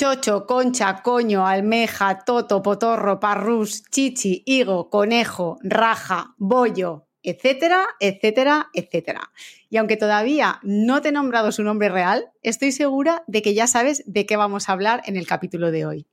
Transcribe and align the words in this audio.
chocho, 0.00 0.46
concha, 0.46 1.02
coño, 1.02 1.46
almeja, 1.46 2.20
toto, 2.24 2.62
potorro, 2.62 3.20
parrús, 3.20 3.82
chichi, 3.90 4.42
higo, 4.46 4.88
conejo, 4.88 5.58
raja, 5.62 6.34
bollo, 6.38 7.06
etcétera, 7.22 7.86
etcétera, 8.00 8.70
etcétera. 8.72 9.30
Y 9.68 9.76
aunque 9.76 9.98
todavía 9.98 10.58
no 10.62 11.02
te 11.02 11.10
he 11.10 11.12
nombrado 11.12 11.52
su 11.52 11.62
nombre 11.62 11.90
real, 11.90 12.30
estoy 12.40 12.72
segura 12.72 13.24
de 13.26 13.42
que 13.42 13.52
ya 13.52 13.66
sabes 13.66 14.02
de 14.06 14.24
qué 14.24 14.38
vamos 14.38 14.70
a 14.70 14.72
hablar 14.72 15.02
en 15.04 15.18
el 15.18 15.26
capítulo 15.26 15.70
de 15.70 15.84
hoy. 15.84 16.06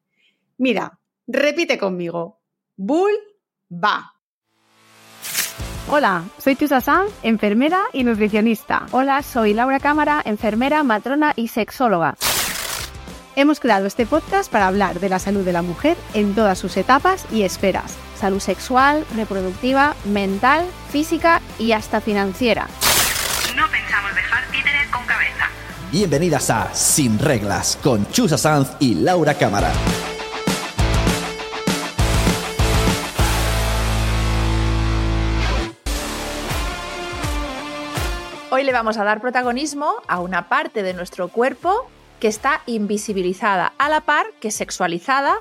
Mira, 0.57 0.99
repite 1.25 1.77
conmigo. 1.77 2.41
Bull 2.75 3.13
va. 3.71 4.15
Hola, 5.89 6.25
soy 6.39 6.57
Chusa 6.57 6.81
Sanz, 6.81 7.13
enfermera 7.23 7.83
y 7.93 8.03
nutricionista. 8.03 8.87
Hola, 8.91 9.23
soy 9.23 9.53
Laura 9.53 9.79
Cámara, 9.79 10.21
enfermera, 10.25 10.83
matrona 10.83 11.31
y 11.37 11.47
sexóloga. 11.47 12.17
Hemos 13.39 13.59
creado 13.59 13.85
este 13.85 14.07
podcast 14.07 14.51
para 14.51 14.65
hablar 14.65 14.99
de 14.99 15.09
la 15.09 15.19
salud 15.19 15.45
de 15.45 15.53
la 15.53 15.61
mujer 15.61 15.95
en 16.15 16.33
todas 16.33 16.57
sus 16.57 16.75
etapas 16.75 17.27
y 17.31 17.43
esferas. 17.43 17.95
Salud 18.15 18.39
sexual, 18.39 19.05
reproductiva, 19.15 19.95
mental, 20.05 20.65
física 20.89 21.39
y 21.59 21.73
hasta 21.73 22.01
financiera. 22.01 22.65
No 23.55 23.69
pensamos 23.69 24.15
dejar 24.15 24.43
títeres 24.47 24.87
con 24.89 25.05
cabeza. 25.05 25.45
Bienvenidas 25.91 26.49
a 26.49 26.73
Sin 26.73 27.19
Reglas 27.19 27.77
con 27.83 28.09
Chusa 28.09 28.39
Sanz 28.39 28.71
y 28.79 28.95
Laura 28.95 29.35
Cámara. 29.35 29.71
Hoy 38.49 38.63
le 38.63 38.71
vamos 38.71 38.97
a 38.97 39.03
dar 39.03 39.21
protagonismo 39.21 39.93
a 40.07 40.21
una 40.21 40.49
parte 40.49 40.81
de 40.81 40.95
nuestro 40.95 41.27
cuerpo 41.27 41.87
que 42.19 42.27
está 42.27 42.61
invisibilizada 42.65 43.73
a 43.77 43.89
la 43.89 44.01
par 44.01 44.27
que 44.39 44.51
sexualizada, 44.51 45.35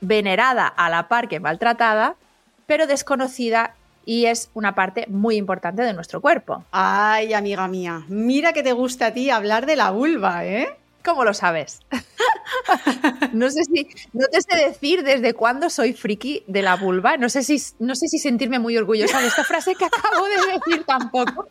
venerada 0.00 0.66
a 0.66 0.90
la 0.90 1.08
par 1.08 1.28
que 1.28 1.40
maltratada, 1.40 2.16
pero 2.66 2.86
desconocida 2.86 3.74
y 4.04 4.26
es 4.26 4.50
una 4.54 4.74
parte 4.74 5.06
muy 5.08 5.36
importante 5.36 5.82
de 5.82 5.92
nuestro 5.92 6.20
cuerpo. 6.20 6.64
Ay, 6.72 7.34
amiga 7.34 7.68
mía, 7.68 8.04
mira 8.08 8.52
que 8.52 8.62
te 8.62 8.72
gusta 8.72 9.06
a 9.06 9.12
ti 9.12 9.30
hablar 9.30 9.66
de 9.66 9.76
la 9.76 9.90
vulva, 9.90 10.44
¿eh? 10.46 10.68
¿Cómo 11.04 11.24
lo 11.24 11.32
sabes? 11.32 11.80
no 13.32 13.50
sé 13.50 13.64
si 13.64 13.88
no 14.12 14.26
te 14.26 14.40
sé 14.42 14.56
decir 14.56 15.02
desde 15.04 15.32
cuándo 15.32 15.70
soy 15.70 15.92
friki 15.92 16.42
de 16.46 16.62
la 16.62 16.76
vulva. 16.76 17.16
No 17.16 17.28
sé 17.28 17.42
si 17.42 17.62
no 17.78 17.94
sé 17.94 18.08
si 18.08 18.18
sentirme 18.18 18.58
muy 18.58 18.76
orgullosa 18.76 19.20
de 19.20 19.28
esta 19.28 19.44
frase 19.44 19.74
que 19.74 19.84
acabo 19.84 20.26
de 20.26 20.52
decir 20.52 20.84
tampoco 20.84 21.48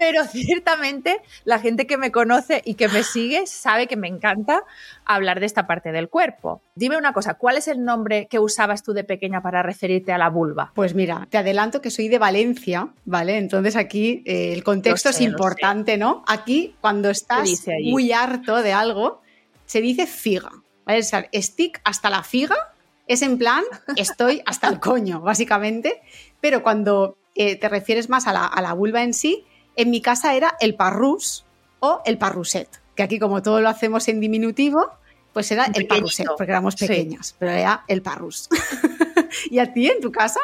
pero 0.00 0.24
ciertamente 0.32 1.20
la 1.44 1.60
gente 1.60 1.86
que 1.86 1.98
me 1.98 2.10
conoce 2.10 2.62
y 2.64 2.74
que 2.74 2.88
me 2.88 3.04
sigue 3.04 3.46
sabe 3.46 3.86
que 3.86 3.96
me 3.96 4.08
encanta 4.08 4.64
hablar 5.04 5.38
de 5.38 5.46
esta 5.46 5.66
parte 5.66 5.92
del 5.92 6.08
cuerpo. 6.08 6.62
Dime 6.74 6.96
una 6.96 7.12
cosa, 7.12 7.34
¿cuál 7.34 7.58
es 7.58 7.68
el 7.68 7.84
nombre 7.84 8.26
que 8.26 8.38
usabas 8.38 8.82
tú 8.82 8.94
de 8.94 9.04
pequeña 9.04 9.42
para 9.42 9.62
referirte 9.62 10.12
a 10.12 10.18
la 10.18 10.30
vulva? 10.30 10.72
Pues 10.74 10.94
mira, 10.94 11.28
te 11.30 11.36
adelanto 11.36 11.82
que 11.82 11.90
soy 11.90 12.08
de 12.08 12.18
Valencia, 12.18 12.88
¿vale? 13.04 13.36
Entonces 13.36 13.76
aquí 13.76 14.22
eh, 14.24 14.54
el 14.54 14.64
contexto 14.64 15.10
es 15.10 15.20
importante, 15.20 15.98
¿no? 15.98 16.24
Aquí 16.26 16.74
cuando 16.80 17.10
estás 17.10 17.48
muy 17.84 18.10
harto 18.12 18.62
de 18.62 18.72
algo, 18.72 19.20
se 19.66 19.82
dice 19.82 20.06
figa. 20.06 20.50
¿vale? 20.86 21.00
O 21.00 21.02
sea, 21.02 21.28
stick 21.34 21.80
hasta 21.84 22.08
la 22.08 22.22
figa 22.22 22.56
es 23.06 23.20
en 23.20 23.36
plan, 23.36 23.64
estoy 23.96 24.40
hasta 24.46 24.68
el 24.68 24.80
coño, 24.80 25.20
básicamente, 25.20 26.00
pero 26.40 26.62
cuando 26.62 27.18
eh, 27.34 27.56
te 27.56 27.68
refieres 27.68 28.08
más 28.08 28.26
a 28.26 28.32
la, 28.32 28.46
a 28.46 28.62
la 28.62 28.72
vulva 28.72 29.02
en 29.02 29.12
sí, 29.12 29.44
en 29.80 29.90
mi 29.90 30.00
casa 30.00 30.34
era 30.34 30.56
el 30.60 30.74
parrús 30.74 31.44
o 31.80 32.02
el 32.04 32.18
parruset, 32.18 32.68
que 32.94 33.02
aquí 33.02 33.18
como 33.18 33.42
todo 33.42 33.60
lo 33.60 33.68
hacemos 33.68 34.06
en 34.08 34.20
diminutivo, 34.20 34.90
pues 35.32 35.50
era 35.50 35.66
el 35.74 35.86
parruset, 35.86 36.26
porque 36.26 36.50
éramos 36.50 36.76
pequeñas, 36.76 37.34
pero 37.38 37.52
era 37.52 37.84
el 37.88 38.02
parrús. 38.02 38.48
¿Y 39.50 39.58
a 39.58 39.72
ti 39.72 39.88
en 39.88 40.00
tu 40.00 40.12
casa? 40.12 40.40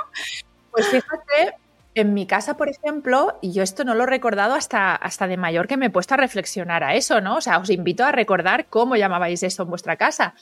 Pues 0.71 0.87
fíjate, 0.89 1.55
en 1.95 2.15
mi 2.15 2.27
casa, 2.27 2.57
por 2.57 2.69
ejemplo, 2.69 3.39
y 3.41 3.53
yo 3.53 3.63
esto 3.63 3.83
no 3.85 3.95
lo 3.95 4.05
he 4.05 4.07
recordado 4.07 4.55
hasta, 4.55 4.95
hasta 4.95 5.27
de 5.27 5.37
mayor 5.37 5.67
que 5.67 5.77
me 5.77 5.87
he 5.87 5.91
puesto 5.91 6.15
a 6.15 6.19
reflexionar 6.19 6.85
a 6.85 6.95
eso, 6.95 7.21
¿no? 7.21 7.37
O 7.37 7.41
sea, 7.41 7.59
os 7.59 7.71
invito 7.71 8.05
a 8.05 8.13
recordar 8.13 8.67
cómo 8.67 8.97
llamabais 8.97 9.43
esto 9.43 9.63
en 9.63 9.71
vuestra 9.71 9.97
casa. 9.97 10.35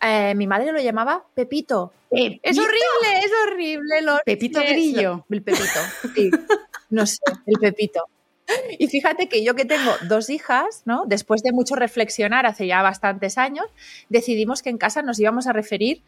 Eh, 0.00 0.34
mi 0.34 0.46
madre 0.46 0.72
lo 0.72 0.80
llamaba 0.80 1.24
Pepito. 1.34 1.92
Es 2.10 2.58
horrible, 2.58 3.24
es 3.24 3.30
horrible. 3.46 3.94
Pepito 4.24 4.60
Grillo. 4.60 5.24
El 5.30 5.42
Pepito, 5.42 5.80
sí. 6.14 6.30
No 6.90 7.06
sé, 7.06 7.20
el 7.46 7.58
Pepito. 7.58 8.04
Y 8.78 8.88
fíjate 8.88 9.28
que 9.28 9.44
yo 9.44 9.54
que 9.54 9.64
tengo 9.64 9.92
dos 10.08 10.30
hijas, 10.30 10.82
¿no? 10.84 11.04
Después 11.06 11.42
de 11.42 11.52
mucho 11.52 11.74
reflexionar 11.74 12.46
hace 12.46 12.66
ya 12.66 12.82
bastantes 12.82 13.38
años, 13.38 13.66
decidimos 14.08 14.62
que 14.62 14.70
en 14.70 14.78
casa 14.78 15.02
nos 15.02 15.18
íbamos 15.18 15.46
a 15.46 15.52
referir 15.52 16.02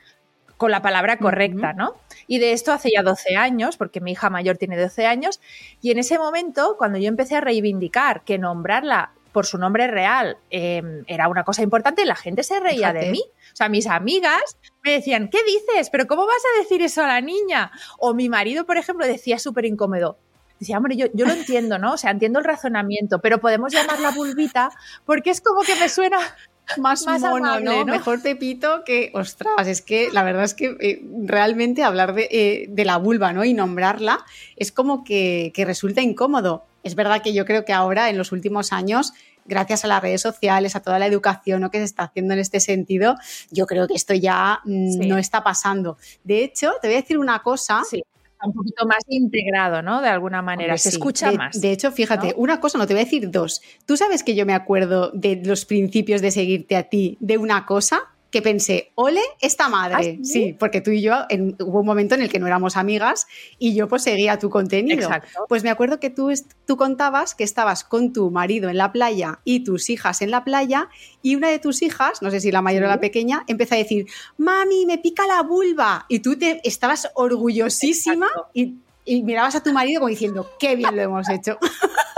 con 0.57 0.71
la 0.71 0.83
palabra 0.83 1.19
correcta, 1.19 1.73
¿no? 1.73 1.97
Y 2.27 2.39
de 2.39 2.53
esto 2.53 2.73
hace 2.73 2.91
ya 2.95 3.03
12 3.03 3.37
años, 3.37 3.77
porque 3.77 4.01
mi 4.01 4.13
hija 4.13 4.31
mayor 4.31 4.57
tiene 4.57 4.81
12 4.81 5.07
años, 5.07 5.41
y 5.81 5.91
en 5.91 5.99
ese 5.99 6.19
momento, 6.19 6.77
cuando 6.79 6.99
yo 6.99 7.09
empecé 7.09 7.37
a 7.37 7.41
reivindicar 7.41 8.23
que 8.25 8.39
nombrarla 8.39 9.13
por 9.33 9.47
su 9.47 9.59
nombre 9.59 9.89
real 9.89 10.39
em, 10.51 11.03
era 11.09 11.29
una 11.29 11.43
cosa 11.43 11.63
importante, 11.63 12.05
la 12.05 12.15
gente 12.15 12.45
se 12.45 12.61
reía 12.61 12.93
de 12.93 13.11
mí. 13.11 13.21
O 13.53 13.57
sea, 13.57 13.69
mis 13.69 13.89
amigas 13.89 14.59
me 14.85 14.93
decían, 14.93 15.29
¿qué 15.29 15.39
dices? 15.43 15.91
¿Pero 15.91 16.07
cómo 16.07 16.25
vas 16.25 16.43
a 16.55 16.63
decir 16.63 16.81
eso 16.83 17.03
a 17.03 17.09
la 17.09 17.21
niña? 17.21 17.73
O 17.99 18.15
mi 18.15 18.29
marido, 18.29 18.65
por 18.65 18.77
ejemplo, 18.77 19.05
decía 19.05 19.41
súper 19.41 19.65
incómodo, 19.65 20.19
Decía, 20.61 20.79
hombre, 20.79 20.97
yo, 20.97 21.07
yo 21.15 21.27
lo 21.27 21.33
entiendo, 21.33 21.79
¿no? 21.79 21.95
O 21.95 21.97
sea, 21.97 22.11
entiendo 22.11 22.39
el 22.39 22.45
razonamiento, 22.45 23.21
pero 23.21 23.41
podemos 23.41 23.73
llamarla 23.73 24.11
bulbita 24.11 24.71
porque 25.05 25.31
es 25.31 25.41
como 25.41 25.63
que 25.63 25.75
me 25.77 25.89
suena 25.89 26.19
más, 26.79 27.05
más 27.07 27.21
mono, 27.21 27.61
¿no? 27.61 27.85
Mejor 27.85 28.23
Pepito 28.23 28.85
que, 28.85 29.11
ostras, 29.15 29.67
es 29.67 29.83
que 29.83 30.11
la 30.13 30.23
verdad 30.23 30.45
es 30.45 30.55
que 30.55 30.77
eh, 30.81 31.03
realmente 31.25 31.83
hablar 31.83 32.15
de, 32.15 32.29
eh, 32.31 32.67
de, 32.69 32.85
la 32.85 32.97
vulva, 32.97 33.33
¿no? 33.33 33.45
Y 33.45 33.53
nombrarla 33.53 34.25
es 34.57 34.73
como 34.73 35.05
que, 35.05 35.53
que, 35.55 35.65
resulta 35.65 36.01
incómodo. 36.01 36.65
Es 36.83 36.95
verdad 36.95 37.23
que 37.23 37.33
yo 37.33 37.45
creo 37.45 37.65
que 37.65 37.73
ahora, 37.73 38.09
en 38.11 38.17
los 38.17 38.33
últimos 38.33 38.73
años, 38.73 39.13
gracias 39.47 39.85
a 39.85 39.89
las 39.89 40.03
redes 40.03 40.23
sociales, 40.23 40.77
a 40.77 40.81
toda 40.81 40.99
la 40.99 41.07
educación 41.07 41.61
¿no? 41.61 41.71
que 41.71 41.79
se 41.79 41.85
está 41.85 42.05
haciendo 42.05 42.35
en 42.35 42.41
este 42.41 42.61
sentido, 42.61 43.17
yo 43.51 43.67
creo 43.67 43.87
que 43.87 43.95
esto 43.95 44.15
ya 44.15 44.61
mm, 44.65 45.07
no 45.07 45.19
está 45.19 45.43
pasando. 45.43 45.99
De 46.25 46.45
hecho, 46.45 46.73
te 46.81 46.89
voy 46.89 46.97
a 46.97 47.01
decir 47.01 47.19
una 47.19 47.41
cosa. 47.41 47.83
Sí 47.89 48.03
un 48.45 48.53
poquito 48.53 48.87
más 48.87 49.05
integrado, 49.09 49.83
¿no? 49.83 50.01
De 50.01 50.09
alguna 50.09 50.43
manera, 50.43 50.77
se 50.79 50.91
escucha 50.91 51.33
más. 51.33 51.61
De 51.61 51.73
hecho, 51.73 51.93
fíjate, 51.93 52.35
una 52.37 52.61
cosa, 52.61 52.79
no 52.79 52.87
te 52.87 52.95
voy 52.95 53.03
a 53.03 53.05
decir 53.05 53.31
dos. 53.31 53.63
Tú 53.87 53.97
sabes 53.97 54.23
que 54.23 54.35
yo 54.35 54.47
me 54.47 54.55
acuerdo 54.55 55.11
de 55.13 55.41
los 55.45 55.65
principios 55.65 56.21
de 56.23 56.31
seguirte 56.31 56.77
a 56.77 56.85
ti 56.85 57.17
de 57.21 57.39
una 57.39 57.67
cosa 57.67 58.14
que 58.35 58.43
pensé, 58.43 58.91
ole, 58.97 59.21
esta 59.41 59.69
madre. 59.69 60.19
¿Ah, 60.21 60.25
sí? 60.25 60.57
porque 60.59 60.81
tú 60.81 60.91
y 60.91 61.01
yo 61.01 61.15
hubo 61.61 61.79
un 61.79 61.87
momento 61.87 62.17
en 62.17 62.21
el 62.21 62.29
que 62.29 62.41
no 62.41 62.49
éramos 62.49 62.77
amigas 62.77 63.29
y 63.61 63.77
yo 63.77 63.87
pues 63.87 64.03
seguía 64.03 64.41
tu 64.41 64.51
contenido. 64.51 65.03
Exacto. 65.03 65.45
Pues 65.49 65.63
me 65.63 65.71
acuerdo 65.71 66.01
que 66.01 66.11
tú, 66.11 66.33
tú 66.67 66.77
contabas 66.77 67.37
que 67.37 67.45
estabas 67.45 67.85
con 67.85 68.13
tu 68.13 68.33
marido 68.33 68.69
en 68.69 68.77
la 68.77 68.91
playa 68.91 69.39
y 69.45 69.61
tus 69.63 69.89
hijas 69.89 70.21
en 70.21 70.33
la 70.33 70.43
playa 70.43 70.89
y 71.23 71.37
una 71.37 71.49
de 71.49 71.61
tus 71.61 71.81
hijas, 71.83 72.23
no 72.23 72.31
sé 72.33 72.41
si 72.41 72.51
la 72.51 72.61
mayor 72.61 72.83
o 72.83 72.89
la 72.89 72.99
pequeña, 72.99 73.45
empezó 73.47 73.77
a 73.77 73.79
decir, 73.79 74.07
mami, 74.37 74.85
me 74.85 74.99
pica 74.99 75.29
la 75.29 75.43
vulva. 75.43 76.05
Y 76.09 76.19
tú 76.19 76.37
te 76.37 76.61
estabas 76.65 77.09
orgullosísima 77.15 78.27
y, 78.53 78.79
y 79.05 79.23
mirabas 79.23 79.55
a 79.55 79.63
tu 79.63 79.73
marido 79.73 80.01
como 80.01 80.09
diciendo, 80.09 80.51
qué 80.59 80.75
bien 80.75 80.97
lo 80.97 81.03
hemos 81.03 81.29
hecho. 81.29 81.57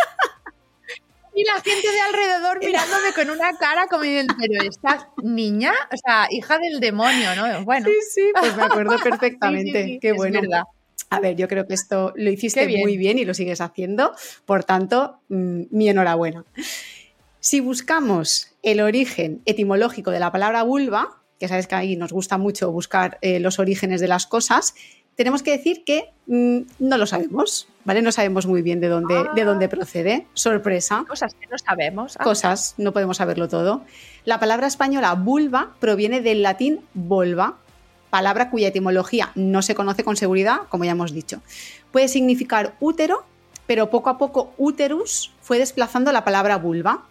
y 1.36 1.44
la 1.44 1.60
gente 1.60 1.92
de 1.92 2.00
alrededor 2.00 2.58
mirándome 2.64 3.12
con 3.14 3.28
una 3.28 3.56
cara 3.58 3.86
como 3.88 4.04
diciendo, 4.04 4.34
pero 4.40 4.64
esta 4.66 5.10
niña, 5.22 5.74
o 5.92 5.96
sea, 5.96 6.26
hija 6.30 6.58
del 6.58 6.80
demonio, 6.80 7.36
¿no? 7.36 7.62
Bueno. 7.62 7.86
Sí, 7.86 7.94
sí, 8.10 8.32
pues 8.40 8.56
me 8.56 8.62
acuerdo 8.62 8.96
perfectamente. 9.02 9.98
Qué 10.00 10.12
bueno. 10.12 10.40
Verdad. 10.40 10.62
A 11.10 11.20
ver, 11.20 11.36
yo 11.36 11.46
creo 11.46 11.66
que 11.66 11.74
esto 11.74 12.14
lo 12.16 12.30
hiciste 12.30 12.66
muy 12.78 12.96
bien 12.96 13.18
y 13.18 13.26
lo 13.26 13.34
sigues 13.34 13.60
haciendo, 13.60 14.12
por 14.46 14.64
tanto, 14.64 15.20
mm, 15.28 15.64
mi 15.70 15.90
enhorabuena. 15.90 16.46
Si 17.38 17.60
buscamos 17.60 18.56
el 18.62 18.80
origen 18.80 19.42
etimológico 19.44 20.10
de 20.10 20.20
la 20.20 20.32
palabra 20.32 20.62
vulva, 20.62 21.22
que 21.38 21.48
sabes 21.48 21.66
que 21.66 21.74
ahí 21.74 21.96
nos 21.96 22.14
gusta 22.14 22.38
mucho 22.38 22.72
buscar 22.72 23.18
eh, 23.20 23.40
los 23.40 23.58
orígenes 23.58 24.00
de 24.00 24.08
las 24.08 24.26
cosas, 24.26 24.74
tenemos 25.16 25.42
que 25.42 25.50
decir 25.50 25.82
que 25.84 26.12
mm, 26.26 26.58
no 26.78 26.98
lo 26.98 27.06
sabemos, 27.06 27.68
¿vale? 27.84 28.02
No 28.02 28.12
sabemos 28.12 28.46
muy 28.46 28.62
bien 28.62 28.80
de 28.80 28.88
dónde, 28.88 29.24
de 29.34 29.44
dónde 29.44 29.64
ah. 29.64 29.70
procede. 29.70 30.26
Sorpresa. 30.34 31.04
Cosas 31.08 31.34
que 31.34 31.46
no 31.46 31.58
sabemos. 31.58 32.16
Ah. 32.20 32.24
Cosas, 32.24 32.74
no 32.76 32.92
podemos 32.92 33.16
saberlo 33.16 33.48
todo. 33.48 33.82
La 34.24 34.38
palabra 34.38 34.66
española 34.66 35.14
vulva 35.14 35.74
proviene 35.80 36.20
del 36.20 36.42
latín 36.42 36.80
volva, 36.92 37.56
palabra 38.10 38.50
cuya 38.50 38.68
etimología 38.68 39.32
no 39.34 39.62
se 39.62 39.74
conoce 39.74 40.04
con 40.04 40.16
seguridad, 40.16 40.60
como 40.68 40.84
ya 40.84 40.92
hemos 40.92 41.12
dicho. 41.12 41.40
Puede 41.92 42.08
significar 42.08 42.74
útero, 42.78 43.24
pero 43.66 43.88
poco 43.88 44.10
a 44.10 44.18
poco 44.18 44.52
úterus 44.58 45.32
fue 45.40 45.58
desplazando 45.58 46.12
la 46.12 46.24
palabra 46.24 46.58
vulva, 46.58 47.04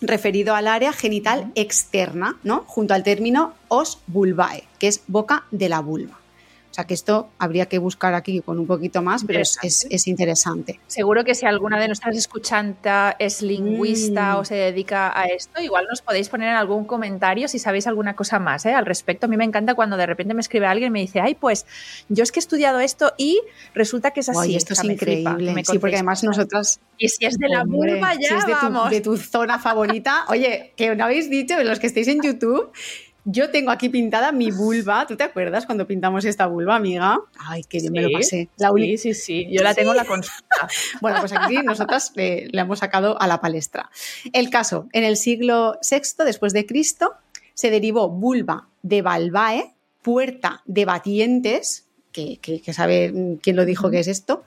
referido 0.00 0.54
al 0.56 0.66
área 0.66 0.92
genital 0.92 1.52
externa, 1.54 2.38
¿no? 2.42 2.64
Junto 2.66 2.92
al 2.92 3.04
término 3.04 3.54
os 3.68 4.00
vulvae, 4.08 4.64
que 4.78 4.88
es 4.88 5.02
boca 5.06 5.44
de 5.52 5.68
la 5.68 5.80
vulva. 5.80 6.18
O 6.76 6.78
sea 6.78 6.84
que 6.84 6.92
esto 6.92 7.30
habría 7.38 7.64
que 7.64 7.78
buscar 7.78 8.12
aquí 8.12 8.42
con 8.42 8.58
un 8.58 8.66
poquito 8.66 9.00
más, 9.00 9.24
pero 9.24 9.40
es, 9.40 10.06
interesante. 10.06 10.78
Seguro 10.88 11.24
que 11.24 11.34
si 11.34 11.46
alguna 11.46 11.80
de 11.80 11.86
nuestras 11.86 12.14
escuchantes 12.14 13.14
es 13.18 13.40
lingüista 13.40 14.34
mm. 14.34 14.36
o 14.36 14.44
se 14.44 14.56
dedica 14.56 15.18
a 15.18 15.24
esto, 15.24 15.62
igual 15.62 15.86
nos 15.88 16.02
podéis 16.02 16.28
poner 16.28 16.50
en 16.50 16.56
algún 16.56 16.84
comentario 16.84 17.48
si 17.48 17.58
sabéis 17.58 17.86
alguna 17.86 18.14
cosa 18.14 18.38
más 18.38 18.66
¿eh? 18.66 18.74
al 18.74 18.84
respecto. 18.84 19.24
A 19.24 19.28
mí 19.30 19.38
me 19.38 19.44
encanta 19.44 19.74
cuando 19.74 19.96
de 19.96 20.04
repente 20.04 20.34
me 20.34 20.42
escribe 20.42 20.66
alguien 20.66 20.88
y 20.88 20.90
me 20.90 21.00
dice, 21.00 21.18
ay, 21.20 21.34
pues 21.34 21.64
yo 22.10 22.22
es 22.22 22.30
que 22.30 22.40
he 22.40 22.42
estudiado 22.42 22.78
esto 22.80 23.14
y 23.16 23.40
resulta 23.74 24.10
que 24.10 24.20
es 24.20 24.28
así. 24.28 24.54
esto 24.54 24.74
es 24.74 24.84
increíble. 24.84 25.54
sí, 25.64 25.78
porque 25.78 25.96
además 25.96 26.24
nosotras... 26.24 26.78
Y 26.98 27.08
si 27.08 27.24
es 27.24 27.38
de 27.38 27.48
la 27.48 27.64
vulva 27.64 28.12
ya, 28.20 28.28
si 28.28 28.34
es 28.34 28.46
de 28.46 28.52
tu, 28.52 28.88
de 28.90 29.00
tu 29.00 29.16
zona 29.16 29.58
favorita, 29.58 30.26
oye, 30.28 30.74
que 30.76 30.94
no 30.94 31.04
habéis 31.04 31.30
dicho, 31.30 31.54
los 31.64 31.78
que 31.78 31.86
estéis 31.86 32.08
en 32.08 32.20
YouTube, 32.20 32.70
yo 33.28 33.50
tengo 33.50 33.72
aquí 33.72 33.88
pintada 33.88 34.30
mi 34.30 34.52
vulva. 34.52 35.04
¿Tú 35.06 35.16
te 35.16 35.24
acuerdas 35.24 35.66
cuando 35.66 35.86
pintamos 35.86 36.24
esta 36.24 36.46
vulva, 36.46 36.76
amiga? 36.76 37.18
Ay, 37.36 37.64
que 37.64 37.80
yo 37.80 37.90
me 37.90 38.00
lo 38.00 38.10
pasé. 38.12 38.48
La 38.56 38.70
sí, 38.76 38.96
sí, 38.96 39.14
sí. 39.14 39.48
Yo 39.50 39.64
la 39.64 39.74
tengo 39.74 39.90
en 39.90 39.96
la 39.96 40.04
consulta. 40.04 40.68
bueno, 41.00 41.18
pues 41.18 41.32
aquí 41.32 41.56
nosotras 41.56 42.12
le, 42.14 42.48
hemos 42.52 42.78
sacado 42.78 43.20
a 43.20 43.26
la 43.26 43.40
palestra. 43.40 43.90
El 44.32 44.48
caso, 44.48 44.88
en 44.92 45.02
el 45.02 45.16
siglo 45.16 45.76
VI 45.82 46.24
después 46.24 46.52
de 46.52 46.66
Cristo 46.66 47.14
se 47.54 47.70
derivó 47.70 48.08
vulva 48.08 48.68
de 48.82 49.02
Balbae, 49.02 49.74
puerta 50.02 50.62
de 50.64 50.84
batientes, 50.84 51.86
que, 52.12 52.38
que 52.38 52.72
sabe 52.72 53.12
quién 53.42 53.56
lo 53.56 53.64
dijo 53.64 53.90
que 53.90 53.98
es 53.98 54.06
esto, 54.06 54.44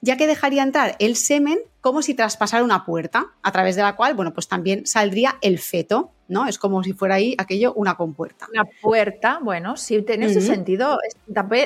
ya 0.00 0.16
que 0.16 0.26
dejaría 0.26 0.62
entrar 0.62 0.96
el 0.98 1.16
semen 1.16 1.58
como 1.80 2.02
si 2.02 2.14
traspasara 2.14 2.62
una 2.62 2.84
puerta, 2.84 3.28
a 3.42 3.52
través 3.52 3.74
de 3.74 3.82
la 3.82 3.96
cual, 3.96 4.14
bueno, 4.14 4.34
pues 4.34 4.48
también 4.48 4.86
saldría 4.86 5.36
el 5.40 5.58
feto, 5.58 6.10
¿no? 6.28 6.46
Es 6.46 6.58
como 6.58 6.82
si 6.82 6.92
fuera 6.92 7.14
ahí 7.14 7.34
aquello 7.38 7.72
una 7.72 7.94
compuerta. 7.94 8.46
Una 8.52 8.64
puerta, 8.82 9.38
bueno, 9.42 9.78
sí, 9.78 10.02
tiene 10.02 10.26
ese 10.26 10.42
sentido. 10.42 10.98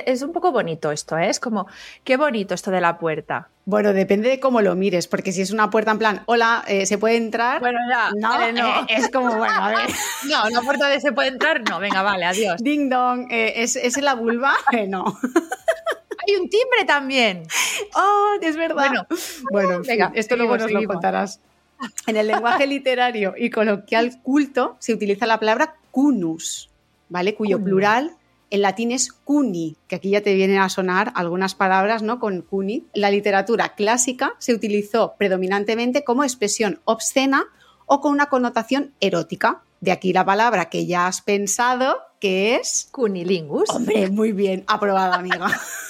Es, 0.07 0.23
un 0.23 0.33
poco 0.33 0.53
bonito 0.53 0.93
esto, 0.93 1.19
¿eh? 1.19 1.29
Es 1.29 1.41
como, 1.41 1.67
qué 2.05 2.17
bonito 2.17 2.55
esto 2.55 2.71
de 2.71 2.81
la 2.81 2.97
puerta. 2.97 3.49
Bueno, 3.67 3.93
depende 3.93 4.29
de 4.29 4.39
cómo 4.39 4.61
lo 4.61 4.77
mires, 4.77 5.09
porque 5.09 5.33
si 5.33 5.43
es 5.43 5.51
una 5.51 5.71
puerta 5.71 5.91
en 5.91 5.99
plan, 5.99 6.23
hola, 6.27 6.65
eh, 6.69 6.87
¿se 6.87 6.97
puede 6.97 7.17
entrar? 7.17 7.59
Bueno, 7.59 7.79
ya, 7.91 8.11
no, 8.17 8.41
eh, 8.41 8.53
no. 8.53 8.87
es 8.89 9.11
como, 9.11 9.37
bueno, 9.37 9.65
a 9.65 9.69
ver. 9.71 9.91
No, 10.29 10.47
una 10.49 10.63
puerta 10.63 10.89
de 10.89 11.01
se 11.01 11.13
puede 11.13 11.29
entrar, 11.29 11.69
no, 11.69 11.81
venga, 11.81 12.03
vale, 12.03 12.25
adiós. 12.25 12.63
Ding 12.63 12.89
dong, 12.89 13.27
¿es, 13.31 13.75
¿es 13.75 14.01
la 14.01 14.15
vulva? 14.15 14.55
no 14.89 15.05
hay 16.27 16.37
un 16.37 16.49
timbre 16.49 16.85
también. 16.87 17.43
Oh, 17.95 18.35
es 18.41 18.57
verdad. 18.57 19.07
Bueno, 19.51 19.83
venga, 19.87 20.13
esto 20.15 20.37
luego 20.37 20.57
nos 20.57 20.71
lo 20.71 20.85
contarás. 20.85 21.41
En 22.07 22.17
el 22.17 22.27
lenguaje 22.27 22.67
literario 22.67 23.35
y 23.37 23.51
coloquial 23.51 24.21
culto 24.23 24.77
se 24.79 24.95
utiliza 24.95 25.27
la 25.27 25.39
palabra 25.39 25.77
cunus, 25.91 26.71
¿vale? 27.09 27.35
Cuyo 27.35 27.63
plural 27.63 28.17
en 28.51 28.63
latín 28.63 28.93
es 28.93 29.13
cuni, 29.13 29.77
que 29.89 29.97
aquí 29.97 30.11
ya 30.11 30.21
te 30.21 30.35
vienen 30.35 30.59
a 30.59 30.69
sonar 30.69 31.13
algunas 31.17 31.55
palabras, 31.57 32.03
¿no? 32.03 32.21
Con 32.21 32.43
cuni. 32.43 32.87
La 32.95 33.11
literatura 33.11 33.75
clásica 33.75 34.35
se 34.39 34.55
utilizó 34.55 35.15
predominantemente 35.19 36.05
como 36.05 36.23
expresión 36.23 36.81
obscena 36.85 37.47
o 37.87 38.01
con 38.01 38.13
una 38.13 38.27
connotación 38.27 38.95
erótica. 39.01 39.63
De 39.81 39.93
aquí 39.93 40.13
la 40.13 40.25
palabra 40.25 40.71
que 40.71 40.87
ya 40.87 41.07
has 41.07 41.21
pensado, 41.21 41.99
que 42.21 42.55
es... 42.55 42.89
Cunilingus. 42.93 43.71
Hombre, 43.71 44.09
muy 44.11 44.33
bien, 44.33 44.65
aprobada, 44.67 45.17
amiga. 45.17 45.49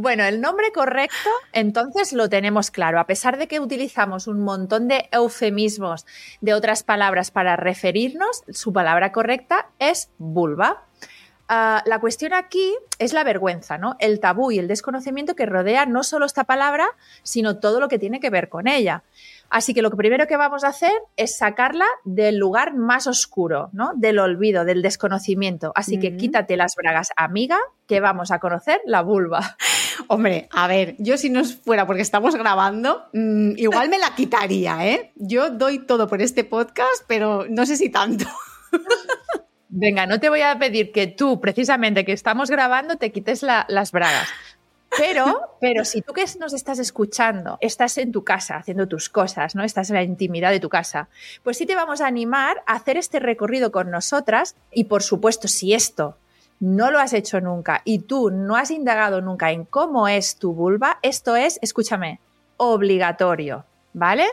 Bueno, 0.00 0.22
el 0.22 0.40
nombre 0.40 0.70
correcto 0.70 1.28
entonces 1.52 2.12
lo 2.12 2.28
tenemos 2.28 2.70
claro. 2.70 3.00
A 3.00 3.06
pesar 3.08 3.36
de 3.36 3.48
que 3.48 3.58
utilizamos 3.58 4.28
un 4.28 4.44
montón 4.44 4.86
de 4.86 5.08
eufemismos 5.10 6.06
de 6.40 6.54
otras 6.54 6.84
palabras 6.84 7.32
para 7.32 7.56
referirnos, 7.56 8.44
su 8.48 8.72
palabra 8.72 9.10
correcta 9.10 9.70
es 9.80 10.10
vulva. 10.18 10.84
Ah, 11.48 11.82
la 11.84 11.98
cuestión 11.98 12.32
aquí 12.32 12.76
es 13.00 13.12
la 13.12 13.24
vergüenza, 13.24 13.76
¿no? 13.76 13.96
El 13.98 14.20
tabú 14.20 14.52
y 14.52 14.60
el 14.60 14.68
desconocimiento 14.68 15.34
que 15.34 15.46
rodea 15.46 15.84
no 15.84 16.04
solo 16.04 16.26
esta 16.26 16.44
palabra, 16.44 16.86
sino 17.24 17.58
todo 17.58 17.80
lo 17.80 17.88
que 17.88 17.98
tiene 17.98 18.20
que 18.20 18.30
ver 18.30 18.48
con 18.48 18.68
ella. 18.68 19.02
Así 19.50 19.74
que 19.74 19.82
lo 19.82 19.90
primero 19.90 20.26
que 20.26 20.36
vamos 20.36 20.64
a 20.64 20.68
hacer 20.68 20.92
es 21.16 21.36
sacarla 21.36 21.86
del 22.04 22.36
lugar 22.36 22.74
más 22.74 23.06
oscuro, 23.06 23.70
¿no? 23.72 23.92
Del 23.96 24.18
olvido, 24.18 24.64
del 24.64 24.82
desconocimiento. 24.82 25.72
Así 25.74 25.98
que 25.98 26.16
quítate 26.16 26.56
las 26.56 26.74
bragas, 26.76 27.10
amiga, 27.16 27.58
que 27.86 28.00
vamos 28.00 28.30
a 28.30 28.40
conocer 28.40 28.80
la 28.84 29.02
vulva. 29.02 29.56
Hombre, 30.08 30.48
a 30.52 30.68
ver, 30.68 30.96
yo 30.98 31.16
si 31.16 31.30
no 31.30 31.44
fuera 31.44 31.86
porque 31.86 32.02
estamos 32.02 32.34
grabando, 32.34 33.06
mm, 33.12 33.52
igual 33.56 33.88
me 33.88 33.98
la 33.98 34.14
quitaría, 34.14 34.86
¿eh? 34.86 35.12
Yo 35.16 35.50
doy 35.50 35.78
todo 35.80 36.08
por 36.08 36.20
este 36.20 36.44
podcast, 36.44 37.04
pero 37.06 37.46
no 37.48 37.64
sé 37.64 37.76
si 37.76 37.88
tanto. 37.88 38.26
Venga, 39.70 40.06
no 40.06 40.18
te 40.18 40.28
voy 40.30 40.40
a 40.40 40.58
pedir 40.58 40.92
que 40.92 41.06
tú, 41.06 41.40
precisamente 41.40 42.04
que 42.04 42.12
estamos 42.12 42.50
grabando, 42.50 42.96
te 42.96 43.12
quites 43.12 43.42
las 43.42 43.92
bragas. 43.92 44.28
Pero, 44.96 45.56
pero 45.60 45.84
si 45.84 46.02
tú 46.02 46.12
que 46.12 46.24
nos 46.40 46.52
estás 46.52 46.78
escuchando, 46.78 47.58
estás 47.60 47.98
en 47.98 48.10
tu 48.10 48.24
casa 48.24 48.56
haciendo 48.56 48.88
tus 48.88 49.08
cosas, 49.08 49.54
¿no? 49.54 49.62
Estás 49.62 49.90
en 49.90 49.96
la 49.96 50.02
intimidad 50.02 50.50
de 50.50 50.60
tu 50.60 50.68
casa, 50.68 51.08
pues 51.42 51.58
sí 51.58 51.66
te 51.66 51.74
vamos 51.74 52.00
a 52.00 52.06
animar 52.06 52.62
a 52.66 52.74
hacer 52.74 52.96
este 52.96 53.20
recorrido 53.20 53.70
con 53.70 53.90
nosotras 53.90 54.56
y 54.72 54.84
por 54.84 55.02
supuesto, 55.02 55.46
si 55.46 55.74
esto 55.74 56.16
no 56.60 56.90
lo 56.90 56.98
has 56.98 57.12
hecho 57.12 57.40
nunca 57.40 57.82
y 57.84 58.00
tú 58.00 58.30
no 58.30 58.56
has 58.56 58.70
indagado 58.70 59.20
nunca 59.20 59.52
en 59.52 59.64
cómo 59.64 60.08
es 60.08 60.36
tu 60.36 60.52
vulva, 60.52 60.98
esto 61.02 61.36
es, 61.36 61.58
escúchame, 61.62 62.20
obligatorio, 62.56 63.64
¿vale? 63.92 64.26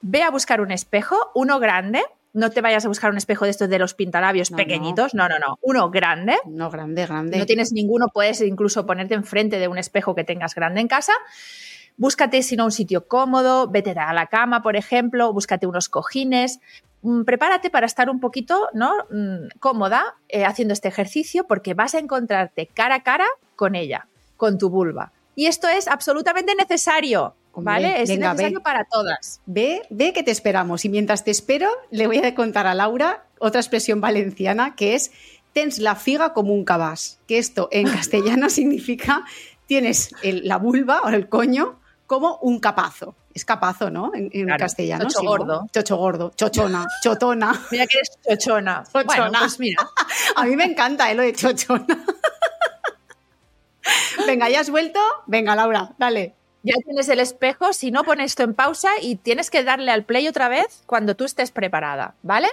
Ve 0.00 0.22
a 0.22 0.30
buscar 0.30 0.60
un 0.60 0.72
espejo, 0.72 1.16
uno 1.34 1.60
grande, 1.60 2.02
no 2.38 2.50
te 2.50 2.60
vayas 2.60 2.84
a 2.84 2.88
buscar 2.88 3.10
un 3.10 3.16
espejo 3.16 3.44
de 3.44 3.50
estos 3.50 3.68
de 3.68 3.78
los 3.78 3.94
pintalabios 3.94 4.50
pequeñitos, 4.50 5.12
no. 5.12 5.28
no, 5.28 5.38
no, 5.38 5.58
uno 5.60 5.90
grande. 5.90 6.36
No, 6.46 6.70
grande, 6.70 7.04
grande. 7.04 7.38
No 7.38 7.46
tienes 7.46 7.72
ninguno, 7.72 8.08
puedes 8.08 8.40
incluso 8.40 8.86
ponerte 8.86 9.14
enfrente 9.14 9.58
de 9.58 9.68
un 9.68 9.76
espejo 9.76 10.14
que 10.14 10.24
tengas 10.24 10.54
grande 10.54 10.80
en 10.80 10.88
casa. 10.88 11.12
Búscate, 11.96 12.42
si 12.42 12.56
no, 12.56 12.64
un 12.64 12.70
sitio 12.70 13.08
cómodo, 13.08 13.68
vete 13.68 13.90
a 13.90 14.12
la 14.12 14.26
cama, 14.26 14.62
por 14.62 14.76
ejemplo, 14.76 15.32
búscate 15.32 15.66
unos 15.66 15.88
cojines, 15.88 16.60
mm, 17.02 17.24
prepárate 17.24 17.70
para 17.70 17.86
estar 17.86 18.08
un 18.08 18.20
poquito 18.20 18.68
¿no? 18.72 18.92
Mm, 19.10 19.48
cómoda 19.58 20.14
eh, 20.28 20.44
haciendo 20.44 20.74
este 20.74 20.86
ejercicio 20.86 21.44
porque 21.48 21.74
vas 21.74 21.96
a 21.96 21.98
encontrarte 21.98 22.68
cara 22.68 22.96
a 22.96 23.02
cara 23.02 23.26
con 23.56 23.74
ella, 23.74 24.06
con 24.36 24.58
tu 24.58 24.70
vulva. 24.70 25.10
Y 25.34 25.46
esto 25.46 25.68
es 25.68 25.88
absolutamente 25.88 26.54
necesario. 26.54 27.34
¿Vale? 27.64 28.02
Es 28.02 28.08
necesario 28.08 28.60
para 28.60 28.84
todas. 28.84 29.40
Ve, 29.46 29.82
ve 29.90 30.12
que 30.12 30.22
te 30.22 30.30
esperamos. 30.30 30.84
Y 30.84 30.88
mientras 30.88 31.24
te 31.24 31.30
espero, 31.30 31.68
le 31.90 32.06
voy 32.06 32.18
a 32.18 32.34
contar 32.34 32.66
a 32.66 32.74
Laura 32.74 33.24
otra 33.38 33.60
expresión 33.60 34.00
valenciana 34.00 34.74
que 34.76 34.94
es 34.94 35.12
tens 35.52 35.78
la 35.78 35.96
figa 35.96 36.32
como 36.32 36.54
un 36.54 36.64
cabás. 36.64 37.20
Que 37.26 37.38
esto 37.38 37.68
en 37.72 37.88
castellano 37.90 38.50
significa 38.50 39.24
tienes 39.66 40.10
la 40.22 40.56
vulva 40.56 41.02
o 41.02 41.08
el 41.08 41.28
coño 41.28 41.78
como 42.06 42.38
un 42.38 42.58
capazo. 42.58 43.14
Es 43.34 43.44
capazo, 43.44 43.90
¿no? 43.90 44.10
En, 44.14 44.48
castellano. 44.56 45.04
Chocho 45.04 45.26
gordo. 45.26 45.66
Chocho 45.72 45.96
gordo. 45.96 46.32
Chochona. 46.34 46.86
Chotona. 47.02 47.52
Mira 47.70 47.86
que 47.86 47.98
eres 47.98 48.10
chochona. 48.26 48.82
chochona. 48.92 49.38
pues 49.38 49.60
mira. 49.60 49.88
A 50.36 50.44
mí 50.44 50.56
me 50.56 50.64
encanta 50.64 51.10
¿eh? 51.10 51.14
lo 51.14 51.22
de 51.22 51.32
chochona. 51.34 52.04
Venga, 54.26 54.48
¿ya 54.48 54.60
has 54.60 54.70
vuelto? 54.70 54.98
Venga, 55.26 55.54
Laura, 55.54 55.94
dale. 55.98 56.34
Ya 56.68 56.82
tienes 56.84 57.08
el 57.08 57.20
espejo, 57.20 57.72
si 57.72 57.90
no 57.90 58.04
pones 58.04 58.32
esto 58.32 58.42
en 58.42 58.52
pausa 58.52 58.90
y 59.00 59.16
tienes 59.16 59.50
que 59.50 59.64
darle 59.64 59.90
al 59.90 60.04
play 60.04 60.28
otra 60.28 60.48
vez 60.48 60.82
cuando 60.84 61.16
tú 61.16 61.24
estés 61.24 61.50
preparada, 61.50 62.14
¿vale? 62.22 62.48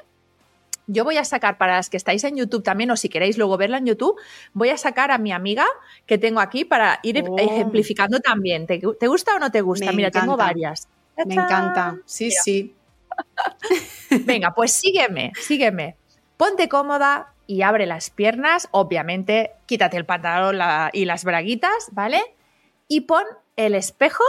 Yo 0.87 1.03
voy 1.03 1.17
a 1.17 1.25
sacar 1.25 1.57
para 1.57 1.75
las 1.75 1.89
que 1.89 1.97
estáis 1.97 2.23
en 2.23 2.37
YouTube 2.37 2.63
también, 2.63 2.91
o 2.91 2.95
si 2.95 3.09
queréis 3.09 3.37
luego 3.37 3.57
verla 3.57 3.79
en 3.79 3.87
YouTube, 3.87 4.15
voy 4.53 4.69
a 4.69 4.77
sacar 4.77 5.11
a 5.11 5.17
mi 5.17 5.33
amiga 5.33 5.65
que 6.05 6.17
tengo 6.17 6.39
aquí 6.39 6.63
para 6.63 6.99
ir 7.03 7.25
oh. 7.27 7.37
ejemplificando 7.37 8.19
también. 8.19 8.67
¿Te, 8.67 8.77
gusta 8.77 9.35
o 9.35 9.39
no 9.39 9.51
te 9.51 9.61
gusta? 9.61 9.91
Mira, 9.91 10.11
tengo 10.11 10.37
varias. 10.37 10.87
Me 11.25 11.33
encanta, 11.33 11.97
sí, 12.05 12.31
sí. 12.31 12.73
Venga, 14.25 14.53
pues 14.53 14.71
sígueme, 14.71 15.33
sígueme. 15.41 15.97
Ponte 16.37 16.69
cómoda 16.69 17.33
y 17.47 17.63
abre 17.63 17.85
las 17.85 18.11
piernas. 18.11 18.69
Obviamente, 18.71 19.51
quítate 19.65 19.97
el 19.97 20.05
pantalón 20.05 20.57
y 20.93 21.05
las 21.05 21.23
braguitas, 21.23 21.89
¿vale? 21.91 22.21
Y 22.87 23.01
pon 23.01 23.25
el 23.55 23.75
espejo 23.75 24.23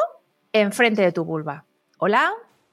enfrente 0.52 1.02
de 1.02 1.12
tu 1.12 1.24
vulva. 1.24 1.64
Hola, 1.98 2.32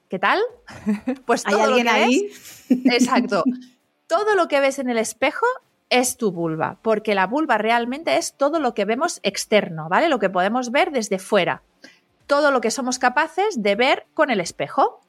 ¿qué 0.09 0.19
tal? 0.19 0.41
Pues 1.25 1.45
¿Hay 1.45 1.59
alguien 1.59 1.87
ahí? 1.87 2.31
exacto. 2.69 3.43
Todo 4.07 4.35
lo 4.35 4.47
que 4.47 4.59
ves 4.59 4.79
en 4.79 4.89
el 4.89 4.97
espejo 4.97 5.45
es 5.89 6.17
tu 6.17 6.31
vulva, 6.31 6.77
porque 6.81 7.15
la 7.15 7.27
vulva 7.27 7.57
realmente 7.57 8.17
es 8.17 8.33
todo 8.33 8.59
lo 8.59 8.73
que 8.73 8.85
vemos 8.85 9.19
externo, 9.23 9.89
¿vale? 9.89 10.09
Lo 10.09 10.19
que 10.19 10.29
podemos 10.29 10.71
ver 10.71 10.91
desde 10.91 11.19
fuera. 11.19 11.61
Todo 12.27 12.51
lo 12.51 12.61
que 12.61 12.71
somos 12.71 12.99
capaces 12.99 13.61
de 13.61 13.75
ver 13.75 14.05
con 14.13 14.29
el 14.29 14.39
espejo. 14.39 15.01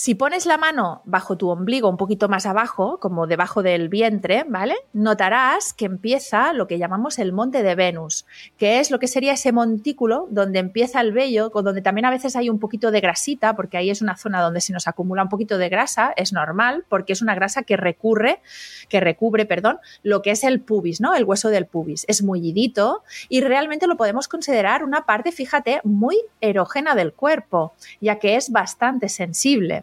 Si 0.00 0.14
pones 0.14 0.46
la 0.46 0.58
mano 0.58 1.02
bajo 1.06 1.36
tu 1.36 1.48
ombligo, 1.48 1.88
un 1.88 1.96
poquito 1.96 2.28
más 2.28 2.46
abajo, 2.46 3.00
como 3.00 3.26
debajo 3.26 3.64
del 3.64 3.88
vientre, 3.88 4.44
¿vale? 4.48 4.76
Notarás 4.92 5.72
que 5.72 5.86
empieza 5.86 6.52
lo 6.52 6.68
que 6.68 6.78
llamamos 6.78 7.18
el 7.18 7.32
monte 7.32 7.64
de 7.64 7.74
Venus, 7.74 8.24
que 8.58 8.78
es 8.78 8.92
lo 8.92 9.00
que 9.00 9.08
sería 9.08 9.32
ese 9.32 9.50
montículo 9.50 10.28
donde 10.30 10.60
empieza 10.60 11.00
el 11.00 11.10
vello, 11.10 11.48
donde 11.48 11.82
también 11.82 12.04
a 12.04 12.10
veces 12.10 12.36
hay 12.36 12.48
un 12.48 12.60
poquito 12.60 12.92
de 12.92 13.00
grasita, 13.00 13.56
porque 13.56 13.76
ahí 13.76 13.90
es 13.90 14.00
una 14.00 14.16
zona 14.16 14.40
donde 14.40 14.60
se 14.60 14.72
nos 14.72 14.86
acumula 14.86 15.24
un 15.24 15.28
poquito 15.30 15.58
de 15.58 15.68
grasa, 15.68 16.12
es 16.16 16.32
normal, 16.32 16.84
porque 16.88 17.12
es 17.12 17.20
una 17.20 17.34
grasa 17.34 17.64
que 17.64 17.76
recurre, 17.76 18.40
que 18.88 19.00
recubre, 19.00 19.46
perdón, 19.46 19.80
lo 20.04 20.22
que 20.22 20.30
es 20.30 20.44
el 20.44 20.60
pubis, 20.60 21.00
¿no? 21.00 21.16
El 21.16 21.24
hueso 21.24 21.48
del 21.48 21.66
pubis. 21.66 22.04
Es 22.06 22.22
mullidito 22.22 23.02
y 23.28 23.40
realmente 23.40 23.88
lo 23.88 23.96
podemos 23.96 24.28
considerar 24.28 24.84
una 24.84 25.06
parte, 25.06 25.32
fíjate, 25.32 25.80
muy 25.82 26.16
erógena 26.40 26.94
del 26.94 27.12
cuerpo, 27.12 27.72
ya 28.00 28.20
que 28.20 28.36
es 28.36 28.52
bastante 28.52 29.08
sensible. 29.08 29.82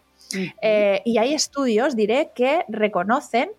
Eh, 0.60 1.02
y 1.04 1.18
hay 1.18 1.34
estudios, 1.34 1.96
diré, 1.96 2.30
que 2.34 2.64
reconocen 2.68 3.50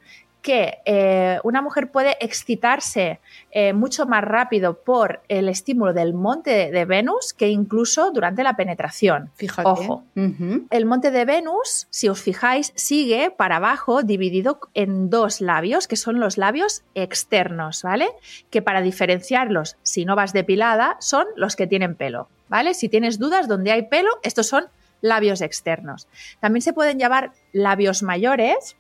que 0.48 0.78
eh, 0.86 1.40
una 1.44 1.62
mujer 1.62 1.92
puede 1.92 2.16
excitarse 2.24 3.20
eh, 3.52 3.74
mucho 3.74 4.06
más 4.06 4.24
rápido 4.24 4.82
por 4.82 5.22
el 5.28 5.50
estímulo 5.50 5.92
del 5.92 6.14
monte 6.14 6.72
de 6.72 6.86
Venus 6.86 7.34
que 7.34 7.50
incluso 7.50 8.12
durante 8.12 8.44
la 8.44 8.56
penetración. 8.56 9.30
Fíjate. 9.36 9.68
Ojo. 9.68 10.06
El 10.16 10.86
monte 10.86 11.12
de 11.12 11.26
Venus, 11.26 11.88
si 11.90 12.08
os 12.08 12.22
fijáis, 12.22 12.72
sigue 12.76 13.30
para 13.30 13.58
abajo 13.58 14.04
dividido 14.04 14.62
en 14.74 15.10
dos 15.10 15.42
labios, 15.42 15.86
que 15.86 15.98
son 15.98 16.22
los 16.22 16.38
labios 16.38 16.84
externos, 16.96 17.84
¿vale? 17.84 18.08
Que 18.50 18.62
para 18.62 18.82
diferenciarlos, 18.82 19.76
si 19.84 20.06
no 20.06 20.16
vas 20.16 20.32
depilada, 20.32 20.96
son 21.02 21.26
los 21.36 21.58
que 21.58 21.68
tienen 21.68 21.96
pelo, 21.96 22.30
¿vale? 22.48 22.74
Si 22.74 22.88
tienes 22.88 23.20
dudas 23.20 23.50
donde 23.50 23.74
hay 23.74 23.82
pelo, 23.82 24.12
estos 24.24 24.48
son 24.48 24.68
labios 25.02 25.42
externos. 25.42 26.08
También 26.40 26.62
se 26.62 26.74
pueden 26.74 27.00
llamar 27.00 27.32
labios 27.54 28.04
mayores, 28.04 28.78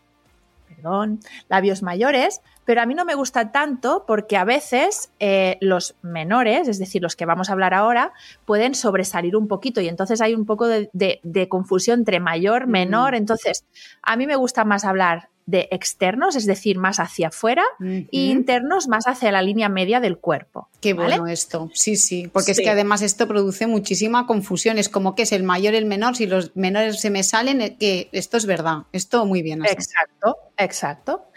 perdón, 0.68 1.20
labios 1.50 1.82
mayores, 1.82 2.42
pero 2.66 2.82
a 2.82 2.86
mí 2.86 2.94
no 2.94 3.06
me 3.06 3.16
gusta 3.16 3.52
tanto 3.52 4.04
porque 4.06 4.38
a 4.38 4.44
veces 4.44 5.12
eh, 5.20 5.58
los 5.62 5.96
menores, 6.02 6.68
es 6.68 6.80
decir, 6.80 7.02
los 7.02 7.16
que 7.16 7.26
vamos 7.26 7.50
a 7.50 7.54
hablar 7.54 7.74
ahora, 7.74 8.12
pueden 8.46 8.76
sobresalir 8.76 9.36
un 9.36 9.48
poquito 9.48 9.82
y 9.82 9.88
entonces 9.88 10.22
hay 10.22 10.36
un 10.36 10.46
poco 10.46 10.68
de, 10.68 11.48
confusión 11.50 12.00
entre 12.00 12.20
mayor, 12.20 12.68
menor. 12.68 13.16
Entonces, 13.16 13.66
a 14.02 14.18
mí 14.18 14.28
me 14.28 14.36
gusta 14.36 14.66
más 14.66 14.84
hablar 14.84 15.30
de 15.48 15.70
externos, 15.72 16.36
es 16.36 16.46
decir, 16.46 16.78
más 16.78 17.00
hacia 17.00 17.30
afuera, 17.30 17.64
e 17.82 18.08
internos 18.12 18.88
más 18.88 19.08
hacia 19.08 19.32
la 19.32 19.42
línea 19.42 19.70
media 19.70 20.00
del 20.00 20.18
cuerpo. 20.18 20.68
Qué 20.82 20.94
bueno 20.94 21.26
esto, 21.26 21.72
sí, 21.74 21.96
sí, 21.96 22.30
porque 22.32 22.52
es 22.52 22.60
que 22.60 22.70
además 22.70 23.02
esto 23.02 23.28
produce 23.28 23.66
muchísima 23.66 24.28
confusión, 24.28 24.78
es 24.78 24.90
como 24.90 25.16
que 25.16 25.24
es 25.24 25.32
el 25.32 25.44
mayor 25.44 25.74
el 25.74 25.86
menor, 25.86 26.18
si 26.18 26.28
los 26.28 26.56
menores 26.56 27.00
se 27.00 27.10
me 27.10 27.24
salen, 27.24 27.62
eh, 27.62 27.78
que 27.80 28.10
esto 28.12 28.38
es 28.38 28.46
verdad, 28.46 28.84
esto 28.92 29.26
muy 29.26 29.42
bien. 29.42 29.66
Exacto, 29.66 30.36
exacto. 30.58 31.32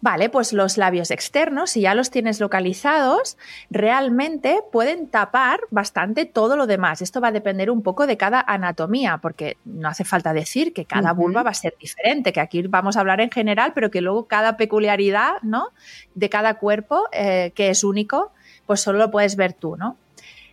Vale, 0.00 0.28
pues 0.28 0.52
los 0.52 0.78
labios 0.78 1.10
externos, 1.10 1.70
si 1.70 1.80
ya 1.80 1.94
los 1.94 2.12
tienes 2.12 2.38
localizados, 2.38 3.36
realmente 3.68 4.60
pueden 4.70 5.08
tapar 5.08 5.60
bastante 5.70 6.24
todo 6.24 6.56
lo 6.56 6.68
demás. 6.68 7.02
Esto 7.02 7.20
va 7.20 7.28
a 7.28 7.32
depender 7.32 7.68
un 7.68 7.82
poco 7.82 8.06
de 8.06 8.16
cada 8.16 8.40
anatomía, 8.40 9.18
porque 9.18 9.56
no 9.64 9.88
hace 9.88 10.04
falta 10.04 10.32
decir 10.32 10.72
que 10.72 10.84
cada 10.84 11.12
vulva 11.12 11.42
va 11.42 11.50
a 11.50 11.54
ser 11.54 11.74
diferente, 11.80 12.32
que 12.32 12.40
aquí 12.40 12.62
vamos 12.62 12.96
a 12.96 13.00
hablar 13.00 13.20
en 13.20 13.30
general, 13.30 13.72
pero 13.74 13.90
que 13.90 14.00
luego 14.00 14.28
cada 14.28 14.56
peculiaridad 14.56 15.42
¿no? 15.42 15.70
de 16.14 16.28
cada 16.28 16.54
cuerpo, 16.58 17.08
eh, 17.12 17.50
que 17.56 17.70
es 17.70 17.82
único, 17.82 18.30
pues 18.66 18.80
solo 18.80 18.98
lo 18.98 19.10
puedes 19.10 19.34
ver 19.34 19.52
tú, 19.52 19.76
¿no? 19.76 19.96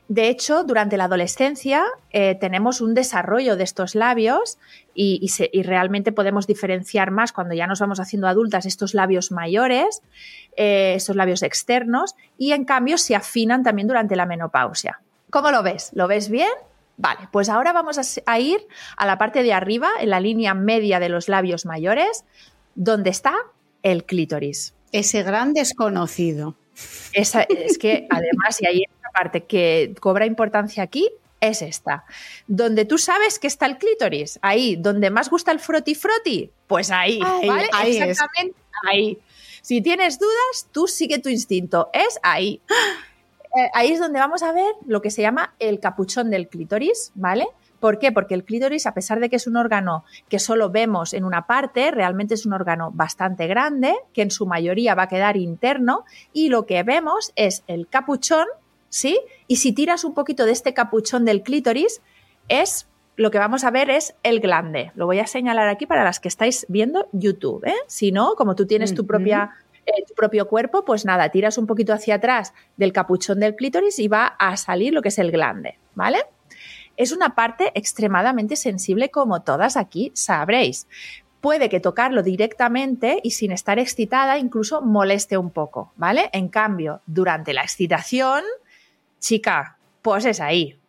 De 0.08 0.30
hecho, 0.30 0.64
durante 0.64 0.98
la 0.98 1.06
adolescencia 1.06 1.84
eh, 2.12 2.36
tenemos 2.36 2.80
un 2.80 2.94
desarrollo 2.94 3.56
de 3.56 3.64
estos 3.64 3.96
labios 3.96 4.60
y, 4.96 5.30
realmente 5.64 6.12
podemos 6.12 6.48
diferenciar 6.48 7.12
más 7.12 7.34
cuando 7.34 7.54
ya 7.54 7.68
nos 7.68 7.80
vamos 7.80 8.00
haciendo 8.00 8.28
adultas 8.28 8.66
estos 8.66 8.94
labios 8.94 9.32
mayores, 9.32 10.02
eh, 10.56 10.94
estos 10.96 11.16
labios 11.16 11.44
externos, 11.44 12.16
y 12.38 12.54
en 12.54 12.66
cambio 12.66 12.98
se 12.98 13.16
afinan 13.16 13.64
también 13.64 13.88
durante 13.88 14.16
la 14.16 14.26
menopausia. 14.26 15.02
¿Cómo 15.30 15.52
lo 15.52 15.64
ves? 15.64 15.92
¿Lo 15.94 16.08
ves 16.08 16.30
bien? 16.30 16.52
Vale, 16.98 17.28
pues 17.32 17.50
ahora 17.50 17.74
vamos 17.74 18.00
a, 18.26 18.40
ir 18.40 18.66
a 18.96 19.06
la 19.06 19.18
parte 19.18 19.44
de 19.44 19.52
arriba, 19.52 19.90
en 20.00 20.10
la 20.10 20.22
línea 20.22 20.54
media 20.54 21.00
de 21.00 21.10
los 21.10 21.28
labios 21.28 21.66
mayores, 21.66 22.24
donde 22.76 23.10
está 23.10 23.36
el 23.84 24.06
clítoris. 24.06 24.74
Ese 24.94 25.24
gran 25.24 25.54
desconocido. 25.54 26.56
es 27.14 27.78
que 27.78 28.08
además, 28.10 28.62
y 28.62 28.68
ahí 28.68 28.84
parte 29.16 29.46
que 29.46 29.96
cobra 30.00 30.26
importancia 30.26 30.84
aquí 30.84 31.10
es 31.48 31.62
esta. 31.62 32.06
Donde 32.48 32.86
tú 32.86 32.98
sabes 32.98 33.40
que 33.40 33.48
está 33.48 33.66
el 33.66 33.78
clítoris, 33.78 34.40
ahí, 34.42 34.76
donde 34.76 35.10
más 35.10 35.30
gusta 35.30 35.52
el 35.52 35.60
froti 35.60 35.96
froti, 35.96 36.52
pues 36.68 36.92
ahí, 36.92 37.20
¿vale? 37.20 37.70
Exactamente 37.84 38.56
ahí. 38.90 39.20
Si 39.62 39.82
tienes 39.82 40.20
dudas, 40.20 40.68
tú 40.72 40.88
sigue 40.88 41.20
tu 41.20 41.30
instinto, 41.30 41.90
es 41.94 42.20
ahí. 42.24 42.62
Eh, 43.58 43.72
ahí 43.74 43.94
es 43.94 44.02
donde 44.02 44.20
vamos 44.20 44.44
a 44.44 44.52
ver 44.52 44.76
lo 44.86 45.02
que 45.02 45.10
se 45.10 45.22
llama 45.22 45.56
el 45.60 45.80
capuchón 45.80 46.30
del 46.30 46.50
clítoris, 46.50 47.14
¿vale? 47.16 47.48
¿Por 47.80 48.00
qué? 48.00 48.12
Porque 48.12 48.34
el 48.34 48.44
clítoris, 48.44 48.86
a 48.86 48.94
pesar 48.94 49.22
de 49.22 49.30
que 49.30 49.38
es 49.38 49.48
un 49.48 49.56
órgano 49.56 50.04
que 50.28 50.40
solo 50.40 50.72
vemos 50.72 51.14
en 51.14 51.24
una 51.24 51.48
parte, 51.48 51.90
realmente 51.92 52.34
es 52.34 52.46
un 52.46 52.52
órgano 52.52 52.92
bastante 52.92 53.48
grande, 53.48 53.96
que 54.12 54.24
en 54.24 54.32
su 54.32 54.46
mayoría 54.46 54.94
va 54.94 55.04
a 55.04 55.08
quedar 55.08 55.38
interno, 55.38 56.04
y 56.34 56.50
lo 56.50 56.66
que 56.66 56.84
vemos 56.84 57.32
es 57.38 57.64
el 57.68 57.88
capuchón 57.88 58.46
¿sí? 58.96 59.20
Y 59.48 59.58
si 59.58 59.74
tiras 59.74 60.06
un 60.06 60.14
poquito 60.14 60.46
de 60.46 60.54
este 60.54 60.74
capuchón 60.74 61.26
del 61.26 61.44
clítoris, 61.44 62.02
es 62.48 62.88
lo 63.18 63.30
que 63.30 63.40
vamos 63.40 63.66
a 63.66 63.72
ver 63.72 63.90
es 63.90 64.16
el 64.24 64.40
glande. 64.40 64.94
Lo 64.96 65.06
voy 65.06 65.20
a 65.20 65.28
señalar 65.28 65.68
aquí 65.68 65.86
para 65.86 66.06
las 66.06 66.22
que 66.22 66.30
estáis 66.30 66.66
viendo 66.70 67.10
YouTube. 67.12 67.66
¿eh? 67.66 67.76
Si 67.88 68.14
no, 68.14 68.36
como 68.36 68.56
tú 68.56 68.66
tienes 68.66 68.94
tu, 68.94 69.06
propia, 69.06 69.52
eh, 69.86 69.92
tu 70.08 70.14
propio 70.14 70.48
cuerpo, 70.48 70.86
pues 70.86 71.04
nada, 71.04 71.28
tiras 71.28 71.58
un 71.58 71.68
poquito 71.68 71.92
hacia 71.92 72.16
atrás 72.16 72.54
del 72.78 72.94
capuchón 72.94 73.42
del 73.42 73.58
clítoris 73.58 74.00
y 74.00 74.08
va 74.08 74.28
a 74.28 74.56
salir 74.56 74.94
lo 74.94 75.02
que 75.02 75.10
es 75.10 75.20
el 75.20 75.30
glande, 75.30 75.78
¿vale? 75.94 76.20
Es 76.96 77.12
una 77.12 77.36
parte 77.36 77.74
extremadamente 77.76 78.56
sensible, 78.56 79.10
como 79.10 79.42
todas 79.42 79.76
aquí 79.76 80.14
sabréis. 80.14 80.88
Puede 81.42 81.68
que 81.68 81.82
tocarlo 81.82 82.24
directamente 82.24 83.20
y 83.24 83.32
sin 83.32 83.52
estar 83.52 83.78
excitada 83.78 84.40
incluso 84.40 84.82
moleste 84.82 85.38
un 85.38 85.52
poco, 85.52 85.92
¿vale? 85.98 86.30
En 86.32 86.48
cambio, 86.48 87.02
durante 87.06 87.54
la 87.54 87.62
excitación, 87.62 88.42
chica, 89.26 89.78
pues 90.04 90.26
es 90.26 90.40
ahí. 90.40 90.80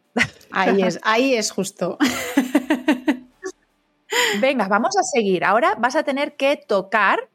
Ahí 0.50 0.82
es, 0.82 1.00
ahí 1.02 1.34
es 1.34 1.50
justo. 1.50 1.96
Venga, 4.40 4.68
vamos 4.68 4.94
a 4.98 5.02
seguir. 5.02 5.42
Ahora 5.42 5.74
vas 5.78 5.96
a 5.96 6.02
tener 6.02 6.36
que 6.36 6.56
tocar 6.56 7.30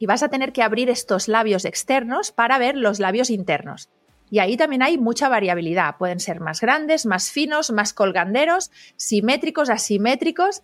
y 0.00 0.06
vas 0.06 0.24
a 0.24 0.28
tener 0.28 0.52
que 0.52 0.62
abrir 0.62 0.90
estos 0.90 1.28
labios 1.28 1.64
externos 1.64 2.32
para 2.32 2.58
ver 2.58 2.76
los 2.76 2.98
labios 2.98 3.30
internos. 3.30 3.90
Y 4.28 4.40
ahí 4.40 4.56
también 4.56 4.82
hay 4.82 4.98
mucha 4.98 5.28
variabilidad. 5.28 5.96
Pueden 5.98 6.18
ser 6.18 6.40
más 6.40 6.60
grandes, 6.60 7.06
más 7.06 7.30
finos, 7.30 7.70
más 7.70 7.92
colganderos, 7.92 8.72
simétricos, 8.96 9.70
asimétricos 9.70 10.62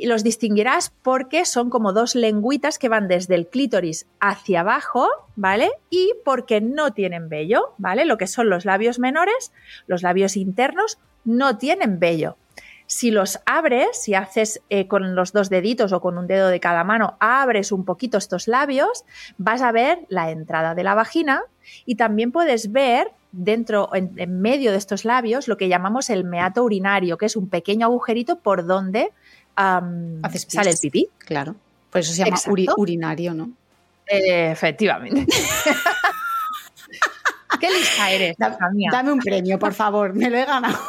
y 0.00 0.06
los 0.06 0.24
distinguirás 0.24 0.94
porque 1.02 1.44
son 1.44 1.68
como 1.68 1.92
dos 1.92 2.14
lengüitas 2.14 2.78
que 2.78 2.88
van 2.88 3.06
desde 3.06 3.34
el 3.34 3.48
clítoris 3.48 4.06
hacia 4.18 4.60
abajo, 4.60 5.06
¿vale? 5.36 5.72
Y 5.90 6.14
porque 6.24 6.62
no 6.62 6.94
tienen 6.94 7.28
vello, 7.28 7.74
¿vale? 7.76 8.06
Lo 8.06 8.16
que 8.16 8.26
son 8.26 8.48
los 8.48 8.64
labios 8.64 8.98
menores, 8.98 9.52
los 9.86 10.02
labios 10.02 10.38
internos, 10.38 10.98
no 11.26 11.58
tienen 11.58 11.98
vello. 11.98 12.38
Si 12.86 13.10
los 13.10 13.40
abres, 13.44 13.88
si 13.92 14.14
haces 14.14 14.62
eh, 14.70 14.88
con 14.88 15.14
los 15.14 15.34
dos 15.34 15.50
deditos 15.50 15.92
o 15.92 16.00
con 16.00 16.16
un 16.16 16.26
dedo 16.26 16.48
de 16.48 16.60
cada 16.60 16.82
mano, 16.82 17.18
abres 17.20 17.70
un 17.70 17.84
poquito 17.84 18.16
estos 18.16 18.48
labios, 18.48 19.04
vas 19.36 19.60
a 19.60 19.70
ver 19.70 19.98
la 20.08 20.30
entrada 20.30 20.74
de 20.74 20.82
la 20.82 20.94
vagina 20.94 21.42
y 21.84 21.96
también 21.96 22.32
puedes 22.32 22.72
ver 22.72 23.12
dentro, 23.32 23.90
en, 23.94 24.40
medio 24.40 24.72
de 24.72 24.78
estos 24.78 25.04
labios, 25.04 25.46
lo 25.46 25.58
que 25.58 25.68
llamamos 25.68 26.08
el 26.08 26.24
meato 26.24 26.64
urinario, 26.64 27.18
que 27.18 27.26
es 27.26 27.36
un 27.36 27.48
pequeño 27.50 27.86
agujerito 27.86 28.40
por 28.40 28.66
donde 28.66 29.12
sale 29.56 30.70
el 30.70 30.78
pipí. 30.78 31.08
Claro. 31.18 31.54
Por 31.90 32.00
eso 32.00 32.12
se 32.12 32.24
llama 32.24 32.38
urinario, 32.76 33.34
¿no? 33.34 33.50
efectivamente. 34.06 35.26
¿Qué 37.60 37.70
lista 37.70 38.10
eres? 38.10 38.36
dame 38.38 39.12
un 39.12 39.20
premio, 39.20 39.58
por 39.58 39.74
favor, 39.74 40.14
me 40.14 40.30
lo 40.30 40.38
he 40.38 40.44
ganado. 40.44 40.78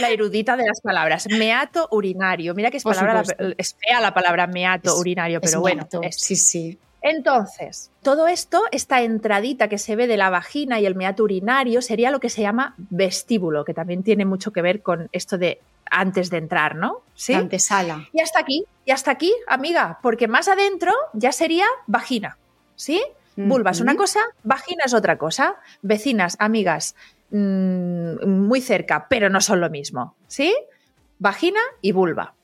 La 0.00 0.10
erudita 0.10 0.56
de 0.56 0.66
las 0.66 0.80
palabras. 0.80 1.28
Meato 1.28 1.88
urinario. 1.90 2.54
Mira 2.54 2.70
que 2.70 2.78
es, 2.78 2.84
palabra, 2.84 3.22
es 3.56 3.76
fea 3.78 4.00
la 4.00 4.14
palabra 4.14 4.46
meato 4.46 4.96
urinario, 4.96 5.40
pero 5.40 5.60
bueno. 5.60 5.88
sí, 6.10 6.36
sí. 6.36 6.78
Entonces, 7.02 7.90
todo 8.02 8.28
esto, 8.28 8.62
esta 8.70 9.02
entradita 9.02 9.68
que 9.68 9.78
se 9.78 9.96
ve 9.96 10.06
de 10.06 10.16
la 10.16 10.30
vagina 10.30 10.80
y 10.80 10.86
el 10.86 10.94
meato 10.94 11.24
urinario, 11.24 11.82
sería 11.82 12.10
lo 12.10 12.20
que 12.20 12.28
se 12.28 12.42
llama 12.42 12.74
vestíbulo, 12.78 13.64
que 13.64 13.74
también 13.74 14.02
tiene 14.02 14.24
mucho 14.24 14.52
que 14.52 14.62
ver 14.62 14.82
con 14.82 15.08
esto 15.12 15.38
de 15.38 15.60
antes 15.90 16.30
de 16.30 16.38
entrar, 16.38 16.76
¿no? 16.76 17.02
Sí. 17.14 17.34
Antesala. 17.34 18.08
Y 18.12 18.20
hasta 18.20 18.40
aquí, 18.40 18.64
y 18.84 18.92
hasta 18.92 19.10
aquí, 19.10 19.34
amiga, 19.46 19.98
porque 20.02 20.28
más 20.28 20.48
adentro 20.48 20.92
ya 21.12 21.32
sería 21.32 21.66
vagina, 21.86 22.38
¿sí? 22.76 23.02
Vulva 23.34 23.70
es 23.70 23.80
una 23.80 23.96
cosa, 23.96 24.20
vagina 24.42 24.84
es 24.84 24.92
otra 24.92 25.16
cosa. 25.16 25.56
Vecinas, 25.80 26.36
amigas, 26.38 26.94
mm, 27.30 28.26
muy 28.26 28.60
cerca, 28.60 29.06
pero 29.08 29.30
no 29.30 29.40
son 29.40 29.60
lo 29.60 29.70
mismo, 29.70 30.14
¿sí? 30.26 30.54
vagina 31.22 31.60
y 31.80 31.92
vulva. 31.92 32.34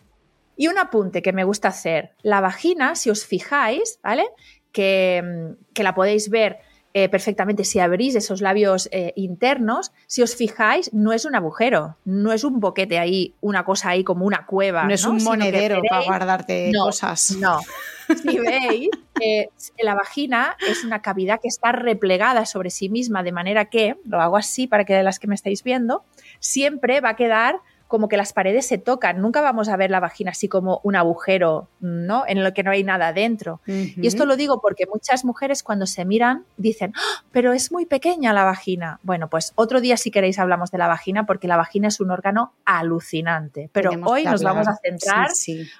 Y 0.58 0.68
un 0.68 0.76
apunte 0.76 1.22
que 1.22 1.32
me 1.32 1.44
gusta 1.44 1.68
hacer, 1.68 2.10
la 2.22 2.42
vagina, 2.42 2.96
si 2.96 3.08
os 3.08 3.24
fijáis, 3.24 4.00
¿vale? 4.02 4.26
Que, 4.72 5.54
que 5.72 5.82
la 5.82 5.94
podéis 5.94 6.28
ver 6.28 6.58
eh, 6.94 7.08
perfectamente 7.08 7.62
si 7.62 7.78
abrís 7.78 8.16
esos 8.16 8.40
labios 8.40 8.88
eh, 8.90 9.12
internos, 9.14 9.92
si 10.08 10.20
os 10.22 10.34
fijáis, 10.34 10.92
no 10.92 11.12
es 11.12 11.26
un 11.26 11.36
agujero, 11.36 11.96
no 12.04 12.32
es 12.32 12.42
un 12.42 12.58
boquete 12.58 12.98
ahí, 12.98 13.34
una 13.40 13.64
cosa 13.64 13.90
ahí 13.90 14.02
como 14.02 14.26
una 14.26 14.46
cueva. 14.46 14.82
No 14.82 14.92
es 14.92 15.04
un 15.04 15.22
monedero 15.22 15.80
para 15.88 16.04
guardarte 16.04 16.72
cosas. 16.76 17.36
No. 17.38 17.60
Si 18.08 18.38
veis, 18.38 18.88
la 19.78 19.94
vagina 19.94 20.56
es 20.66 20.82
una 20.82 21.02
cavidad 21.02 21.40
que 21.42 21.48
está 21.48 21.72
replegada 21.72 22.46
sobre 22.46 22.70
sí 22.70 22.88
misma, 22.88 23.22
de 23.22 23.32
manera 23.32 23.66
que, 23.66 23.96
lo 24.06 24.18
hago 24.22 24.38
así 24.38 24.66
para 24.66 24.86
que 24.86 25.02
las 25.02 25.18
que 25.18 25.26
me 25.26 25.34
estáis 25.34 25.62
viendo, 25.62 26.04
siempre 26.38 27.02
va 27.02 27.10
a 27.10 27.16
quedar 27.16 27.60
como 27.88 28.08
que 28.08 28.16
las 28.16 28.32
paredes 28.32 28.66
se 28.66 28.78
tocan. 28.78 29.20
Nunca 29.20 29.40
vamos 29.40 29.68
a 29.68 29.76
ver 29.76 29.90
la 29.90 29.98
vagina 29.98 30.30
así 30.30 30.46
como 30.46 30.80
un 30.84 30.94
agujero, 30.94 31.68
¿no? 31.80 32.24
En 32.28 32.44
lo 32.44 32.52
que 32.52 32.62
no 32.62 32.70
hay 32.70 32.84
nada 32.84 33.12
dentro. 33.12 33.60
Y 33.66 34.06
esto 34.06 34.26
lo 34.26 34.36
digo 34.36 34.60
porque 34.60 34.86
muchas 34.86 35.24
mujeres 35.24 35.62
cuando 35.62 35.86
se 35.86 36.04
miran 36.04 36.44
dicen, 36.56 36.92
¡Ah! 36.96 37.24
pero 37.32 37.52
es 37.52 37.72
muy 37.72 37.86
pequeña 37.86 38.32
la 38.32 38.44
vagina. 38.44 39.00
Bueno, 39.02 39.28
pues 39.28 39.52
otro 39.56 39.80
día 39.80 39.96
si 39.96 40.10
queréis 40.10 40.38
hablamos 40.38 40.70
de 40.70 40.78
la 40.78 40.86
vagina 40.86 41.26
porque 41.26 41.48
la 41.48 41.56
vagina 41.56 41.88
es 41.88 41.98
un 41.98 42.10
órgano 42.10 42.52
alucinante. 42.64 43.70
Pero 43.72 43.90
hoy 44.04 44.24
nos 44.24 44.42
vamos 44.42 44.68
a 44.68 44.76
centrar, 44.76 45.28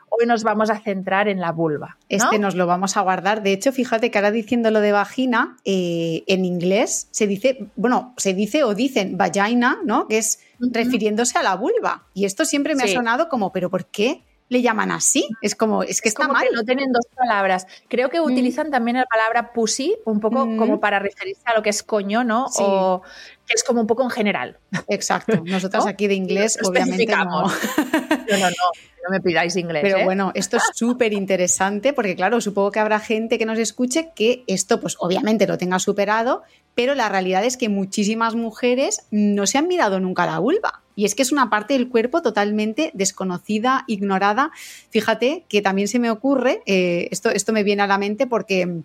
hoy 0.08 0.26
nos 0.26 0.42
vamos 0.42 0.70
a 0.70 0.80
centrar 0.80 1.28
en 1.28 1.40
la 1.40 1.52
vulva. 1.52 1.98
Este 2.08 2.38
nos 2.38 2.54
lo 2.54 2.66
vamos 2.66 2.96
a 2.96 3.02
guardar. 3.02 3.42
De 3.42 3.52
hecho, 3.52 3.70
fíjate 3.70 4.10
que 4.10 4.18
ahora 4.18 4.30
diciendo 4.30 4.70
lo 4.70 4.80
de 4.80 4.92
vagina, 4.92 5.56
eh, 5.64 6.24
en 6.26 6.44
inglés 6.44 7.08
se 7.10 7.26
dice, 7.26 7.66
bueno, 7.76 8.14
se 8.16 8.32
dice 8.32 8.64
o 8.64 8.74
dicen 8.74 9.18
vagina, 9.18 9.78
¿no? 9.84 10.08
Que 10.08 10.18
es 10.18 10.40
refiriéndose 10.60 11.38
a 11.38 11.42
la 11.42 11.54
vulva. 11.54 12.08
Y 12.14 12.24
esto 12.24 12.44
siempre 12.44 12.74
me 12.74 12.84
ha 12.84 12.88
sonado 12.88 13.28
como, 13.28 13.52
¿pero 13.52 13.70
por 13.70 13.86
qué? 13.86 14.24
Le 14.48 14.62
llaman 14.62 14.90
así. 14.90 15.28
Es 15.42 15.54
como, 15.54 15.82
es 15.82 16.00
que 16.00 16.08
está 16.08 16.28
mal. 16.28 16.46
no 16.54 16.62
tienen 16.64 16.92
dos 16.92 17.06
palabras. 17.14 17.66
Creo 17.88 18.10
que 18.10 18.20
mm. 18.20 18.24
utilizan 18.24 18.70
también 18.70 18.96
la 18.96 19.06
palabra 19.06 19.52
pussy 19.52 19.96
un 20.04 20.20
poco 20.20 20.46
mm. 20.46 20.56
como 20.56 20.80
para 20.80 20.98
referirse 20.98 21.42
a 21.46 21.54
lo 21.54 21.62
que 21.62 21.70
es 21.70 21.82
coño, 21.82 22.24
¿no? 22.24 22.46
O 22.58 23.02
que 23.46 23.54
es 23.54 23.64
como 23.64 23.80
un 23.80 23.86
poco 23.86 24.02
en 24.02 24.10
general. 24.10 24.58
Exacto. 24.88 25.40
Nosotros 25.44 25.86
aquí 25.86 26.06
de 26.06 26.14
inglés, 26.14 26.58
obviamente. 26.62 27.06
No. 27.06 27.24
no, 27.26 27.48
no, 27.48 28.48
no 28.50 28.54
no 29.08 29.14
me 29.14 29.20
pidáis 29.20 29.56
inglés. 29.56 29.82
Pero 29.82 29.98
¿eh? 29.98 30.04
bueno, 30.04 30.32
esto 30.34 30.56
es 30.56 30.64
súper 30.74 31.12
interesante 31.12 31.92
porque, 31.92 32.14
claro, 32.14 32.40
supongo 32.40 32.70
que 32.70 32.80
habrá 32.80 33.00
gente 33.00 33.38
que 33.38 33.46
nos 33.46 33.58
escuche 33.58 34.10
que 34.14 34.44
esto, 34.46 34.80
pues 34.80 34.96
obviamente 34.98 35.46
lo 35.46 35.58
tenga 35.58 35.78
superado, 35.78 36.42
pero 36.74 36.94
la 36.94 37.08
realidad 37.08 37.44
es 37.44 37.56
que 37.56 37.68
muchísimas 37.68 38.34
mujeres 38.34 39.06
no 39.10 39.46
se 39.46 39.58
han 39.58 39.68
mirado 39.68 40.00
nunca 40.00 40.26
la 40.26 40.38
vulva. 40.38 40.82
Y 40.98 41.04
es 41.04 41.14
que 41.14 41.22
es 41.22 41.30
una 41.30 41.48
parte 41.48 41.74
del 41.74 41.88
cuerpo 41.88 42.22
totalmente 42.22 42.90
desconocida, 42.92 43.84
ignorada. 43.86 44.50
Fíjate 44.90 45.44
que 45.48 45.62
también 45.62 45.86
se 45.86 46.00
me 46.00 46.10
ocurre, 46.10 46.60
eh, 46.66 47.06
esto, 47.12 47.30
esto 47.30 47.52
me 47.52 47.62
viene 47.62 47.82
a 47.82 47.86
la 47.86 47.98
mente 47.98 48.26
porque 48.26 48.80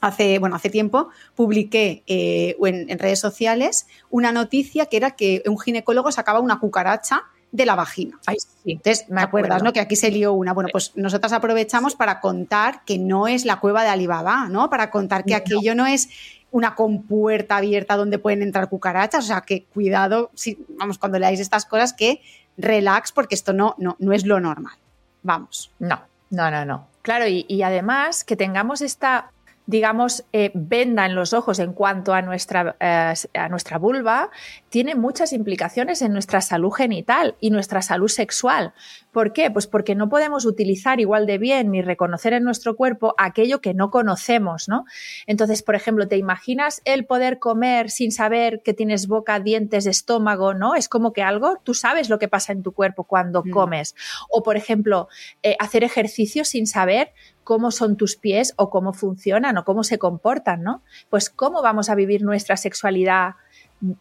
hace, 0.00 0.38
bueno, 0.38 0.54
hace 0.54 0.70
tiempo 0.70 1.08
publiqué 1.34 2.04
eh, 2.06 2.56
en, 2.64 2.88
en, 2.88 2.98
redes 3.00 3.18
sociales 3.18 3.88
una 4.08 4.30
noticia 4.30 4.86
que 4.86 4.98
era 4.98 5.16
que 5.16 5.42
un 5.46 5.58
ginecólogo 5.58 6.12
sacaba 6.12 6.38
una 6.38 6.60
cucaracha 6.60 7.24
de 7.50 7.66
la 7.66 7.74
vagina. 7.74 8.18
Ay, 8.26 8.36
sí, 8.38 8.72
Entonces, 8.72 9.08
me 9.08 9.22
acuerdas, 9.22 9.62
¿no? 9.62 9.72
Que 9.72 9.80
aquí 9.80 9.96
se 9.96 10.10
lió 10.10 10.32
una. 10.32 10.52
Bueno, 10.52 10.68
pues 10.70 10.92
nosotras 10.96 11.32
aprovechamos 11.32 11.94
para 11.94 12.20
contar 12.20 12.84
que 12.84 12.98
no 12.98 13.26
es 13.26 13.44
la 13.44 13.58
cueva 13.60 13.82
de 13.82 13.88
Alibaba, 13.88 14.48
¿no? 14.48 14.68
Para 14.68 14.90
contar 14.90 15.24
que 15.24 15.34
aquello 15.34 15.74
no 15.74 15.86
es 15.86 16.08
una 16.50 16.74
compuerta 16.74 17.56
abierta 17.56 17.96
donde 17.96 18.18
pueden 18.18 18.42
entrar 18.42 18.68
cucarachas. 18.68 19.24
O 19.24 19.28
sea, 19.28 19.40
que 19.42 19.64
cuidado, 19.64 20.30
si, 20.34 20.64
vamos, 20.78 20.98
cuando 20.98 21.18
leáis 21.18 21.40
estas 21.40 21.64
cosas, 21.64 21.92
que 21.92 22.22
relax, 22.56 23.12
porque 23.12 23.34
esto 23.34 23.52
no, 23.52 23.74
no, 23.78 23.96
no 23.98 24.12
es 24.12 24.26
lo 24.26 24.40
normal. 24.40 24.76
Vamos. 25.22 25.70
No, 25.78 26.00
no, 26.30 26.50
no, 26.50 26.64
no. 26.64 26.86
Claro, 27.02 27.26
y, 27.26 27.62
además 27.62 28.24
que 28.24 28.36
tengamos 28.36 28.82
esta 28.82 29.30
digamos, 29.66 30.24
eh, 30.32 30.50
venda 30.54 31.04
en 31.04 31.14
los 31.14 31.34
ojos 31.34 31.58
en 31.58 31.74
cuanto 31.74 32.14
a 32.14 32.22
nuestra, 32.22 32.74
eh, 32.80 33.12
a 33.34 33.48
nuestra 33.50 33.76
vulva, 33.76 34.30
tiene 34.70 34.94
muchas 34.94 35.32
implicaciones 35.32 36.02
en 36.02 36.12
nuestra 36.12 36.40
salud 36.40 36.70
genital 36.70 37.36
y 37.40 37.50
nuestra 37.50 37.82
salud 37.82 38.08
sexual. 38.08 38.74
¿Por 39.12 39.32
qué? 39.32 39.50
Pues 39.50 39.66
porque 39.66 39.94
no 39.94 40.08
podemos 40.08 40.44
utilizar 40.44 41.00
igual 41.00 41.26
de 41.26 41.38
bien 41.38 41.70
ni 41.70 41.82
reconocer 41.82 42.32
en 42.32 42.44
nuestro 42.44 42.76
cuerpo 42.76 43.14
aquello 43.18 43.60
que 43.60 43.74
no 43.74 43.90
conocemos, 43.90 44.68
¿no? 44.68 44.84
Entonces, 45.26 45.62
por 45.62 45.74
ejemplo, 45.74 46.06
¿te 46.06 46.16
imaginas 46.16 46.82
el 46.84 47.06
poder 47.06 47.38
comer 47.38 47.90
sin 47.90 48.12
saber 48.12 48.62
que 48.62 48.74
tienes 48.74 49.06
boca, 49.06 49.40
dientes, 49.40 49.86
estómago, 49.86 50.54
¿no? 50.54 50.74
Es 50.74 50.88
como 50.88 51.12
que 51.12 51.22
algo, 51.22 51.58
tú 51.64 51.74
sabes 51.74 52.08
lo 52.08 52.18
que 52.18 52.28
pasa 52.28 52.52
en 52.52 52.62
tu 52.62 52.72
cuerpo 52.72 53.04
cuando 53.04 53.42
mm. 53.44 53.50
comes. 53.50 53.94
O, 54.30 54.42
por 54.42 54.56
ejemplo, 54.56 55.08
eh, 55.42 55.56
hacer 55.58 55.84
ejercicio 55.84 56.44
sin 56.44 56.66
saber 56.66 57.12
cómo 57.48 57.70
son 57.70 57.96
tus 57.96 58.16
pies 58.16 58.52
o 58.56 58.68
cómo 58.68 58.92
funcionan 58.92 59.56
o 59.56 59.64
cómo 59.64 59.82
se 59.82 59.98
comportan, 59.98 60.62
¿no? 60.62 60.82
Pues 61.08 61.30
cómo 61.30 61.62
vamos 61.62 61.88
a 61.88 61.94
vivir 61.94 62.22
nuestra 62.22 62.58
sexualidad 62.58 63.36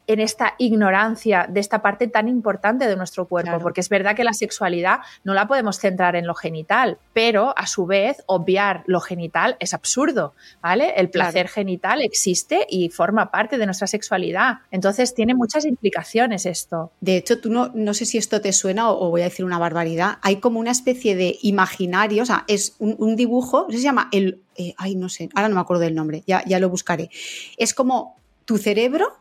en 0.07 0.19
esta 0.19 0.55
ignorancia 0.57 1.47
de 1.49 1.59
esta 1.59 1.81
parte 1.81 2.07
tan 2.07 2.27
importante 2.27 2.87
de 2.87 2.95
nuestro 2.95 3.25
cuerpo, 3.25 3.59
porque 3.59 3.81
es 3.81 3.89
verdad 3.89 4.15
que 4.15 4.23
la 4.23 4.33
sexualidad 4.33 4.99
no 5.23 5.33
la 5.33 5.47
podemos 5.47 5.77
centrar 5.77 6.15
en 6.15 6.25
lo 6.25 6.33
genital, 6.33 6.97
pero 7.13 7.53
a 7.57 7.67
su 7.67 7.85
vez 7.85 8.23
obviar 8.25 8.83
lo 8.87 8.99
genital 9.01 9.55
es 9.59 9.73
absurdo, 9.73 10.33
¿vale? 10.61 10.93
El 10.97 11.09
placer 11.09 11.47
genital 11.47 12.01
existe 12.01 12.65
y 12.69 12.89
forma 12.89 13.29
parte 13.29 13.57
de 13.57 13.65
nuestra 13.65 13.87
sexualidad, 13.87 14.59
entonces 14.71 15.13
tiene 15.13 15.35
muchas 15.35 15.65
implicaciones 15.65 16.45
esto. 16.45 16.91
De 16.99 17.17
hecho, 17.17 17.39
tú 17.39 17.51
no, 17.51 17.71
no 17.73 17.93
sé 17.93 18.05
si 18.05 18.17
esto 18.17 18.41
te 18.41 18.53
suena 18.53 18.89
o, 18.89 19.09
voy 19.09 19.21
a 19.21 19.25
decir 19.25 19.45
una 19.45 19.59
barbaridad, 19.59 20.17
hay 20.21 20.37
como 20.37 20.59
una 20.59 20.71
especie 20.71 21.15
de 21.15 21.37
imaginario, 21.41 22.23
o 22.23 22.25
sea, 22.25 22.45
es 22.47 22.75
un, 22.79 23.15
dibujo, 23.15 23.67
se 23.69 23.79
llama 23.79 24.09
el, 24.11 24.41
eh, 24.55 24.73
ay, 24.77 24.95
no 24.95 25.09
sé, 25.09 25.29
ahora 25.35 25.49
no 25.49 25.55
me 25.55 25.61
acuerdo 25.61 25.83
del 25.83 25.95
nombre, 25.95 26.23
ya, 26.25 26.43
ya 26.45 26.59
lo 26.59 26.69
buscaré, 26.69 27.09
es 27.57 27.73
como 27.73 28.17
tu 28.45 28.57
cerebro 28.57 29.17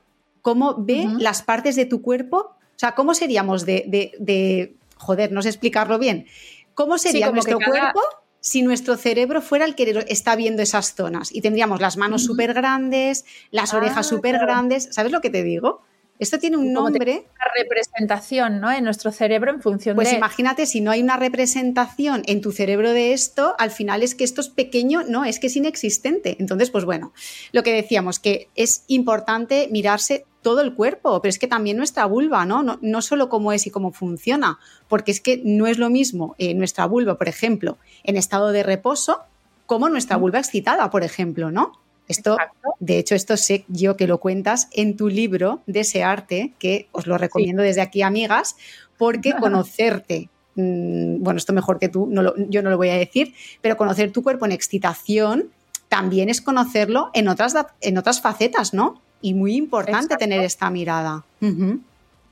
cómo 0.47 0.77
ve 0.79 1.09
las 1.19 1.43
partes 1.43 1.75
de 1.75 1.87
tu 1.87 2.03
cuerpo. 2.03 2.37
O 2.37 2.79
sea, 2.79 2.93
¿cómo 2.93 3.15
seríamos 3.15 3.67
de, 3.67 4.77
joder, 4.97 5.33
no 5.33 5.43
sé 5.43 5.49
explicarlo 5.49 5.99
bien? 5.99 6.27
¿Cómo 6.75 6.99
sería 6.99 7.33
nuestro 7.33 7.59
cuerpo 7.59 8.01
si 8.39 8.63
nuestro 8.63 8.97
cerebro 8.97 9.43
fuera 9.43 9.65
el 9.65 9.75
que 9.75 10.05
está 10.07 10.37
viendo 10.37 10.63
esas 10.63 10.95
zonas? 10.95 11.35
Y 11.35 11.41
tendríamos 11.41 11.81
las 11.81 11.97
manos 11.97 12.23
súper 12.23 12.55
grandes, 12.55 13.25
las 13.51 13.75
orejas 13.75 14.07
ah, 14.07 14.09
súper 14.09 14.39
grandes. 14.39 14.89
¿Sabes 14.93 15.11
lo 15.11 15.21
que 15.21 15.31
te 15.31 15.43
digo? 15.43 15.83
Esto 16.19 16.39
tiene 16.39 16.57
un 16.57 16.73
nombre. 16.73 17.27
Una 17.35 17.51
representación, 17.57 18.61
¿no? 18.61 18.73
En 18.73 18.85
nuestro 18.85 19.13
cerebro 19.13 19.51
en 19.51 19.61
función 19.61 19.97
pues 19.97 20.09
de. 20.09 20.13
Pues 20.13 20.19
imagínate, 20.19 20.67
si 20.67 20.81
no 20.81 20.91
hay 20.91 21.03
una 21.03 21.17
representación 21.17 22.23
en 22.27 22.41
tu 22.41 22.53
cerebro 22.53 22.93
de 22.93 23.13
esto, 23.13 23.55
al 23.59 23.71
final 23.71 24.03
es 24.03 24.15
que 24.15 24.25
esto 24.25 24.41
es 24.41 24.49
pequeño, 24.49 25.03
no, 25.03 25.25
es 25.25 25.39
que 25.39 25.49
es 25.49 25.57
inexistente. 25.57 26.37
Entonces, 26.39 26.71
pues 26.71 26.85
bueno, 26.85 27.13
lo 27.53 27.63
que 27.63 27.73
decíamos, 27.73 28.19
que 28.19 28.49
es 28.55 28.85
importante 28.87 29.69
mirarse 29.71 30.25
todo 30.47 30.61
el 30.61 30.75
cuerpo, 30.75 31.21
pero 31.21 31.29
es 31.29 31.41
que 31.41 31.49
también 31.49 31.77
nuestra 31.77 32.07
vulva, 32.07 32.47
¿no? 32.47 32.63
No, 32.63 32.79
no 32.81 33.03
solo 33.03 33.29
cómo 33.29 33.51
es 33.53 33.67
y 33.67 33.71
cómo 33.73 33.91
funciona, 33.91 34.61
porque 34.87 35.11
es 35.11 35.21
que 35.21 35.43
no 35.45 35.67
es 35.67 35.77
lo 35.77 35.91
mismo 35.91 36.37
eh, 36.39 36.55
nuestra 36.55 36.87
vulva, 36.87 37.19
por 37.19 37.27
ejemplo, 37.27 37.79
en 38.05 38.17
estado 38.17 38.53
de 38.53 38.63
reposo, 38.63 39.23
como 39.67 39.89
nuestra 39.89 40.17
vulva 40.17 40.39
excitada, 40.39 40.89
por 40.89 41.03
ejemplo, 41.03 41.51
¿no? 41.51 41.73
Esto, 42.07 42.37
de 42.79 42.97
hecho, 42.97 43.17
esto 43.17 43.37
sé 43.37 43.65
yo 43.67 43.97
que 43.97 44.07
lo 44.07 44.19
cuentas 44.19 44.69
en 44.71 44.97
tu 44.97 45.09
libro 45.09 45.63
Desearte, 45.67 46.53
que 46.61 46.87
os 46.93 47.09
lo 47.09 47.19
recomiendo 47.19 47.65
desde 47.65 47.81
aquí, 47.81 48.03
amigas, 48.03 48.55
porque 48.99 49.33
conocerte, 49.41 50.29
mm, 50.55 51.25
bueno, 51.25 51.39
esto 51.39 51.55
mejor 51.55 51.81
que 51.81 51.89
tú, 51.89 52.07
no 52.09 52.37
yo 52.37 52.63
no 52.63 52.71
lo 52.71 52.77
voy 52.77 52.91
a 52.91 52.95
decir, 52.95 53.35
pero 53.63 53.77
conocer 53.77 54.13
tu 54.13 54.23
cuerpo 54.23 54.47
en 54.47 54.53
excitación 54.53 55.51
también 55.89 56.29
es 56.29 56.41
conocerlo 56.41 57.11
en 57.15 57.27
otras, 57.27 57.57
en 57.81 57.99
otras 57.99 58.21
facetas, 58.21 58.73
¿no? 58.73 59.03
Y 59.21 59.35
muy 59.35 59.57
importante 59.57 60.17
tener 60.17 60.41
esta 60.41 60.71
mirada. 60.71 61.25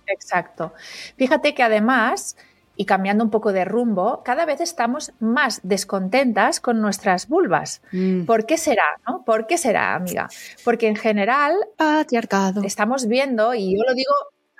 Exacto. 0.06 0.72
Fíjate 1.16 1.54
que 1.54 1.62
además 1.62 2.36
y 2.76 2.86
cambiando 2.86 3.22
un 3.24 3.30
poco 3.30 3.52
de 3.52 3.64
rumbo, 3.64 4.22
cada 4.24 4.44
vez 4.46 4.60
estamos 4.60 5.12
más 5.20 5.60
descontentas 5.62 6.60
con 6.60 6.80
nuestras 6.80 7.28
vulvas. 7.28 7.82
Mm. 7.92 8.24
¿Por 8.24 8.46
qué 8.46 8.58
será? 8.58 8.84
No? 9.06 9.24
¿Por 9.24 9.46
qué 9.46 9.58
será, 9.58 9.94
amiga? 9.94 10.28
Porque 10.64 10.88
en 10.88 10.96
general 10.96 11.54
patriarcado. 11.76 12.62
Estamos 12.62 13.06
viendo, 13.06 13.54
y 13.54 13.76
yo 13.76 13.84
lo 13.86 13.94
digo, 13.94 14.12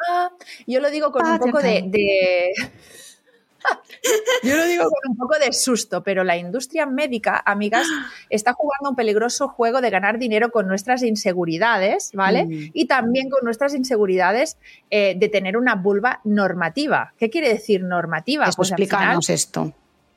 ah, 0.08 0.30
yo 0.66 0.80
lo 0.80 0.90
digo 0.90 1.10
con 1.10 1.26
un 1.26 1.38
poco 1.38 1.58
de 1.58 2.52
Yo 4.42 4.56
lo 4.56 4.64
digo 4.66 4.84
con 4.84 5.10
un 5.10 5.16
poco 5.16 5.38
de 5.38 5.52
susto, 5.52 6.02
pero 6.02 6.24
la 6.24 6.36
industria 6.36 6.86
médica, 6.86 7.42
amigas, 7.44 7.86
está 8.28 8.52
jugando 8.52 8.90
un 8.90 8.96
peligroso 8.96 9.48
juego 9.48 9.80
de 9.80 9.90
ganar 9.90 10.18
dinero 10.18 10.50
con 10.50 10.66
nuestras 10.66 11.02
inseguridades, 11.02 12.10
¿vale? 12.12 12.44
Mm. 12.46 12.70
Y 12.72 12.86
también 12.86 13.30
con 13.30 13.44
nuestras 13.44 13.74
inseguridades 13.74 14.58
eh, 14.90 15.14
de 15.16 15.28
tener 15.28 15.56
una 15.56 15.74
vulva 15.74 16.20
normativa. 16.24 17.14
¿Qué 17.18 17.30
quiere 17.30 17.48
decir 17.48 17.82
normativa? 17.82 18.44
Pues, 18.44 18.56
pues 18.56 19.30
esto. 19.30 19.72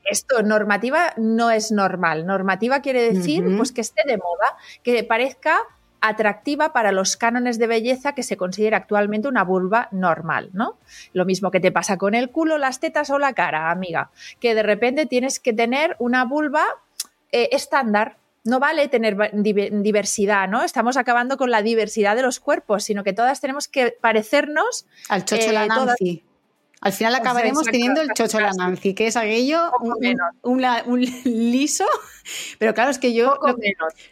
Esto, 0.09 0.41
normativa 0.41 1.13
no 1.17 1.51
es 1.51 1.71
normal. 1.71 2.25
Normativa 2.25 2.81
quiere 2.81 3.13
decir 3.13 3.43
pues 3.57 3.73
que 3.73 3.81
esté 3.81 4.03
de 4.07 4.17
moda, 4.17 4.57
que 4.81 5.03
parezca 5.03 5.59
atractiva 6.01 6.73
para 6.73 6.91
los 6.91 7.17
cánones 7.17 7.57
de 7.59 7.67
belleza 7.67 8.13
que 8.13 8.23
se 8.23 8.37
considera 8.37 8.77
actualmente 8.77 9.27
una 9.27 9.43
vulva 9.43 9.89
normal, 9.91 10.49
¿no? 10.53 10.77
Lo 11.13 11.25
mismo 11.25 11.51
que 11.51 11.59
te 11.59 11.71
pasa 11.71 11.97
con 11.97 12.13
el 12.13 12.29
culo, 12.29 12.57
las 12.57 12.79
tetas 12.79 13.09
o 13.09 13.19
la 13.19 13.33
cara, 13.33 13.71
amiga, 13.71 14.11
que 14.39 14.55
de 14.55 14.63
repente 14.63 15.05
tienes 15.05 15.39
que 15.39 15.53
tener 15.53 15.95
una 15.99 16.25
vulva 16.25 16.63
eh, 17.31 17.49
estándar. 17.51 18.17
No 18.43 18.59
vale 18.59 18.87
tener 18.87 19.17
diversidad, 19.33 20.47
¿no? 20.47 20.63
Estamos 20.63 20.95
acabando 20.95 21.35
con 21.35 21.51
la 21.51 21.61
diversidad 21.61 22.15
de 22.15 22.21
los 22.21 22.39
cuerpos, 22.39 22.85
sino 22.85 23.03
que 23.03 23.11
todas 23.11 23.41
tenemos 23.41 23.67
que 23.67 23.97
parecernos 23.99 24.85
al 25.09 25.25
chocho 25.25 25.51
la 25.51 25.65
eh, 25.65 25.67
Nancy. 25.67 26.23
Al 26.81 26.93
final 26.93 27.15
acabaremos 27.15 27.63
teniendo 27.63 28.01
el 28.01 28.13
chocho 28.13 28.39
la 28.39 28.51
Nancy, 28.51 28.93
que 28.93 29.07
es 29.07 29.15
aquello, 29.15 29.71
un, 30.43 31.01
liso. 31.23 31.85
Pero 32.59 32.73
claro, 32.73 32.91
es 32.91 32.99
que 32.99 33.13
yo 33.13 33.39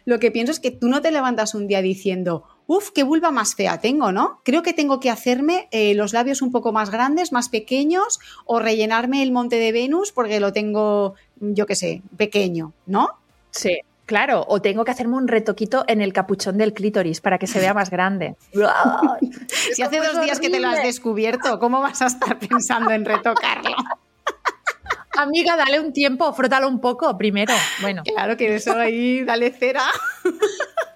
lo, 0.04 0.18
que 0.18 0.30
pienso 0.30 0.52
es 0.52 0.58
que 0.58 0.72
tú 0.72 0.88
no 0.88 1.00
te 1.00 1.12
levantas 1.12 1.54
un 1.54 1.68
día 1.68 1.80
diciendo, 1.80 2.44
uff, 2.66 2.90
qué 2.90 3.04
vulva 3.04 3.30
más 3.30 3.54
fea 3.54 3.78
tengo, 3.80 4.10
¿no? 4.10 4.40
Creo 4.44 4.62
que 4.62 4.72
tengo 4.72 4.98
que 4.98 5.10
hacerme 5.10 5.68
eh, 5.70 5.94
los 5.94 6.12
labios 6.12 6.42
un 6.42 6.50
poco 6.50 6.72
más 6.72 6.90
grandes, 6.90 7.30
más 7.30 7.48
pequeños, 7.48 8.18
o 8.46 8.58
rellenarme 8.58 9.22
el 9.22 9.30
monte 9.30 9.56
de 9.56 9.70
Venus 9.70 10.10
porque 10.10 10.40
lo 10.40 10.52
tengo, 10.52 11.14
yo 11.40 11.66
qué 11.66 11.76
sé, 11.76 12.02
pequeño, 12.16 12.72
¿no? 12.86 13.10
Sí. 13.50 13.80
Claro, 14.06 14.44
o 14.46 14.62
tengo 14.62 14.84
que 14.84 14.92
hacerme 14.92 15.16
un 15.16 15.26
retoquito 15.26 15.84
en 15.88 16.00
el 16.00 16.12
capuchón 16.12 16.56
del 16.56 16.72
clítoris 16.72 17.20
para 17.20 17.38
que 17.38 17.48
se 17.48 17.58
vea 17.58 17.74
más 17.74 17.90
grande. 17.90 18.36
si 19.74 19.82
hace 19.82 19.98
dos 19.98 20.20
días 20.22 20.38
que 20.38 20.48
te 20.48 20.60
lo 20.60 20.68
has 20.68 20.82
descubierto, 20.82 21.58
¿cómo 21.58 21.80
vas 21.80 22.00
a 22.02 22.06
estar 22.06 22.38
pensando 22.38 22.92
en 22.92 23.04
retocarlo? 23.04 23.74
Amiga, 25.18 25.56
dale 25.56 25.80
un 25.80 25.92
tiempo, 25.92 26.32
frótalo 26.32 26.68
un 26.68 26.80
poco 26.80 27.16
primero. 27.18 27.54
Bueno. 27.80 28.02
Claro 28.04 28.36
que 28.36 28.54
eso 28.54 28.76
ahí, 28.76 29.24
dale 29.24 29.50
cera. 29.50 29.82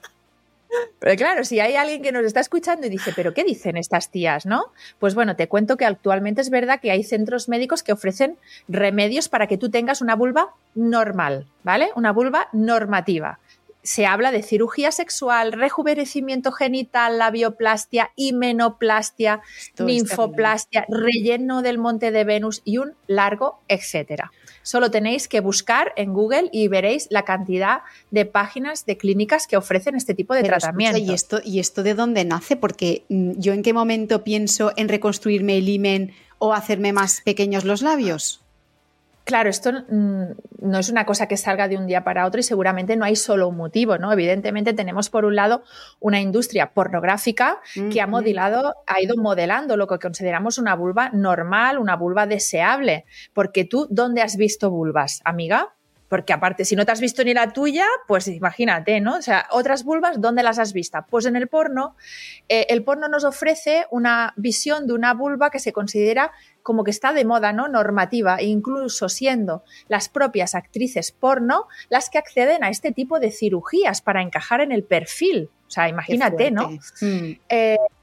Pero 0.99 1.17
claro, 1.17 1.45
si 1.45 1.61
hay 1.61 1.77
alguien 1.77 2.03
que 2.03 2.13
nos 2.13 2.25
está 2.25 2.41
escuchando 2.41 2.87
y 2.87 2.91
dice, 2.91 3.13
pero 3.15 3.35
¿qué 3.35 3.45
dicen 3.45 3.77
estas 3.77 4.11
tías, 4.11 4.47
no? 4.47 4.73
Pues 4.99 5.15
bueno, 5.15 5.37
te 5.37 5.49
cuento 5.49 5.77
que 5.77 5.87
actualmente 5.87 6.41
es 6.41 6.51
verdad 6.51 6.81
que 6.81 6.91
hay 6.91 7.03
centros 7.03 7.49
médicos 7.49 7.83
que 7.83 7.93
ofrecen 7.93 8.37
remedios 8.69 9.29
para 9.29 9.47
que 9.47 9.59
tú 9.59 9.71
tengas 9.71 10.01
una 10.01 10.15
vulva 10.15 10.55
normal, 10.75 11.47
¿vale? 11.63 11.91
Una 11.97 12.13
vulva 12.13 12.49
normativa. 12.53 13.39
Se 13.83 14.05
habla 14.05 14.31
de 14.31 14.43
cirugía 14.43 14.93
sexual, 14.93 15.53
rejuvenecimiento 15.53 16.53
genital, 16.53 17.17
labioplastia, 17.17 18.11
himenoplastia, 18.15 19.41
ninfoplastia, 19.79 20.85
relleno 20.89 21.63
del 21.63 21.79
monte 21.79 22.11
de 22.11 22.25
Venus 22.25 22.61
y 22.65 22.77
un 22.77 22.93
largo 23.07 23.61
etcétera. 23.69 24.33
Solo 24.71 24.93
tenéis 24.93 25.27
que 25.27 25.41
buscar 25.41 25.93
en 25.97 26.13
Google 26.13 26.49
y 26.53 26.69
veréis 26.69 27.09
la 27.11 27.25
cantidad 27.25 27.81
de 28.13 28.25
páginas 28.25 28.87
de 28.87 28.97
clínicas 28.97 29.49
que 29.49 29.57
ofrecen 29.57 29.97
este 29.97 30.15
tipo 30.15 30.33
de 30.33 30.45
tratamiento. 30.45 30.97
¿y, 30.97 31.11
esto, 31.13 31.41
¿Y 31.45 31.59
esto 31.59 31.83
de 31.83 31.95
dónde 31.95 32.25
nace? 32.25 32.55
Porque 32.55 33.03
mm, 33.09 33.33
yo 33.37 33.53
en 33.53 33.65
qué 33.65 33.73
momento 33.73 34.23
pienso 34.23 34.71
en 34.77 34.89
reconstruirme 34.89 35.59
el 35.59 35.69
himen 35.69 36.13
o 36.39 36.55
hacerme 36.55 36.93
más 36.93 37.21
pequeños 37.23 37.65
los 37.65 37.83
labios. 37.83 38.40
Claro, 39.25 39.51
esto 39.51 39.73
mm, 39.73 40.25
no 40.63 40.79
es 40.79 40.89
una 40.89 41.05
cosa 41.07 41.29
que 41.29 41.37
salga 41.37 41.69
de 41.69 41.77
un 41.77 41.87
día 41.87 42.03
para 42.05 42.27
otro 42.27 42.41
y 42.41 42.43
seguramente 42.43 42.97
no 42.97 43.05
hay 43.05 43.17
solo 43.17 43.49
un 43.49 43.57
motivo, 43.57 43.99
¿no? 43.99 44.13
Evidentemente 44.13 44.73
tenemos 44.73 45.11
por 45.11 45.25
un 45.25 45.37
lado 45.37 45.63
una 46.01 46.21
industria 46.21 46.73
pornográfica 46.73 47.61
que 47.93 48.01
ha 48.01 48.07
modelado, 48.07 48.75
ha 48.87 49.01
ido 49.01 49.17
modelando 49.17 49.77
lo 49.77 49.87
que 49.87 49.99
consideramos 49.99 50.59
una 50.59 50.75
vulva 50.75 51.11
normal, 51.11 51.79
una 51.79 51.97
vulva 51.97 52.27
deseable, 52.27 53.05
porque 53.33 53.65
tú, 53.65 53.87
¿dónde 53.91 54.23
has 54.23 54.37
visto 54.37 54.71
vulvas, 54.71 55.21
amiga? 55.25 55.75
Porque 56.11 56.33
aparte, 56.33 56.65
si 56.65 56.75
no 56.75 56.85
te 56.85 56.91
has 56.91 57.01
visto 57.01 57.23
ni 57.23 57.35
la 57.35 57.53
tuya, 57.53 57.87
pues 58.09 58.27
imagínate, 58.27 59.01
¿no? 59.01 59.19
O 59.19 59.23
sea, 59.23 59.47
otras 59.53 59.85
vulvas, 59.85 60.21
¿dónde 60.21 60.43
las 60.43 60.59
has 60.59 60.73
visto? 60.73 60.99
Pues 61.09 61.25
en 61.25 61.37
el 61.37 61.47
porno, 61.47 61.95
eh, 62.49 62.67
el 62.69 62.83
porno 62.83 63.07
nos 63.07 63.23
ofrece 63.23 63.87
una 63.93 64.35
visión 64.37 64.89
de 64.89 64.95
una 64.95 65.15
vulva 65.15 65.51
que 65.51 65.61
se 65.61 65.73
considera 65.73 66.33
como 66.63 66.85
que 66.85 66.91
está 66.91 67.13
de 67.13 67.25
moda, 67.25 67.53
¿no? 67.53 67.69
Normativa, 67.69 68.43
incluso 68.43 69.09
siendo 69.09 69.65
las 69.89 70.09
propias 70.09 70.55
actrices 70.55 71.13
porno 71.13 71.67
las 71.89 72.11
que 72.11 72.19
acceden 72.19 72.65
a 72.65 72.71
este 72.71 72.93
tipo 72.93 73.21
de 73.21 73.31
cirugías 73.31 74.03
para 74.03 74.23
encajar 74.23 74.61
en 74.61 74.73
el 74.73 74.85
perfil. 74.85 75.51
O 75.67 75.71
sea, 75.71 75.89
imagínate, 75.89 76.51
¿no? 76.51 76.71
Mm. 77.01 77.37
Eh, 77.49 77.77
Mm, 77.81 78.00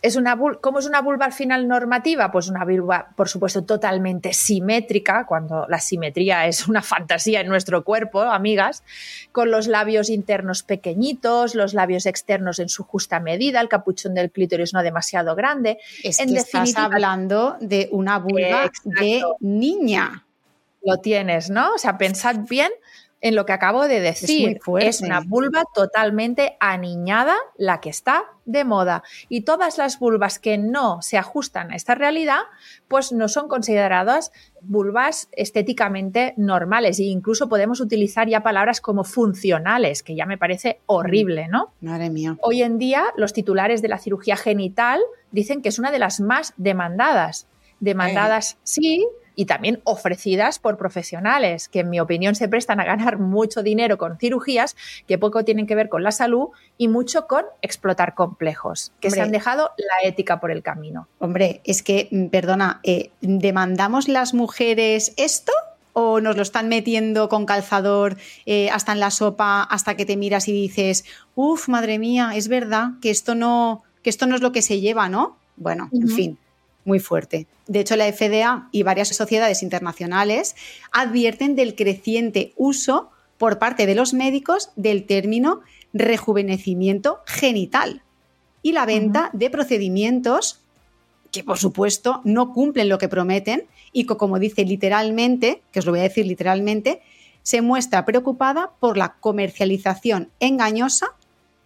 es 0.00 0.16
una 0.16 0.38
¿Cómo 0.60 0.78
es 0.78 0.86
una 0.86 1.02
vulva 1.02 1.26
al 1.26 1.32
final 1.32 1.68
normativa? 1.68 2.32
Pues 2.32 2.48
una 2.48 2.64
vulva, 2.64 3.08
por 3.14 3.28
supuesto, 3.28 3.64
totalmente 3.64 4.32
simétrica, 4.32 5.26
cuando 5.26 5.66
la 5.68 5.78
simetría 5.78 6.46
es 6.46 6.68
una 6.68 6.80
fantasía 6.80 7.40
en 7.40 7.48
nuestro 7.48 7.84
cuerpo, 7.84 8.22
amigas, 8.22 8.82
con 9.30 9.50
los 9.50 9.66
labios 9.66 10.08
internos 10.08 10.62
pequeñitos, 10.62 11.54
los 11.54 11.74
labios 11.74 12.06
externos 12.06 12.60
en 12.60 12.70
su 12.70 12.84
justa 12.84 13.20
medida, 13.20 13.60
el 13.60 13.68
capuchón 13.68 14.14
del 14.14 14.30
clítoris 14.30 14.72
no 14.72 14.82
demasiado 14.82 15.34
grande. 15.34 15.78
Es 16.02 16.18
que 16.18 16.34
estás 16.34 16.74
hablando 16.76 17.56
de 17.60 17.88
una 17.92 18.18
vulva 18.18 18.70
de 18.84 19.22
niña. 19.40 20.24
Lo 20.84 20.96
tienes, 20.96 21.50
¿no? 21.50 21.74
O 21.74 21.78
sea, 21.78 21.96
pensad 21.96 22.36
bien 22.48 22.72
en 23.22 23.36
lo 23.36 23.46
que 23.46 23.52
acabo 23.52 23.86
de 23.88 24.00
decir. 24.00 24.60
Es, 24.80 25.00
una 25.00 25.20
vulva 25.20 25.62
totalmente 25.74 26.56
aniñada 26.60 27.36
la 27.56 27.80
que 27.80 27.88
está 27.88 28.24
de 28.44 28.64
moda. 28.64 29.04
Y 29.28 29.42
todas 29.42 29.78
las 29.78 30.00
vulvas 30.00 30.40
que 30.40 30.58
no 30.58 31.00
se 31.02 31.16
ajustan 31.16 31.70
a 31.70 31.76
esta 31.76 31.94
realidad, 31.94 32.40
pues 32.88 33.12
no 33.12 33.28
son 33.28 33.46
consideradas 33.48 34.32
vulvas 34.60 35.28
estéticamente 35.32 36.34
normales. 36.36 36.98
E 36.98 37.04
incluso 37.04 37.48
podemos 37.48 37.80
utilizar 37.80 38.28
ya 38.28 38.42
palabras 38.42 38.80
como 38.80 39.04
funcionales, 39.04 40.02
que 40.02 40.16
ya 40.16 40.26
me 40.26 40.36
parece 40.36 40.80
horrible, 40.86 41.46
¿no? 41.46 41.72
Madre 41.80 42.10
mía. 42.10 42.36
Hoy 42.42 42.62
en 42.62 42.78
día, 42.78 43.04
los 43.16 43.32
titulares 43.32 43.82
de 43.82 43.88
la 43.88 43.98
cirugía 43.98 44.36
genital 44.36 45.00
dicen 45.30 45.62
que 45.62 45.68
es 45.68 45.78
una 45.78 45.92
de 45.92 46.00
las 46.00 46.20
más 46.20 46.54
demandadas. 46.56 47.46
Demandadas, 47.82 48.58
sí, 48.62 49.04
y 49.34 49.46
también 49.46 49.80
ofrecidas 49.84 50.58
por 50.58 50.76
profesionales 50.76 51.68
que 51.68 51.80
en 51.80 51.90
mi 51.90 52.00
opinión 52.00 52.34
se 52.34 52.48
prestan 52.48 52.80
a 52.80 52.84
ganar 52.84 53.18
mucho 53.18 53.62
dinero 53.62 53.98
con 53.98 54.18
cirugías 54.18 54.76
que 55.06 55.18
poco 55.18 55.44
tienen 55.44 55.66
que 55.66 55.74
ver 55.74 55.88
con 55.88 56.02
la 56.02 56.12
salud 56.12 56.48
y 56.78 56.88
mucho 56.88 57.26
con 57.26 57.44
explotar 57.60 58.14
complejos, 58.14 58.92
que 59.00 59.10
se 59.10 59.20
han 59.20 59.32
dejado 59.32 59.70
la 59.76 60.08
ética 60.08 60.40
por 60.40 60.50
el 60.50 60.62
camino. 60.62 61.08
Hombre, 61.18 61.60
es 61.64 61.82
que, 61.82 62.08
mm, 62.10 62.26
perdona, 62.26 62.80
eh, 62.84 63.10
¿demandamos 63.20 64.08
las 64.08 64.34
mujeres 64.34 65.12
esto? 65.16 65.52
¿O 65.94 66.20
nos 66.20 66.36
lo 66.36 66.42
están 66.42 66.68
metiendo 66.68 67.28
con 67.28 67.44
calzador 67.44 68.16
eh, 68.46 68.70
hasta 68.70 68.92
en 68.92 69.00
la 69.00 69.10
sopa, 69.10 69.62
hasta 69.62 69.94
que 69.94 70.06
te 70.06 70.16
miras 70.16 70.48
y 70.48 70.52
dices, 70.52 71.04
uff, 71.34 71.68
madre 71.68 71.98
mía, 71.98 72.32
es 72.34 72.48
verdad 72.48 72.92
que 73.02 73.10
esto 73.10 73.34
no, 73.34 73.82
que 74.02 74.08
esto 74.08 74.26
no 74.26 74.34
es 74.34 74.40
lo 74.40 74.52
que 74.52 74.62
se 74.62 74.80
lleva, 74.80 75.10
¿no? 75.10 75.36
Bueno, 75.56 75.90
en 75.92 76.08
fin, 76.08 76.38
muy 76.84 77.00
fuerte. 77.00 77.46
De 77.66 77.80
hecho, 77.80 77.96
la 77.96 78.10
FDA 78.12 78.68
y 78.72 78.82
varias 78.82 79.08
sociedades 79.08 79.62
internacionales 79.62 80.56
advierten 80.92 81.54
del 81.54 81.74
creciente 81.74 82.52
uso 82.56 83.10
por 83.38 83.58
parte 83.58 83.86
de 83.86 83.94
los 83.94 84.14
médicos 84.14 84.70
del 84.76 85.04
término 85.04 85.60
rejuvenecimiento 85.92 87.20
genital 87.26 88.02
y 88.62 88.72
la 88.72 88.86
venta 88.86 89.30
de 89.32 89.50
procedimientos 89.50 90.60
que, 91.30 91.42
por 91.42 91.58
supuesto, 91.58 92.20
no 92.24 92.52
cumplen 92.52 92.88
lo 92.88 92.98
que 92.98 93.08
prometen 93.08 93.64
y 93.92 94.06
que, 94.06 94.16
como 94.16 94.38
dice 94.38 94.64
literalmente, 94.64 95.62
que 95.72 95.80
os 95.80 95.86
lo 95.86 95.92
voy 95.92 96.00
a 96.00 96.04
decir 96.04 96.26
literalmente, 96.26 97.02
se 97.42 97.62
muestra 97.62 98.04
preocupada 98.04 98.70
por 98.78 98.96
la 98.96 99.14
comercialización 99.14 100.30
engañosa 100.38 101.14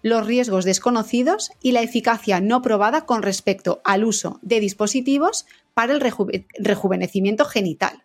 los 0.06 0.24
riesgos 0.24 0.64
desconocidos 0.64 1.50
y 1.60 1.72
la 1.72 1.82
eficacia 1.82 2.40
no 2.40 2.62
probada 2.62 3.06
con 3.06 3.22
respecto 3.22 3.80
al 3.82 4.04
uso 4.04 4.38
de 4.40 4.60
dispositivos 4.60 5.46
para 5.74 5.92
el 5.94 6.00
rejuvenecimiento 6.00 7.44
genital, 7.44 8.04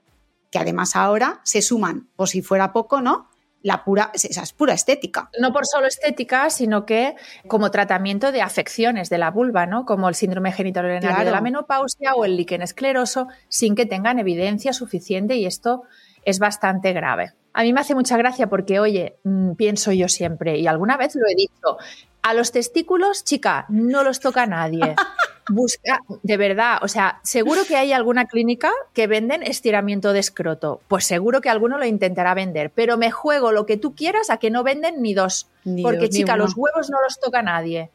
que 0.50 0.58
además 0.58 0.96
ahora 0.96 1.42
se 1.44 1.62
suman, 1.62 2.10
por 2.16 2.28
si 2.28 2.42
fuera 2.42 2.74
poco, 2.74 3.02
¿no? 3.02 3.30
La 3.62 3.84
pura, 3.84 4.10
esa 4.16 4.42
es 4.42 4.52
pura 4.52 4.74
estética. 4.74 5.30
No 5.40 5.54
por 5.54 5.68
solo 5.68 5.86
estética, 5.86 6.50
sino 6.50 6.88
que 6.88 7.16
como 7.46 7.70
tratamiento 7.70 8.32
de 8.32 8.42
afecciones 8.42 9.12
de 9.12 9.20
la 9.20 9.30
vulva, 9.30 9.68
¿no? 9.68 9.86
Como 9.86 10.10
el 10.10 10.16
síndrome 10.16 10.52
genital 10.52 11.00
de 11.00 11.32
la 11.32 11.42
menopausia 11.42 12.16
o 12.16 12.26
el 12.26 12.36
líquen 12.36 12.64
escleroso, 12.64 13.28
sin 13.48 13.76
que 13.76 13.86
tengan 13.86 14.18
evidencia 14.18 14.74
suficiente 14.74 15.36
y 15.36 15.46
esto 15.46 15.84
es 16.26 16.40
bastante 16.40 16.94
grave. 16.94 17.34
A 17.54 17.64
mí 17.64 17.74
me 17.74 17.82
hace 17.82 17.96
mucha 17.96 18.18
gracia 18.18 18.48
porque, 18.48 18.80
oye, 18.80 19.18
mm, 19.24 19.54
pienso 19.54 19.92
yo 19.92 20.08
siempre, 20.08 20.58
y 20.58 20.68
alguna 20.68 20.98
vez 20.98 21.16
lo 21.16 21.28
he 21.28 21.36
dicho, 21.36 21.78
a 22.22 22.34
los 22.34 22.52
testículos, 22.52 23.24
chica, 23.24 23.66
no 23.70 24.04
los 24.04 24.20
toca 24.20 24.46
nadie. 24.46 24.96
Busca, 25.50 26.00
de 26.24 26.38
verdad, 26.38 26.78
o 26.82 26.88
sea, 26.88 27.20
seguro 27.24 27.62
que 27.68 27.76
hay 27.76 27.92
alguna 27.92 28.26
clínica 28.26 28.72
que 28.94 29.08
venden 29.08 29.44
estiramiento 29.44 30.14
de 30.14 30.20
escroto. 30.20 30.82
Pues 30.88 31.06
seguro 31.06 31.42
que 31.42 31.50
alguno 31.50 31.78
lo 31.78 31.86
intentará 31.86 32.34
vender, 32.36 32.72
pero 32.72 32.98
me 32.98 33.12
juego 33.12 33.52
lo 33.52 33.66
que 33.66 33.76
tú 33.76 33.96
quieras 33.96 34.30
a 34.30 34.38
que 34.38 34.52
no 34.52 34.64
venden 34.64 35.02
ni 35.02 35.14
dos. 35.14 35.50
porque, 35.82 36.10
chica, 36.10 36.38
los 36.38 36.54
huevos 36.56 36.90
no 36.90 37.02
los 37.02 37.20
toca 37.20 37.42
nadie. 37.42 37.90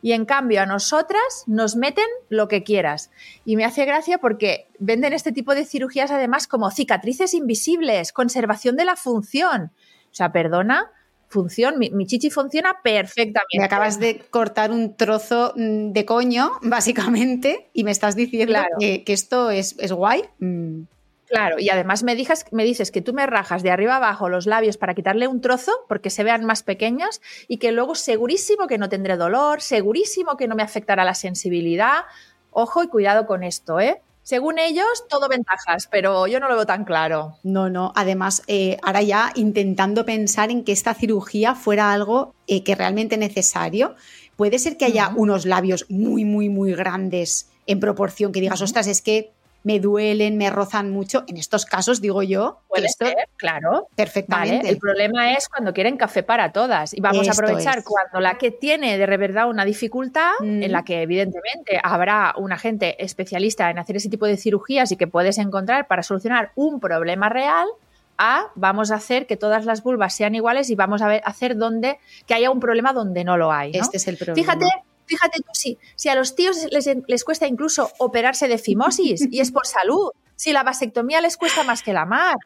Y 0.00 0.12
en 0.12 0.24
cambio 0.24 0.62
a 0.62 0.66
nosotras 0.66 1.44
nos 1.46 1.76
meten 1.76 2.06
lo 2.28 2.48
que 2.48 2.62
quieras. 2.62 3.10
Y 3.44 3.56
me 3.56 3.64
hace 3.64 3.84
gracia 3.84 4.18
porque 4.18 4.68
venden 4.78 5.12
este 5.12 5.32
tipo 5.32 5.54
de 5.54 5.64
cirugías 5.64 6.10
además 6.10 6.46
como 6.46 6.70
cicatrices 6.70 7.34
invisibles, 7.34 8.12
conservación 8.12 8.76
de 8.76 8.84
la 8.84 8.96
función. 8.96 9.72
O 10.10 10.14
sea, 10.14 10.32
perdona, 10.32 10.92
función, 11.28 11.78
mi, 11.78 12.06
chichi 12.06 12.30
funciona 12.30 12.76
perfectamente. 12.82 13.58
Me 13.58 13.64
acabas 13.64 14.00
de 14.00 14.18
cortar 14.30 14.70
un 14.70 14.96
trozo 14.96 15.52
mm, 15.56 15.92
de 15.92 16.04
coño, 16.04 16.52
básicamente, 16.62 17.70
y 17.72 17.84
me 17.84 17.90
estás 17.90 18.16
diciendo 18.16 18.60
que, 18.78 19.04
esto 19.06 19.50
es, 19.50 19.76
guay. 19.92 20.22
Mm. 20.38 20.82
Claro, 21.28 21.58
y 21.58 21.68
además 21.68 22.02
me, 22.02 22.16
me 22.52 22.64
dices 22.64 22.90
que 22.90 23.02
tú 23.02 23.12
me 23.12 23.26
rajas 23.26 23.62
de 23.62 23.70
arriba 23.70 23.96
abajo 23.96 24.28
los 24.28 24.46
labios 24.46 24.78
para 24.78 24.94
quitarle 24.94 25.28
un 25.28 25.40
trozo 25.40 25.72
porque 25.88 26.10
se 26.10 26.24
vean 26.24 26.44
más 26.44 26.62
pequeños 26.62 27.20
y 27.48 27.58
que 27.58 27.72
luego 27.72 27.94
segurísimo 27.94 28.66
que 28.66 28.78
no 28.78 28.88
tendré 28.88 29.16
dolor, 29.16 29.60
segurísimo 29.60 30.36
que 30.36 30.48
no 30.48 30.54
me 30.54 30.62
afectará 30.62 31.04
la 31.04 31.14
sensibilidad. 31.14 32.04
Ojo 32.50 32.82
y 32.82 32.88
cuidado 32.88 33.26
con 33.26 33.44
esto, 33.44 33.78
¿eh? 33.78 34.00
Según 34.22 34.58
ellos, 34.58 35.06
todo 35.08 35.26
ventajas, 35.28 35.88
pero 35.90 36.26
yo 36.26 36.38
no 36.38 36.48
lo 36.48 36.56
veo 36.56 36.66
tan 36.66 36.84
claro. 36.84 37.38
No, 37.44 37.70
no. 37.70 37.92
Además, 37.96 38.42
eh, 38.46 38.76
ahora 38.82 39.00
ya 39.00 39.32
intentando 39.34 40.04
pensar 40.04 40.50
en 40.50 40.64
que 40.64 40.72
esta 40.72 40.92
cirugía 40.92 41.54
fuera 41.54 41.92
algo 41.92 42.34
eh, 42.46 42.62
que 42.62 42.74
realmente 42.74 43.16
necesario, 43.16 43.94
puede 44.36 44.58
ser 44.58 44.76
que 44.76 44.84
haya 44.84 45.10
unos 45.16 45.46
labios 45.46 45.86
muy, 45.88 46.26
muy, 46.26 46.50
muy 46.50 46.74
grandes 46.74 47.48
en 47.66 47.80
proporción 47.80 48.32
que 48.32 48.40
digas, 48.40 48.60
ostras, 48.60 48.86
es 48.86 49.00
que 49.00 49.32
me 49.68 49.80
duelen, 49.80 50.38
me 50.38 50.48
rozan 50.48 50.90
mucho. 50.90 51.24
En 51.26 51.36
estos 51.36 51.66
casos, 51.66 52.00
digo 52.00 52.22
yo, 52.22 52.62
Puede 52.68 52.86
esto, 52.86 53.04
ser, 53.04 53.28
claro. 53.36 53.88
Perfectamente. 53.94 54.66
El 54.66 54.78
problema 54.78 55.34
es 55.34 55.46
cuando 55.46 55.74
quieren 55.74 55.98
café 55.98 56.22
para 56.22 56.52
todas. 56.52 56.94
Y 56.94 57.02
vamos 57.02 57.28
a 57.28 57.32
aprovechar 57.32 57.84
cuando 57.84 58.18
la 58.18 58.38
que 58.38 58.50
tiene 58.50 58.96
de 58.96 59.16
verdad 59.18 59.46
una 59.46 59.66
dificultad, 59.66 60.30
en 60.40 60.72
la 60.72 60.80
mm. 60.80 60.84
que 60.84 61.02
evidentemente 61.02 61.78
habrá 61.82 62.32
un 62.38 62.50
agente 62.50 63.04
especialista 63.04 63.68
en 63.68 63.78
hacer 63.78 63.96
ese 63.96 64.08
tipo 64.08 64.24
de 64.24 64.38
cirugías 64.38 64.90
y 64.90 64.96
que 64.96 65.06
puedes 65.06 65.36
encontrar 65.36 65.86
para 65.86 66.02
solucionar 66.02 66.52
un 66.54 66.80
problema 66.80 67.28
real, 67.28 67.68
a 68.16 68.46
vamos 68.54 68.90
a 68.90 68.94
hacer 68.94 69.26
que 69.26 69.36
todas 69.36 69.66
las 69.66 69.82
vulvas 69.82 70.14
sean 70.14 70.34
iguales 70.34 70.70
y 70.70 70.76
vamos 70.76 71.02
a 71.02 71.10
hacer 71.10 71.58
donde 71.58 71.98
que 72.26 72.32
haya 72.32 72.50
un 72.50 72.58
problema 72.58 72.94
donde 72.94 73.22
no 73.22 73.36
lo 73.36 73.52
hay. 73.52 73.72
Este 73.74 73.98
es 73.98 74.08
el 74.08 74.16
problema. 74.16 74.34
Fíjate 74.34 74.87
Fíjate 75.08 75.40
tú, 75.40 75.50
si, 75.54 75.78
si 75.96 76.08
a 76.08 76.14
los 76.14 76.34
tíos 76.34 76.68
les, 76.70 77.24
cuesta 77.24 77.46
incluso 77.46 77.90
operarse 77.98 78.46
de 78.46 78.58
fimosis 78.58 79.26
y 79.30 79.40
es 79.40 79.50
por 79.50 79.66
salud, 79.66 80.10
si 80.36 80.52
la 80.52 80.62
vasectomía 80.62 81.20
les 81.20 81.36
cuesta 81.36 81.64
más 81.64 81.82
que 81.82 81.92
la 81.92 82.04
mar. 82.04 82.36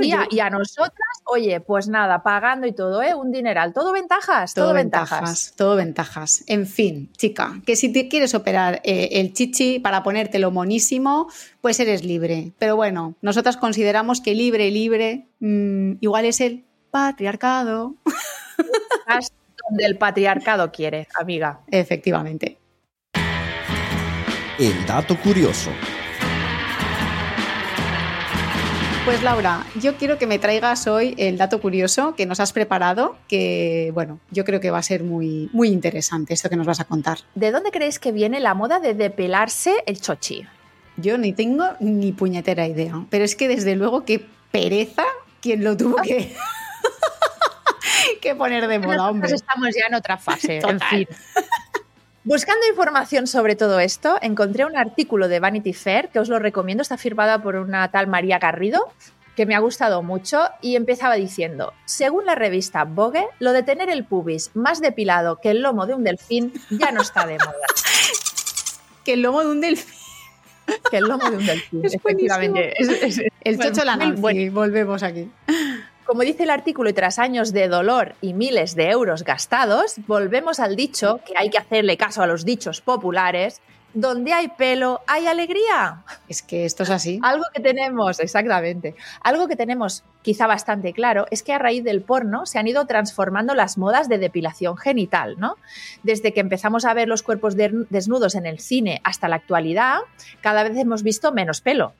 y 0.00 0.40
a 0.40 0.50
nosotras, 0.50 1.14
oye, 1.24 1.60
pues 1.60 1.88
nada, 1.88 2.22
pagando 2.22 2.66
y 2.66 2.72
todo, 2.72 3.02
¿eh? 3.02 3.14
Un 3.14 3.32
dineral. 3.32 3.72
Todo 3.72 3.92
ventajas, 3.92 4.54
todo, 4.54 4.74
ventajas, 4.74 5.54
Todo 5.56 5.76
ventajas. 5.76 6.44
En 6.46 6.66
fin, 6.66 7.10
chica, 7.16 7.60
que 7.64 7.76
si 7.76 7.92
te 7.92 8.08
quieres 8.08 8.34
operar 8.34 8.80
eh, 8.84 9.08
el 9.12 9.32
chichi 9.32 9.78
para 9.78 10.02
ponértelo 10.02 10.50
monísimo, 10.50 11.28
pues 11.60 11.80
eres 11.80 12.04
libre. 12.04 12.52
Pero 12.58 12.76
bueno, 12.76 13.14
nosotras 13.22 13.56
consideramos 13.56 14.20
que 14.20 14.34
libre, 14.34 14.70
libre, 14.70 15.28
mm, 15.40 15.94
igual 16.00 16.26
es 16.26 16.40
el 16.40 16.64
patriarcado. 16.90 17.94
Del 19.70 19.96
patriarcado 19.96 20.70
quiere, 20.72 21.08
amiga. 21.18 21.60
Efectivamente. 21.70 22.58
El 24.58 24.86
dato 24.86 25.16
curioso. 25.16 25.70
Pues 29.04 29.22
Laura, 29.22 29.66
yo 29.82 29.96
quiero 29.96 30.16
que 30.16 30.26
me 30.26 30.38
traigas 30.38 30.86
hoy 30.86 31.14
el 31.18 31.36
dato 31.36 31.60
curioso 31.60 32.14
que 32.14 32.24
nos 32.24 32.40
has 32.40 32.54
preparado, 32.54 33.18
que 33.28 33.90
bueno, 33.92 34.18
yo 34.30 34.46
creo 34.46 34.60
que 34.60 34.70
va 34.70 34.78
a 34.78 34.82
ser 34.82 35.02
muy, 35.02 35.50
muy 35.52 35.68
interesante 35.68 36.32
esto 36.32 36.48
que 36.48 36.56
nos 36.56 36.66
vas 36.66 36.80
a 36.80 36.84
contar. 36.84 37.18
¿De 37.34 37.50
dónde 37.50 37.70
creéis 37.70 37.98
que 37.98 38.12
viene 38.12 38.40
la 38.40 38.54
moda 38.54 38.80
de 38.80 38.94
depelarse 38.94 39.74
el 39.84 40.00
chochi? 40.00 40.46
Yo 40.96 41.18
ni 41.18 41.34
tengo 41.34 41.64
ni 41.80 42.12
puñetera 42.12 42.66
idea, 42.66 43.04
pero 43.10 43.24
es 43.24 43.36
que 43.36 43.46
desde 43.46 43.76
luego 43.76 44.06
que 44.06 44.24
pereza 44.50 45.04
quien 45.42 45.64
lo 45.64 45.76
tuvo 45.76 45.96
que 45.96 46.34
que 48.20 48.34
poner 48.34 48.66
de 48.68 48.78
moda, 48.78 49.08
hombre. 49.08 49.32
estamos 49.32 49.68
ya 49.74 49.86
en 49.86 49.94
otra 49.94 50.18
fase, 50.18 50.58
en 50.58 50.80
fin. 50.80 51.08
Buscando 52.24 52.66
información 52.66 53.26
sobre 53.26 53.54
todo 53.54 53.80
esto, 53.80 54.16
encontré 54.22 54.64
un 54.64 54.78
artículo 54.78 55.28
de 55.28 55.40
Vanity 55.40 55.74
Fair 55.74 56.08
que 56.08 56.20
os 56.20 56.30
lo 56.30 56.38
recomiendo, 56.38 56.80
está 56.80 56.96
firmada 56.96 57.42
por 57.42 57.56
una 57.56 57.90
tal 57.90 58.06
María 58.06 58.38
Garrido, 58.38 58.90
que 59.36 59.44
me 59.44 59.54
ha 59.54 59.58
gustado 59.58 60.02
mucho 60.02 60.48
y 60.62 60.76
empezaba 60.76 61.16
diciendo, 61.16 61.74
según 61.84 62.24
la 62.24 62.34
revista 62.34 62.84
Vogue, 62.84 63.26
lo 63.40 63.52
de 63.52 63.62
tener 63.62 63.90
el 63.90 64.04
pubis 64.04 64.50
más 64.54 64.80
depilado 64.80 65.38
que 65.40 65.50
el 65.50 65.60
lomo 65.60 65.86
de 65.86 65.94
un 65.94 66.04
delfín 66.04 66.54
ya 66.70 66.92
no 66.92 67.02
está 67.02 67.26
de 67.26 67.34
moda. 67.34 67.52
que 69.04 69.12
el 69.12 69.22
lomo 69.22 69.42
de 69.42 69.48
un 69.48 69.60
delfín. 69.60 69.94
Que 70.90 70.96
el 70.96 71.04
lomo 71.04 71.30
de 71.30 71.36
un 71.36 71.44
delfín, 71.44 71.84
efectivamente. 71.84 72.72
el 73.42 73.58
chocho 73.58 73.84
la 73.84 73.96
Nancy, 73.96 74.48
volvemos 74.48 75.02
aquí. 75.02 75.28
Como 76.04 76.20
dice 76.20 76.42
el 76.42 76.50
artículo, 76.50 76.90
y 76.90 76.92
tras 76.92 77.18
años 77.18 77.52
de 77.52 77.66
dolor 77.66 78.14
y 78.20 78.34
miles 78.34 78.74
de 78.74 78.90
euros 78.90 79.24
gastados, 79.24 79.94
volvemos 80.06 80.60
al 80.60 80.76
dicho 80.76 81.20
que 81.26 81.32
hay 81.34 81.48
que 81.48 81.56
hacerle 81.56 81.96
caso 81.96 82.22
a 82.22 82.26
los 82.26 82.44
dichos 82.44 82.82
populares. 82.82 83.62
Donde 83.94 84.32
hay 84.32 84.48
pelo, 84.48 85.02
hay 85.06 85.28
alegría. 85.28 86.02
Es 86.28 86.42
que 86.42 86.64
esto 86.64 86.82
es 86.82 86.90
así. 86.90 87.20
Algo 87.22 87.44
que 87.54 87.62
tenemos, 87.62 88.18
exactamente. 88.18 88.96
Algo 89.22 89.46
que 89.46 89.54
tenemos 89.54 90.02
quizá 90.22 90.48
bastante 90.48 90.92
claro 90.92 91.26
es 91.30 91.44
que 91.44 91.52
a 91.52 91.58
raíz 91.58 91.84
del 91.84 92.02
porno 92.02 92.44
se 92.44 92.58
han 92.58 92.66
ido 92.66 92.86
transformando 92.86 93.54
las 93.54 93.78
modas 93.78 94.08
de 94.08 94.18
depilación 94.18 94.76
genital, 94.76 95.36
¿no? 95.38 95.56
Desde 96.02 96.34
que 96.34 96.40
empezamos 96.40 96.84
a 96.84 96.92
ver 96.92 97.06
los 97.06 97.22
cuerpos 97.22 97.54
desnudos 97.56 98.34
en 98.34 98.46
el 98.46 98.58
cine 98.58 99.00
hasta 99.04 99.28
la 99.28 99.36
actualidad, 99.36 100.00
cada 100.40 100.64
vez 100.64 100.76
hemos 100.76 101.04
visto 101.04 101.30
menos 101.30 101.60
pelo. 101.60 101.94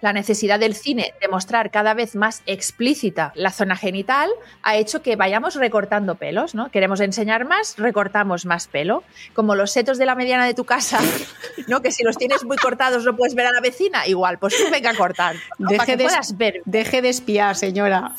La 0.00 0.12
necesidad 0.12 0.58
del 0.58 0.74
cine 0.74 1.12
de 1.20 1.28
mostrar 1.28 1.70
cada 1.70 1.92
vez 1.92 2.14
más 2.14 2.42
explícita 2.46 3.32
la 3.34 3.50
zona 3.50 3.76
genital 3.76 4.30
ha 4.62 4.76
hecho 4.76 5.02
que 5.02 5.16
vayamos 5.16 5.54
recortando 5.56 6.14
pelos, 6.14 6.54
¿no? 6.54 6.70
Queremos 6.70 7.00
enseñar 7.00 7.44
más, 7.44 7.76
recortamos 7.76 8.46
más 8.46 8.68
pelo. 8.68 9.04
Como 9.34 9.54
los 9.54 9.70
setos 9.70 9.98
de 9.98 10.06
la 10.06 10.14
mediana 10.14 10.46
de 10.46 10.54
tu 10.54 10.64
casa, 10.64 10.98
¿no? 11.68 11.82
Que 11.82 11.92
si 11.92 12.02
los 12.04 12.16
tienes 12.16 12.44
muy 12.44 12.56
cortados 12.56 13.04
no 13.04 13.16
puedes 13.16 13.34
ver 13.34 13.46
a 13.46 13.52
la 13.52 13.60
vecina, 13.60 14.06
igual, 14.06 14.38
pues 14.38 14.56
tú 14.56 14.70
venga 14.70 14.90
a 14.90 14.94
cortar. 14.94 15.36
Deje, 15.58 15.96
de, 15.96 16.08
ver. 16.36 16.62
deje 16.64 17.02
de 17.02 17.10
espiar, 17.10 17.54
señora. 17.56 18.14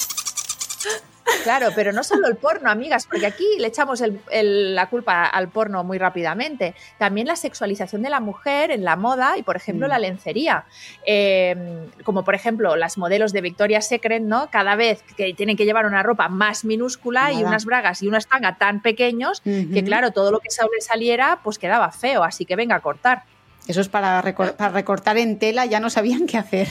Claro, 1.43 1.69
pero 1.75 1.91
no 1.91 2.03
solo 2.03 2.27
el 2.27 2.35
porno, 2.35 2.69
amigas, 2.69 3.07
porque 3.07 3.25
aquí 3.25 3.45
le 3.57 3.67
echamos 3.67 4.01
la 4.31 4.89
culpa 4.89 5.25
al 5.25 5.49
porno 5.49 5.83
muy 5.83 5.97
rápidamente. 5.97 6.75
También 6.97 7.27
la 7.27 7.35
sexualización 7.35 8.03
de 8.03 8.09
la 8.09 8.19
mujer 8.19 8.71
en 8.71 8.83
la 8.83 8.95
moda 8.95 9.37
y, 9.37 9.43
por 9.43 9.55
ejemplo, 9.55 9.87
la 9.87 9.97
mm. 9.97 10.01
lencería. 10.01 10.65
Em, 11.05 11.89
como, 12.03 12.23
por 12.23 12.35
ejemplo, 12.35 12.75
las 12.75 12.97
modelos 12.97 13.33
de 13.33 13.41
Victoria's 13.41 13.87
Secret, 13.87 14.21
¿no? 14.21 14.49
Cada 14.51 14.75
vez 14.75 15.03
que 15.17 15.33
tienen 15.33 15.57
que 15.57 15.65
llevar 15.65 15.85
una 15.85 16.03
ropa 16.03 16.29
más 16.29 16.63
minúscula 16.63 17.31
y 17.31 17.43
unas 17.43 17.65
bragas 17.65 18.01
y 18.03 18.07
una 18.07 18.19
estanga 18.19 18.57
tan 18.57 18.81
pequeños 18.81 19.41
que, 19.41 19.83
claro, 19.83 20.11
todo 20.11 20.31
lo 20.31 20.39
que 20.39 20.49
saliera 20.79 21.39
pues 21.43 21.57
quedaba 21.57 21.91
feo. 21.91 22.23
Así 22.23 22.45
que 22.45 22.55
venga 22.55 22.75
a 22.75 22.79
cortar. 22.81 23.23
Eso 23.67 23.81
es 23.81 23.89
para, 23.89 24.21
para 24.21 24.69
recortar 24.69 25.17
en 25.17 25.39
tela, 25.39 25.65
ya 25.65 25.79
no 25.79 25.89
sabían 25.89 26.27
qué 26.27 26.37
hacer. 26.37 26.67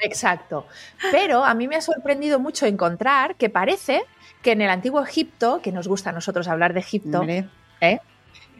Exacto. 0.00 0.66
Pero 1.10 1.44
a 1.44 1.54
mí 1.54 1.68
me 1.68 1.76
ha 1.76 1.80
sorprendido 1.80 2.38
mucho 2.38 2.66
encontrar 2.66 3.36
que 3.36 3.50
parece 3.50 4.02
que 4.42 4.52
en 4.52 4.62
el 4.62 4.70
antiguo 4.70 5.02
Egipto, 5.02 5.60
que 5.62 5.72
nos 5.72 5.88
gusta 5.88 6.10
a 6.10 6.12
nosotros 6.12 6.48
hablar 6.48 6.72
de 6.72 6.80
Egipto, 6.80 7.22
¿eh? 7.80 8.00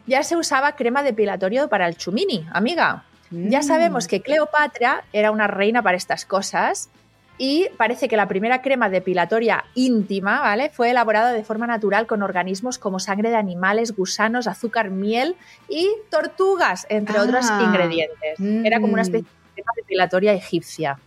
ya 0.07 0.23
se 0.23 0.37
usaba 0.37 0.77
crema 0.77 1.03
depilatorio 1.03 1.69
para 1.69 1.87
el 1.87 1.97
chumini, 1.97 2.47
amiga. 2.53 3.05
Ya 3.31 3.61
mm. 3.61 3.63
sabemos 3.63 4.09
que 4.09 4.21
Cleopatra 4.23 5.05
era 5.13 5.31
una 5.31 5.47
reina 5.47 5.83
para 5.83 5.97
estas 5.97 6.25
cosas 6.25 6.91
y 7.39 7.69
parece 7.79 8.09
que 8.09 8.19
la 8.19 8.29
primera 8.29 8.61
crema 8.61 8.91
depilatoria 8.91 9.65
íntima, 9.75 10.41
¿vale? 10.41 10.69
Fue 10.69 10.91
elaborada 10.91 11.33
de 11.33 11.43
forma 11.45 11.67
natural 11.67 12.07
con 12.07 12.23
organismos 12.23 12.79
como 12.79 12.99
sangre 12.99 13.31
de 13.31 13.37
animales, 13.37 13.97
gusanos, 13.97 14.47
azúcar, 14.47 14.91
miel 14.91 15.37
y 15.69 15.89
tortugas, 16.11 16.87
entre 16.91 17.19
otros 17.19 17.47
ah. 17.49 17.63
ingredientes. 17.65 18.39
Era 18.39 18.81
como 18.81 18.93
una 18.93 19.03
mm. 19.03 19.07
especie 19.07 19.29
de 19.29 19.55
crema 19.55 19.73
depilatoria 19.77 20.33
egipcia. 20.35 20.99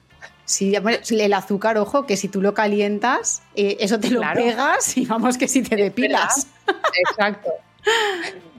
Sí, 0.46 0.76
el 0.76 1.34
azúcar, 1.34 1.78
ojo, 1.78 2.06
que 2.06 2.18
si 2.18 2.28
tú 2.28 2.42
lo 2.42 2.54
calientas, 2.54 3.42
eh, 3.56 3.78
eso 3.80 4.00
te 4.00 4.10
lo 4.10 4.22
pegas 4.34 4.98
y 4.98 5.06
vamos 5.06 5.38
que 5.38 5.48
si 5.48 5.64
te 5.64 5.76
depilas. 5.76 6.48
Exacto. 7.10 7.50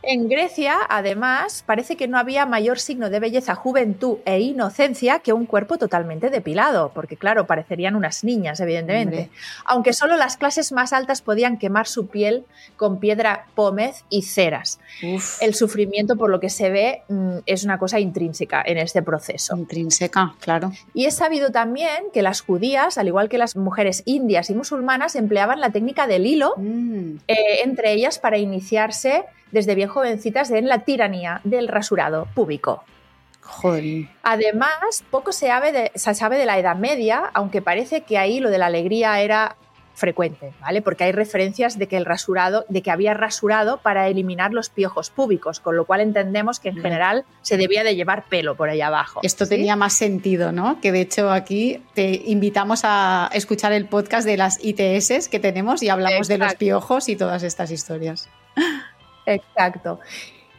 En 0.07 0.29
Grecia, 0.29 0.77
además, 0.89 1.63
parece 1.67 1.97
que 1.97 2.09
no 2.09 2.19
había 2.19 2.47
mayor 2.47 2.79
signo 2.79 3.11
de 3.11 3.21
belleza, 3.21 3.55
juventud 3.55 4.19
e 4.25 4.41
inocencia 4.41 5.21
que 5.21 5.33
un 5.33 5.47
cuerpo 5.47 5.79
totalmente 5.79 6.31
depilado, 6.31 6.93
porque 6.95 7.17
claro, 7.17 7.47
parecerían 7.47 7.97
unas 7.97 8.25
niñas, 8.25 8.61
evidentemente. 8.61 9.31
Aunque 9.65 9.93
solo 9.93 10.17
las 10.17 10.37
clases 10.37 10.73
más 10.73 10.93
altas 10.93 11.23
podían 11.23 11.59
quemar 11.59 11.87
su 11.87 12.09
piel 12.09 12.45
con 12.77 13.01
piedra 13.01 13.47
pómez 13.55 14.05
y 14.11 14.23
ceras. 14.23 14.79
El 15.41 15.55
sufrimiento, 15.55 16.17
por 16.17 16.31
lo 16.31 16.41
que 16.41 16.51
se 16.51 16.71
ve, 16.71 17.03
mm, 17.09 17.39
es 17.47 17.65
una 17.65 17.79
cosa 17.79 17.99
intrínseca 18.01 18.63
en 18.65 18.79
este 18.79 19.03
proceso. 19.03 19.57
Intrínseca, 19.57 20.35
claro. 20.41 20.73
Y 20.93 21.07
es 21.07 21.15
sabido 21.15 21.51
también 21.51 22.11
que 22.13 22.23
las 22.23 22.41
judías, 22.41 22.99
al 22.99 23.09
igual 23.09 23.29
que 23.29 23.39
las 23.39 23.57
mujeres 23.57 24.03
indias 24.05 24.51
y 24.51 24.55
musulmanas, 24.55 25.17
empleaban 25.17 25.61
la 25.61 25.71
técnica 25.71 26.07
del 26.07 26.27
hilo, 26.27 26.55
mm. 26.57 27.17
eh, 27.29 27.37
entre 27.65 27.93
ellas 27.93 28.19
para 28.19 28.39
iniciarse 28.39 29.25
desde 29.55 29.75
bien 29.77 29.89
jovencitas 29.89 30.51
en 30.51 30.69
la 30.69 30.81
tiranía 30.81 31.41
del 31.45 31.69
rasurado 31.69 32.27
púbico. 32.35 32.83
Joder. 33.41 34.09
Además, 34.23 35.05
poco 35.11 35.33
se 35.33 35.47
sabe, 35.47 35.71
de, 35.71 35.93
se 35.95 36.15
sabe 36.15 36.39
de 36.39 36.47
la 36.47 36.59
Edad 36.59 36.77
Media, 36.77 37.31
aunque 37.35 37.63
parece 37.63 38.01
que 38.03 38.19
ahí 38.19 38.41
lo 38.41 38.51
de 38.51 38.59
la 38.59 38.67
alegría 38.67 39.21
era 39.21 39.57
frecuente, 39.95 40.53
¿vale? 40.61 40.83
Porque 40.83 41.05
hay 41.05 41.13
referencias 41.13 41.79
de 41.79 41.87
que 41.87 41.97
el 41.97 42.05
rasurado, 42.05 42.65
de 42.69 42.83
que 42.83 42.91
había 42.91 43.15
rasurado 43.15 43.79
para 43.79 44.09
eliminar 44.09 44.53
los 44.53 44.71
piojos 44.71 45.11
púbicos, 45.11 45.61
con 45.61 45.77
lo 45.77 45.85
cual 45.85 46.01
entendemos 46.01 46.59
que 46.59 46.71
en 46.71 46.79
general 46.79 47.25
se 47.43 47.57
debía 47.57 47.85
de 47.85 47.95
llevar 47.95 48.25
pelo 48.29 48.57
por 48.57 48.71
ahí 48.71 48.81
abajo. 48.81 49.21
Esto 49.23 49.47
tenía 49.47 49.77
más 49.77 49.93
sentido, 49.93 50.51
¿no? 50.51 50.81
Que 50.81 50.91
de 50.91 51.03
hecho 51.03 51.31
aquí 51.31 51.81
te 51.95 52.23
invitamos 52.27 52.81
a 52.83 53.31
escuchar 53.33 53.73
el 53.73 53.87
podcast 53.87 54.27
de 54.27 54.37
las 54.37 54.59
ITS 54.65 55.29
que 55.29 55.39
tenemos 55.39 55.81
y 55.85 55.91
hablamos 55.91 56.27
de 56.27 56.39
los 56.39 56.57
piojos 56.57 57.09
y 57.09 57.15
todas 57.15 57.45
estas 57.45 57.71
historias. 57.71 58.29
Exacto. 59.27 60.01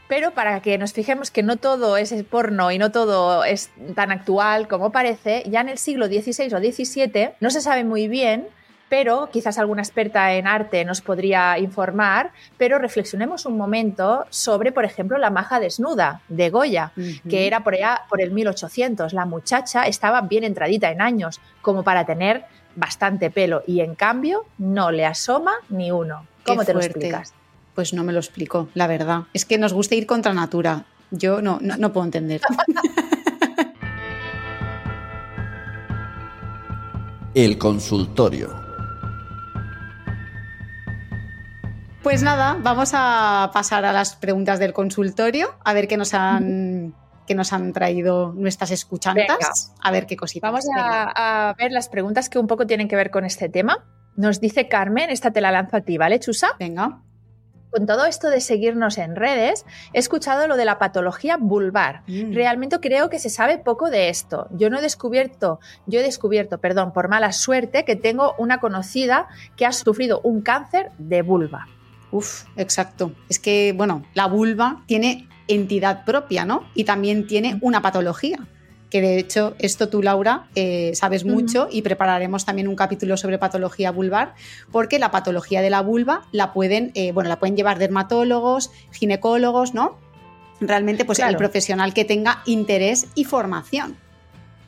Pero 0.07 0.31
para 0.31 0.61
que 0.61 0.77
nos 0.77 0.93
fijemos 0.93 1.31
que 1.31 1.41
no 1.41 1.57
todo 1.57 1.97
es 1.97 2.13
porno 2.29 2.71
y 2.71 2.77
no 2.77 2.91
todo 2.91 3.43
es 3.43 3.71
tan 3.95 4.11
actual 4.11 4.67
como 4.67 4.91
parece, 4.91 5.43
ya 5.47 5.61
en 5.61 5.69
el 5.69 5.79
siglo 5.79 6.05
XVI 6.07 6.53
o 6.53 6.59
XVII 6.59 7.31
no 7.39 7.49
se 7.49 7.61
sabe 7.61 7.83
muy 7.83 8.07
bien 8.07 8.47
pero 8.89 9.29
quizás 9.31 9.57
alguna 9.57 9.81
experta 9.81 10.33
en 10.33 10.47
arte 10.47 10.85
nos 10.85 11.01
podría 11.01 11.57
informar, 11.57 12.31
pero 12.57 12.77
reflexionemos 12.77 13.45
un 13.45 13.57
momento 13.57 14.25
sobre, 14.29 14.71
por 14.71 14.85
ejemplo, 14.85 15.17
la 15.17 15.29
maja 15.29 15.59
desnuda 15.59 16.21
de 16.27 16.49
Goya, 16.49 16.91
que 17.27 17.47
era 17.47 17.63
por 17.63 17.73
allá 17.73 18.01
por 18.09 18.21
el 18.21 18.31
1800. 18.31 19.13
La 19.13 19.25
muchacha 19.25 19.83
estaba 19.87 20.21
bien 20.21 20.43
entradita 20.43 20.91
en 20.91 21.01
años, 21.01 21.41
como 21.61 21.83
para 21.83 22.05
tener 22.05 22.45
bastante 22.75 23.31
pelo, 23.31 23.63
y 23.65 23.81
en 23.81 23.95
cambio 23.95 24.45
no 24.57 24.91
le 24.91 25.05
asoma 25.05 25.53
ni 25.69 25.91
uno. 25.91 26.27
¿Cómo 26.45 26.63
te 26.63 26.73
lo 26.73 26.81
explicas? 26.81 27.33
Pues 27.75 27.93
no 27.93 28.03
me 28.03 28.13
lo 28.13 28.19
explico, 28.19 28.69
la 28.73 28.87
verdad. 28.87 29.23
Es 29.33 29.45
que 29.45 29.57
nos 29.57 29.73
gusta 29.73 29.95
ir 29.95 30.07
contra 30.07 30.33
natura. 30.33 30.85
Yo 31.11 31.41
no, 31.41 31.59
no 31.61 31.93
puedo 31.93 32.05
entender. 32.05 32.41
El 37.35 37.57
consultorio. 37.57 38.65
Pues 42.01 42.23
nada, 42.23 42.55
vamos 42.61 42.91
a 42.93 43.49
pasar 43.51 43.83
a 43.83 43.91
las 43.91 44.15
preguntas 44.15 44.57
del 44.59 44.71
consultorio, 44.71 45.55
a 45.65 45.73
ver 45.73 45.87
qué 45.87 45.97
nos 45.97 46.13
han, 46.13 46.93
nos 47.27 47.51
han 47.51 47.73
traído 47.73 48.31
nuestras 48.31 48.71
escuchantas, 48.71 49.73
a 49.81 49.91
ver 49.91 50.05
qué 50.05 50.15
cositas. 50.15 50.49
Vamos 50.49 50.65
a, 50.77 51.53
ver 51.57 51.71
las 51.71 51.89
preguntas 51.89 52.29
que 52.29 52.39
un 52.39 52.47
poco 52.47 52.67
tienen 52.67 52.87
que 52.87 52.95
ver 52.95 53.11
con 53.11 53.25
este 53.25 53.49
tema. 53.49 53.83
Nos 54.15 54.39
dice 54.39 54.69
Carmen, 54.69 55.09
esta 55.09 55.31
te 55.31 55.41
la 55.41 55.51
lanzo 55.51 55.77
a 55.77 55.81
ti, 55.81 55.97
¿vale, 55.97 56.19
Chusa? 56.19 56.51
Venga. 56.59 57.01
Con 57.75 57.87
todo 57.87 58.05
esto 58.05 58.29
de 58.29 58.39
seguirnos 58.39 58.97
en 58.97 59.17
redes, 59.17 59.65
he 59.91 59.99
escuchado 59.99 60.47
lo 60.47 60.55
de 60.55 60.63
la 60.63 60.79
patología 60.79 61.35
vulvar. 61.35 62.03
Mm. 62.07 62.33
Realmente 62.33 62.79
creo 62.79 63.09
que 63.09 63.19
se 63.19 63.29
sabe 63.29 63.57
poco 63.57 63.89
de 63.89 64.07
esto. 64.07 64.47
Yo 64.51 64.69
no 64.69 64.79
he 64.79 64.81
descubierto, 64.81 65.59
yo 65.85 65.99
he 65.99 66.03
descubierto, 66.03 66.59
perdón, 66.59 66.93
por 66.93 67.09
mala 67.09 67.33
suerte, 67.33 67.83
que 67.83 67.97
tengo 67.97 68.33
una 68.37 68.61
conocida 68.61 69.27
que 69.57 69.65
ha 69.65 69.73
sufrido 69.73 70.21
un 70.21 70.41
cáncer 70.41 70.91
de 70.99 71.21
vulva. 71.21 71.67
Uf, 72.11 72.45
exacto. 72.55 73.11
Es 73.27 73.39
que, 73.39 73.73
bueno, 73.75 74.05
la 74.13 74.27
vulva 74.27 74.85
tiene 74.87 75.27
entidad 75.49 76.05
propia, 76.05 76.45
¿no? 76.45 76.63
Y 76.75 76.85
también 76.85 77.27
tiene 77.27 77.59
una 77.61 77.81
patología. 77.81 78.37
Que 78.89 79.01
de 79.01 79.17
hecho, 79.17 79.55
esto 79.59 79.89
tú, 79.89 80.01
Laura, 80.01 80.47
eh, 80.55 80.91
sabes 80.93 81.25
mucho 81.25 81.67
y 81.71 81.81
prepararemos 81.81 82.45
también 82.45 82.67
un 82.67 82.75
capítulo 82.75 83.17
sobre 83.17 83.37
patología 83.37 83.91
vulvar, 83.91 84.35
porque 84.71 84.99
la 84.99 85.11
patología 85.11 85.61
de 85.61 85.69
la 85.69 85.81
vulva 85.81 86.21
la 86.31 86.53
pueden, 86.53 86.91
eh, 86.93 87.11
bueno, 87.11 87.27
la 87.29 87.39
pueden 87.39 87.57
llevar 87.57 87.79
dermatólogos, 87.79 88.71
ginecólogos, 88.91 89.73
¿no? 89.73 89.97
Realmente, 90.61 91.03
pues 91.03 91.19
el 91.19 91.35
profesional 91.35 91.93
que 91.93 92.05
tenga 92.05 92.41
interés 92.45 93.07
y 93.15 93.25
formación, 93.25 93.97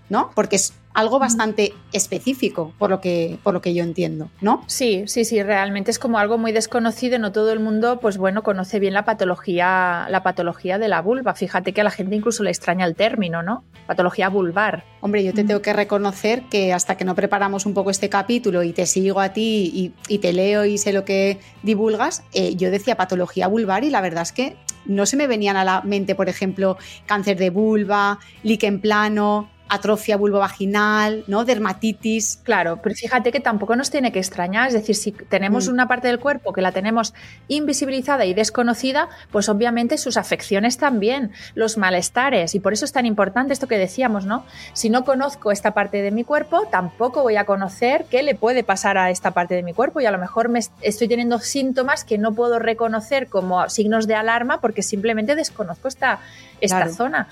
¿no? 0.10 0.32
Porque 0.36 0.58
es 0.58 0.74
algo 0.98 1.20
bastante 1.20 1.76
específico, 1.94 2.74
por 2.80 2.90
lo 2.90 3.00
que, 3.02 3.38
por 3.44 3.54
lo 3.54 3.62
que 3.62 3.76
yo 3.76 3.84
entiendo, 3.84 4.32
¿no? 4.42 4.64
Sí, 4.66 5.04
sí, 5.06 5.26
sí, 5.26 5.44
realmente 5.44 5.92
es 5.92 6.00
como 6.00 6.18
algo 6.18 6.40
muy 6.40 6.52
desconocido, 6.52 7.20
no 7.20 7.32
todo 7.32 7.54
el 7.54 7.60
mundo, 7.60 8.00
pues 8.00 8.18
bueno, 8.18 8.42
conoce 8.42 8.80
bien 8.80 8.96
la 8.96 9.06
patología, 9.06 10.08
la 10.10 10.24
patología 10.24 10.80
de 10.80 10.88
la 10.88 11.04
vulva. 11.04 11.36
Fíjate 11.36 11.72
que 11.72 11.82
a 11.82 11.84
la 11.84 11.92
gente 11.92 12.16
incluso 12.16 12.42
le 12.42 12.50
extraña 12.50 12.84
el 12.84 12.96
término, 12.96 13.44
¿no? 13.44 13.64
Patología 13.86 14.28
vulvar. 14.30 14.86
Hombre, 15.00 15.24
yo 15.24 15.36
te 15.36 15.44
tengo 15.44 15.62
que 15.62 15.72
reconocer 15.72 16.42
que 16.50 16.74
hasta 16.74 16.98
que 16.98 17.06
no 17.06 17.14
preparamos 17.14 17.68
un 17.68 17.76
poco 17.76 17.92
este 17.92 18.10
capítulo 18.10 18.64
y 18.64 18.74
te 18.74 18.88
sigo 18.88 19.20
a 19.20 19.34
ti 19.34 19.94
y, 20.08 20.18
te 20.18 20.34
leo 20.34 20.66
y 20.66 20.80
sé 20.80 20.94
lo 20.94 21.06
que 21.06 21.38
divulgas, 21.62 22.24
eh, 22.34 22.56
yo 22.56 22.72
decía 22.72 22.98
patología 22.98 23.46
vulvar 23.46 23.84
y 23.84 23.92
la 23.92 24.02
verdad 24.02 24.24
es 24.24 24.32
que 24.32 24.56
no 24.88 25.06
se 25.06 25.16
me 25.16 25.28
venían 25.28 25.58
a 25.58 25.64
la 25.64 25.82
mente, 25.82 26.16
por 26.16 26.28
ejemplo, 26.28 26.78
cáncer 27.06 27.38
de 27.38 27.52
vulva, 27.52 28.18
líquen 28.42 28.82
plano, 28.82 29.50
atrofia 29.70 30.18
vulvovaginal, 30.18 31.24
¿no? 31.28 31.46
dermatitis. 31.46 32.40
Claro, 32.44 32.80
pero 32.82 32.96
fíjate 32.96 33.32
que 33.32 33.40
tampoco 33.40 33.76
nos 33.76 33.90
tiene 33.90 34.12
que 34.12 34.20
extrañar, 34.20 34.68
es 34.68 34.74
decir, 34.74 34.96
si 34.96 35.12
tenemos 35.12 35.68
mm. 35.68 35.72
una 35.72 35.88
parte 35.88 36.08
del 36.08 36.20
cuerpo 36.20 36.54
que 36.54 36.62
la 36.62 36.72
tenemos 36.72 37.14
invisibilizada 37.48 38.26
y 38.26 38.34
desconocida, 38.34 39.10
pues 39.32 39.50
obviamente 39.50 39.98
sus 39.98 40.18
afecciones 40.18 40.78
también, 40.78 41.32
los 41.56 41.78
malestares, 41.78 42.56
y 42.56 42.60
por 42.60 42.74
eso 42.74 42.86
es 42.86 42.92
tan 42.92 43.06
importante 43.06 43.54
esto 43.54 43.68
que 43.68 43.78
decíamos, 43.78 44.26
¿no? 44.26 44.46
Si 44.74 44.90
no 44.90 45.06
conozco 45.06 45.52
esta 45.52 45.72
parte 45.74 46.02
de 46.02 46.12
mi 46.12 46.24
cuerpo, 46.24 46.64
tampoco 46.70 47.24
voy 47.24 47.36
a 47.36 47.46
conocer 47.46 48.06
qué 48.10 48.24
le 48.24 48.36
puede 48.36 48.64
pasar 48.64 48.98
a 48.98 49.10
esta 49.10 49.32
parte 49.32 49.56
de 49.56 49.64
mi 49.64 49.74
cuerpo 49.74 50.02
y 50.02 50.06
a 50.06 50.12
lo 50.12 50.18
mejor 50.18 50.50
me 50.50 50.60
estoy 50.82 51.08
teniendo 51.08 51.40
síntomas 51.40 52.04
que 52.04 52.18
no 52.18 52.34
puedo 52.34 52.60
reconocer 52.60 53.28
como 53.28 53.70
signos 53.70 54.08
de 54.08 54.16
alarma 54.16 54.62
porque 54.62 54.84
simplemente 54.84 55.36
desconozco 55.36 55.88
esta, 55.88 56.20
esta 56.62 56.90
zona. 56.90 57.28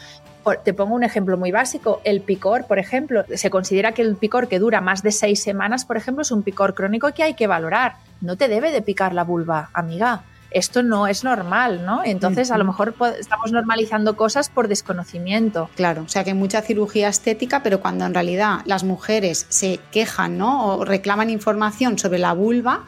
Te 0.63 0.73
pongo 0.73 0.95
un 0.95 1.03
ejemplo 1.03 1.37
muy 1.37 1.51
básico, 1.51 2.01
el 2.03 2.21
picor, 2.21 2.65
por 2.65 2.79
ejemplo. 2.79 3.25
Se 3.33 3.49
considera 3.49 3.93
que 3.93 4.01
el 4.01 4.15
picor 4.15 4.47
que 4.47 4.59
dura 4.59 4.81
más 4.81 5.01
de 5.01 5.11
seis 5.11 5.41
semanas, 5.41 5.85
por 5.85 5.97
ejemplo, 5.97 6.21
es 6.21 6.31
un 6.31 6.43
picor 6.43 6.73
crónico 6.73 7.11
que 7.13 7.23
hay 7.23 7.33
que 7.33 7.47
valorar. 7.47 7.95
No 8.21 8.37
te 8.37 8.47
debe 8.47 8.71
de 8.71 8.81
picar 8.81 9.13
la 9.13 9.23
vulva, 9.23 9.69
amiga 9.73 10.23
esto 10.55 10.83
no 10.83 11.05
es 11.05 11.25
normal, 11.25 11.85
¿no? 11.85 12.01
Entonces, 12.05 12.49
a 12.49 12.57
lo 12.57 12.63
mejor 12.63 12.95
estamos 13.19 13.51
normalizando 13.51 14.15
cosas 14.15 14.49
por 14.49 14.69
desconocimiento. 14.69 15.69
Claro, 15.75 16.03
o 16.03 16.07
sea 16.07 16.23
que 16.23 16.29
hay 16.29 16.35
mucha 16.37 16.61
cirugía 16.61 17.09
estética, 17.09 17.61
pero 17.61 17.81
cuando 17.81 18.05
en 18.05 18.13
realidad 18.13 18.61
las 18.63 18.85
mujeres 18.85 19.47
se 19.49 19.81
quejan, 19.91 20.37
¿no? 20.37 20.67
O 20.67 20.85
reclaman 20.85 21.29
información 21.29 21.99
sobre 21.99 22.19
la 22.19 22.31
vulva, 22.31 22.85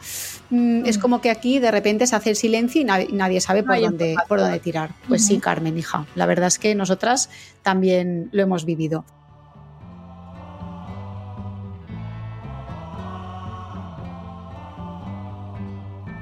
mm, 0.48 0.86
es 0.86 0.96
mm. 0.96 1.00
como 1.02 1.20
que 1.20 1.30
aquí 1.30 1.58
de 1.58 1.70
repente 1.70 2.06
se 2.06 2.16
hace 2.16 2.30
el 2.30 2.36
silencio 2.36 2.80
y 2.80 2.84
nadie, 2.84 3.40
sabe 3.42 3.62
por, 3.62 3.78
dónde, 3.78 4.16
por 4.28 4.40
dónde 4.40 4.60
tirar. 4.60 4.94
Pues 5.06 5.26
sí, 5.26 5.38
Carmen, 5.38 5.76
hija, 5.76 6.06
la 6.14 6.24
verdad 6.24 6.46
es 6.46 6.58
que 6.58 6.74
nosotras 6.74 7.28
también 7.62 8.30
lo 8.32 8.42
hemos 8.42 8.64
vivido. 8.64 9.04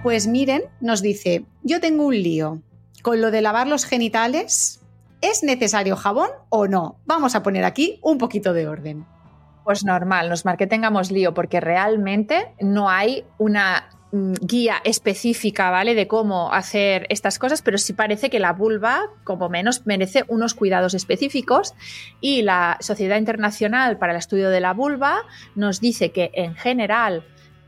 Pues 0.07 0.29
miren, 0.29 0.63
nos 0.81 1.03
dice, 1.03 1.47
yo 1.65 1.81
tengo 1.81 2.07
un 2.07 2.15
lío. 2.15 2.63
Con 3.03 3.21
lo 3.21 3.33
de 3.33 3.43
lavar 3.43 3.67
los 3.67 3.85
genitales, 3.85 4.81
¿es 5.21 5.43
necesario 5.43 5.97
jabón 5.97 6.29
o 6.49 6.69
no? 6.69 7.01
Vamos 7.07 7.35
a 7.35 7.43
poner 7.43 7.65
aquí 7.65 7.99
un 8.03 8.17
poquito 8.17 8.53
de 8.53 8.69
orden. 8.69 9.05
Pues 9.65 9.85
normal, 9.85 10.29
nos 10.29 10.45
que 10.57 10.69
tengamos 10.69 11.11
lío, 11.11 11.35
porque 11.35 11.59
realmente 11.59 12.55
no 12.61 12.89
hay 12.89 13.25
una 13.39 13.89
mm, 14.13 14.35
guía 14.43 14.77
específica, 14.85 15.71
¿vale? 15.71 15.97
De 15.97 16.07
cómo 16.07 16.53
hacer 16.53 17.09
estas 17.09 17.41
cosas, 17.41 17.63
pero 17.63 17.77
sí 17.77 17.93
parece 17.93 18.31
que 18.31 18.39
la 18.39 18.53
vulva, 18.53 19.11
como 19.25 19.49
menos, 19.49 19.87
merece 19.87 20.23
unos 20.29 20.55
cuidados 20.55 20.95
específicos 20.95 21.75
y 22.21 22.43
la 22.43 22.77
Sociedad 22.79 23.19
Internacional 23.19 23.99
para 23.99 24.13
el 24.13 24.19
Estudio 24.19 24.51
de 24.51 24.61
la 24.61 24.73
Vulva 24.73 25.25
nos 25.57 25.81
dice 25.81 26.13
que 26.13 26.31
en 26.35 26.55
general 26.55 27.25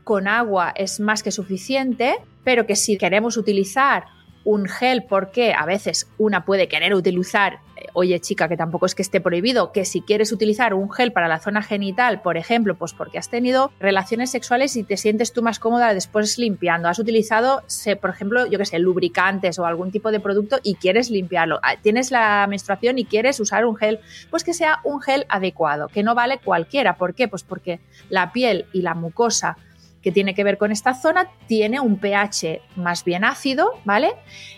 con 0.09 0.27
agua 0.27 0.73
es 0.75 0.99
más 0.99 1.21
que 1.21 1.29
suficiente, 1.29 2.15
pero 2.43 2.65
que 2.65 2.75
si 2.75 2.97
queremos 2.97 3.37
utilizar 3.37 4.05
un 4.43 4.65
gel, 4.65 5.03
porque 5.03 5.53
a 5.53 5.67
veces 5.67 6.09
una 6.17 6.45
puede 6.45 6.67
querer 6.67 6.95
utilizar, 6.95 7.59
eh, 7.75 7.89
oye 7.93 8.19
chica, 8.19 8.47
que 8.47 8.57
tampoco 8.57 8.87
es 8.87 8.95
que 8.95 9.03
esté 9.03 9.21
prohibido, 9.21 9.71
que 9.71 9.85
si 9.85 10.01
quieres 10.01 10.31
utilizar 10.31 10.73
un 10.73 10.89
gel 10.89 11.11
para 11.11 11.27
la 11.27 11.37
zona 11.37 11.61
genital, 11.61 12.23
por 12.23 12.37
ejemplo, 12.37 12.73
pues 12.73 12.93
porque 12.93 13.19
has 13.19 13.29
tenido 13.29 13.71
relaciones 13.79 14.31
sexuales 14.31 14.75
y 14.77 14.83
te 14.83 14.97
sientes 14.97 15.31
tú 15.31 15.43
más 15.43 15.59
cómoda 15.59 15.93
después 15.93 16.39
limpiando, 16.39 16.87
has 16.87 16.97
utilizado, 16.97 17.61
por 18.01 18.09
ejemplo, 18.09 18.47
yo 18.47 18.57
que 18.57 18.65
sé, 18.65 18.79
lubricantes 18.79 19.59
o 19.59 19.67
algún 19.67 19.91
tipo 19.91 20.11
de 20.11 20.19
producto 20.19 20.57
y 20.63 20.73
quieres 20.73 21.11
limpiarlo, 21.11 21.59
ah, 21.61 21.75
tienes 21.79 22.09
la 22.09 22.47
menstruación 22.49 22.97
y 22.97 23.05
quieres 23.05 23.39
usar 23.39 23.63
un 23.63 23.75
gel, 23.75 23.99
pues 24.31 24.43
que 24.43 24.55
sea 24.55 24.79
un 24.85 25.01
gel 25.01 25.27
adecuado, 25.29 25.87
que 25.87 26.01
no 26.01 26.15
vale 26.15 26.39
cualquiera, 26.39 26.95
¿por 26.95 27.13
qué? 27.13 27.27
Pues 27.27 27.43
porque 27.43 27.79
la 28.09 28.33
piel 28.33 28.65
y 28.73 28.81
la 28.81 28.95
mucosa 28.95 29.55
que 30.01 30.11
tiene 30.11 30.33
que 30.33 30.43
ver 30.43 30.57
con 30.57 30.71
esta 30.71 30.93
zona, 30.93 31.27
tiene 31.47 31.79
un 31.79 31.97
pH 31.97 32.61
más 32.75 33.03
bien 33.03 33.23
ácido, 33.23 33.73
¿vale? 33.85 34.11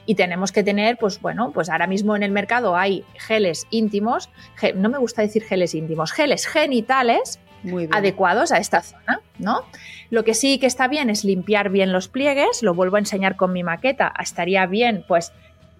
Y 0.05 0.15
tenemos 0.15 0.51
que 0.51 0.63
tener, 0.63 0.97
pues 0.97 1.19
bueno, 1.19 1.51
pues 1.51 1.69
ahora 1.69 1.87
mismo 1.87 2.15
en 2.15 2.23
el 2.23 2.31
mercado 2.31 2.75
hay 2.75 3.03
geles 3.17 3.67
íntimos, 3.71 4.29
no 4.75 4.89
me 4.89 4.97
gusta 4.97 5.21
decir 5.21 5.43
geles 5.43 5.73
íntimos, 5.73 6.11
geles 6.11 6.45
genitales 6.45 7.39
adecuados 7.91 8.51
a 8.51 8.57
esta 8.57 8.81
zona, 8.81 9.21
¿no? 9.37 9.61
Lo 10.09 10.23
que 10.23 10.33
sí 10.33 10.57
que 10.59 10.65
está 10.65 10.87
bien 10.87 11.09
es 11.09 11.23
limpiar 11.23 11.69
bien 11.69 11.91
los 11.91 12.07
pliegues, 12.07 12.63
lo 12.63 12.73
vuelvo 12.73 12.95
a 12.95 12.99
enseñar 12.99 13.35
con 13.35 13.53
mi 13.53 13.63
maqueta, 13.63 14.13
estaría 14.19 14.65
bien, 14.65 15.05
pues 15.07 15.31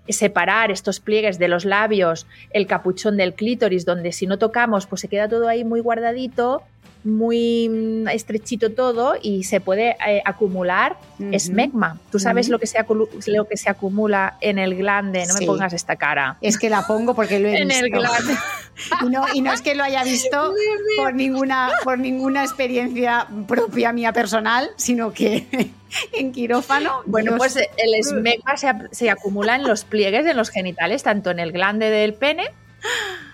separar 0.09 0.71
estos 0.71 0.99
pliegues 0.99 1.37
de 1.39 1.47
los 1.47 1.65
labios, 1.65 2.27
el 2.51 2.67
capuchón 2.67 3.17
del 3.17 3.33
clítoris, 3.33 3.85
donde 3.85 4.11
si 4.11 4.27
no 4.27 4.37
tocamos, 4.37 4.87
pues 4.87 5.01
se 5.01 5.07
queda 5.07 5.29
todo 5.29 5.47
ahí 5.47 5.63
muy 5.63 5.79
guardadito 5.79 6.63
muy 7.03 7.69
mm, 7.69 8.07
estrechito 8.09 8.71
todo 8.71 9.15
y 9.21 9.43
se 9.43 9.59
puede 9.59 9.97
eh, 10.07 10.21
acumular 10.25 10.97
esmegma. 11.31 11.99
¿Tú 12.11 12.19
sabes 12.19 12.49
lo, 12.49 12.59
que 12.59 12.67
se 12.67 12.83
lo 13.27 13.47
que 13.47 13.57
se 13.57 13.69
acumula 13.69 14.37
en 14.41 14.57
el 14.57 14.75
glande? 14.75 15.25
No 15.27 15.35
me 15.39 15.45
pongas 15.45 15.73
esta 15.73 15.95
cara. 15.95 16.37
Es 16.41 16.57
que 16.57 16.69
la 16.69 16.87
pongo 16.87 17.13
porque 17.13 17.39
lo 17.39 17.47
he 17.47 17.57
en 17.61 17.67
visto. 17.67 17.85
el 17.85 17.91
glande. 17.91 18.37
y, 19.01 19.09
no, 19.09 19.25
y 19.33 19.41
no 19.41 19.53
es 19.53 19.61
que 19.61 19.75
lo 19.75 19.83
haya 19.83 20.03
visto 20.03 20.53
por 20.97 21.13
ninguna, 21.13 21.71
por 21.83 21.99
ninguna 21.99 22.43
experiencia 22.43 23.27
propia 23.47 23.93
mía 23.93 24.13
personal, 24.13 24.69
sino 24.75 25.13
que 25.13 25.71
en 26.13 26.31
quirófano. 26.31 27.01
Bueno, 27.05 27.37
pues 27.37 27.55
el 27.55 27.95
esmegma 27.95 28.57
se, 28.57 28.71
se 28.91 29.09
acumula 29.09 29.55
en 29.55 29.63
los 29.63 29.83
pliegues 29.85 30.25
de 30.25 30.33
los 30.33 30.49
genitales, 30.49 31.03
tanto 31.03 31.31
en 31.31 31.39
el 31.39 31.51
glande 31.51 31.89
del 31.89 32.13
pene 32.13 32.49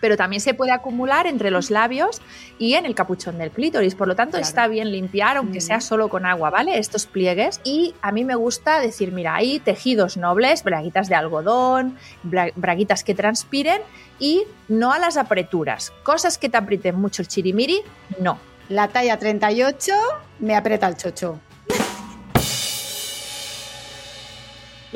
pero 0.01 0.17
también 0.17 0.41
se 0.41 0.53
puede 0.53 0.71
acumular 0.71 1.27
entre 1.27 1.51
los 1.51 1.71
labios 1.71 2.21
y 2.59 2.75
en 2.75 2.85
el 2.85 2.95
capuchón 2.95 3.37
del 3.37 3.51
clítoris. 3.51 3.95
Por 3.95 4.07
lo 4.07 4.15
tanto, 4.15 4.37
está 4.37 4.67
bien 4.67 4.91
limpiar, 4.91 5.37
aunque 5.37 5.61
sea 5.61 5.81
solo 5.81 6.09
con 6.09 6.25
agua, 6.25 6.49
¿vale? 6.49 6.77
Estos 6.77 7.05
pliegues. 7.05 7.61
Y 7.63 7.95
a 8.01 8.11
mí 8.11 8.23
me 8.23 8.35
gusta 8.35 8.79
decir, 8.79 9.11
mira, 9.11 9.35
hay 9.35 9.59
tejidos 9.59 10.17
nobles, 10.17 10.63
braguitas 10.63 11.09
de 11.09 11.15
algodón, 11.15 11.97
braguitas 12.23 13.03
que 13.03 13.15
transpiren 13.15 13.81
y 14.19 14.43
no 14.67 14.91
a 14.91 14.99
las 14.99 15.17
apreturas. 15.17 15.93
Cosas 16.03 16.37
que 16.37 16.49
te 16.49 16.57
aprieten 16.57 16.95
mucho 16.95 17.21
el 17.21 17.27
chirimiri, 17.27 17.81
no. 18.19 18.39
La 18.69 18.89
talla 18.89 19.17
38 19.17 19.93
me 20.39 20.55
aprieta 20.55 20.87
el 20.87 20.97
chocho. 20.97 21.39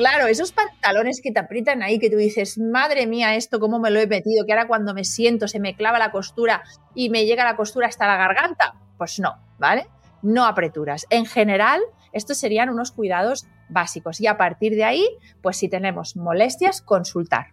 Claro, 0.02 0.26
esos 0.26 0.50
pantalones 0.50 1.20
que 1.22 1.30
te 1.30 1.38
aprietan 1.38 1.80
ahí, 1.80 2.00
que 2.00 2.10
tú 2.10 2.16
dices, 2.16 2.58
madre 2.58 3.06
mía, 3.06 3.36
esto 3.36 3.60
cómo 3.60 3.78
me 3.78 3.88
lo 3.88 4.00
he 4.00 4.08
metido, 4.08 4.44
que 4.44 4.52
ahora 4.52 4.66
cuando 4.66 4.94
me 4.94 5.04
siento 5.04 5.46
se 5.46 5.60
me 5.60 5.76
clava 5.76 6.00
la 6.00 6.10
costura 6.10 6.64
y 6.92 7.08
me 7.08 7.24
llega 7.24 7.44
la 7.44 7.54
costura 7.54 7.86
hasta 7.86 8.08
la 8.08 8.16
garganta. 8.16 8.74
Pues 8.98 9.20
no, 9.20 9.36
¿vale? 9.60 9.86
No 10.20 10.44
apreturas. 10.44 11.06
En 11.08 11.24
general, 11.24 11.80
estos 12.12 12.36
serían 12.36 12.68
unos 12.68 12.90
cuidados 12.90 13.46
básicos 13.68 14.20
y 14.20 14.26
a 14.26 14.36
partir 14.36 14.74
de 14.74 14.82
ahí, 14.82 15.06
pues 15.40 15.58
si 15.58 15.68
tenemos 15.68 16.16
molestias, 16.16 16.82
consultar. 16.82 17.52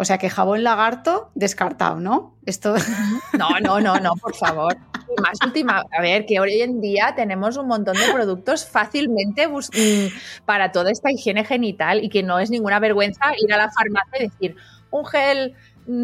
O 0.00 0.04
sea 0.06 0.16
que 0.16 0.30
jabón 0.30 0.64
lagarto 0.64 1.30
descartado, 1.34 2.00
¿no? 2.00 2.34
Esto. 2.46 2.74
No, 3.38 3.48
no, 3.60 3.80
no, 3.80 4.00
no, 4.00 4.14
por 4.14 4.34
favor. 4.34 4.74
Y 5.14 5.20
más 5.20 5.36
última, 5.44 5.84
a 5.92 6.00
ver, 6.00 6.24
que 6.24 6.40
hoy 6.40 6.62
en 6.62 6.80
día 6.80 7.12
tenemos 7.14 7.58
un 7.58 7.66
montón 7.66 7.94
de 7.98 8.10
productos 8.10 8.64
fácilmente 8.64 9.46
mm, 9.46 10.44
para 10.46 10.72
toda 10.72 10.90
esta 10.90 11.12
higiene 11.12 11.44
genital 11.44 12.02
y 12.02 12.08
que 12.08 12.22
no 12.22 12.38
es 12.38 12.48
ninguna 12.48 12.78
vergüenza 12.78 13.32
ir 13.38 13.52
a 13.52 13.58
la 13.58 13.70
farmacia 13.70 14.20
y 14.20 14.28
decir 14.28 14.56
un 14.90 15.04
gel 15.04 15.54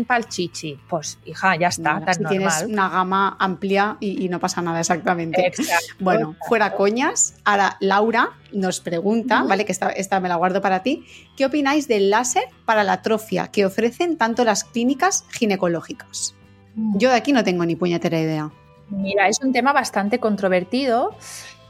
palchichi. 0.06 0.78
Pues, 0.88 1.18
hija, 1.24 1.56
ya 1.56 1.68
está, 1.68 2.02
si 2.12 2.24
tienes 2.24 2.64
una 2.68 2.88
gama 2.88 3.36
amplia 3.38 3.96
y, 4.00 4.28
no 4.28 4.40
pasa 4.40 4.62
nada 4.62 4.80
exactamente. 4.80 5.52
Bueno, 6.00 6.36
fuera 6.48 6.74
coñas. 6.74 7.34
Ahora, 7.44 7.76
Laura 7.80 8.30
nos 8.52 8.80
pregunta, 8.80 9.42
¿vale? 9.42 9.64
Que 9.64 9.72
esta, 9.72 9.90
esta 9.90 10.20
me 10.20 10.28
la 10.28 10.36
guardo 10.36 10.60
para 10.60 10.82
ti. 10.82 11.06
¿Qué 11.36 11.46
opináis 11.46 11.88
del 11.88 12.10
láser 12.10 12.44
para 12.64 12.84
la 12.84 12.94
atrofia 12.94 13.48
que 13.48 13.66
ofrecen 13.66 14.16
tanto 14.16 14.44
las 14.44 14.64
clínicas 14.64 15.24
ginecológicas? 15.30 16.34
Mm. 16.74 16.98
Yo 16.98 17.10
de 17.10 17.16
aquí 17.16 17.32
no 17.32 17.44
tengo 17.44 17.64
ni 17.64 17.76
puñetera 17.76 18.18
idea. 18.20 18.50
Mira, 18.88 19.28
es 19.28 19.40
un 19.40 19.52
tema 19.52 19.72
bastante 19.72 20.20
controvertido. 20.20 21.16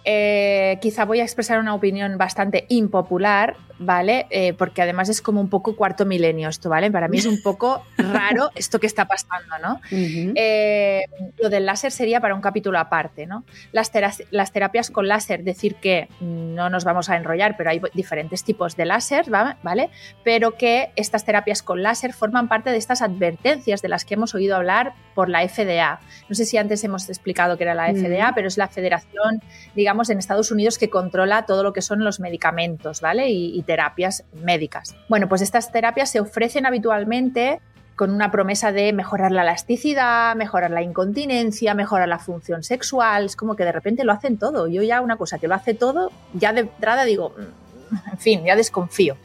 Eh, 0.04 0.78
quizá 0.80 1.04
voy 1.04 1.20
a 1.20 1.24
expresar 1.24 1.58
una 1.58 1.74
opinión 1.74 2.16
bastante 2.16 2.66
impopular, 2.68 3.56
¿vale? 3.78 4.26
Eh, 4.30 4.54
porque 4.54 4.82
además 4.82 5.08
es 5.08 5.20
como 5.20 5.40
un 5.40 5.48
poco 5.48 5.76
cuarto 5.76 6.06
milenio 6.06 6.48
esto, 6.48 6.68
¿vale? 6.68 6.90
Para 6.90 7.08
mí 7.08 7.18
es 7.18 7.26
un 7.26 7.42
poco 7.42 7.84
raro 7.98 8.50
esto 8.54 8.80
que 8.80 8.86
está 8.86 9.06
pasando, 9.06 9.58
¿no? 9.62 9.80
Eh, 9.90 11.04
lo 11.38 11.48
del 11.48 11.66
láser 11.66 11.92
sería 11.92 12.20
para 12.20 12.34
un 12.34 12.40
capítulo 12.40 12.78
aparte, 12.78 13.26
¿no? 13.26 13.44
Las, 13.72 13.90
las, 14.30 14.52
terapias 14.52 14.90
con 14.90 15.08
láser, 15.08 15.44
decir 15.44 15.76
que 15.76 16.08
no 16.20 16.70
nos 16.70 16.84
vamos 16.84 17.10
a 17.10 17.16
enrollar, 17.16 17.56
pero 17.56 17.70
hay 17.70 17.80
diferentes 17.94 18.44
tipos 18.44 18.76
de 18.76 18.86
láser, 18.86 19.26
¿vale? 19.30 19.90
Pero 20.24 20.52
que 20.52 20.90
estas 20.96 21.24
terapias 21.24 21.62
con 21.62 21.82
láser 21.82 22.12
forman 22.12 22.48
parte 22.48 22.70
de 22.70 22.76
estas 22.76 23.02
advertencias 23.02 23.82
de 23.82 23.88
las 23.88 24.04
que 24.04 24.14
hemos 24.14 24.34
oído 24.34 24.56
hablar 24.56 24.94
por 25.14 25.28
la 25.28 25.46
FDA. 25.46 26.00
No 26.28 26.34
sé 26.34 26.44
si 26.44 26.56
antes 26.56 26.82
hemos 26.84 27.08
explicado 27.08 27.56
que 27.56 27.64
era 27.64 27.74
la 27.74 27.92
FDA, 27.92 28.32
pero 28.34 28.48
es 28.48 28.56
la 28.56 28.68
federación, 28.68 29.42
digamos, 29.74 30.10
en 30.10 30.18
Estados 30.18 30.50
Unidos 30.50 30.78
que 30.78 30.90
controla 30.90 31.46
todo 31.46 31.62
lo 31.62 31.72
que 31.72 31.82
son 31.82 32.04
los 32.04 32.20
medicamentos, 32.20 33.00
¿vale? 33.00 33.30
y 33.30 33.62
terapias 33.66 34.24
médicas. 34.32 34.94
Bueno, 35.08 35.28
pues 35.28 35.42
estas 35.42 35.70
terapias 35.72 36.10
se 36.10 36.20
ofrecen 36.20 36.64
habitualmente 36.64 37.60
con 37.96 38.10
una 38.10 38.30
promesa 38.30 38.72
de 38.72 38.92
mejorar 38.92 39.32
la 39.32 39.42
elasticidad, 39.42 40.36
mejorar 40.36 40.70
la 40.70 40.82
incontinencia, 40.82 41.74
mejorar 41.74 42.08
la 42.08 42.18
función 42.18 42.62
sexual. 42.62 43.24
Es 43.24 43.36
como 43.36 43.56
que 43.56 43.64
de 43.64 43.72
repente 43.72 44.04
lo 44.04 44.12
hacen 44.12 44.38
todo. 44.38 44.68
Yo 44.68 44.82
ya 44.82 45.00
una 45.00 45.16
cosa 45.16 45.38
que 45.38 45.48
lo 45.48 45.54
hace 45.54 45.74
todo, 45.74 46.12
ya 46.34 46.52
de 46.52 46.60
entrada 46.60 47.04
digo, 47.04 47.34
mm, 47.36 47.66
en 48.12 48.18
fin, 48.18 48.44
ya 48.44 48.54
desconfío. 48.54 49.16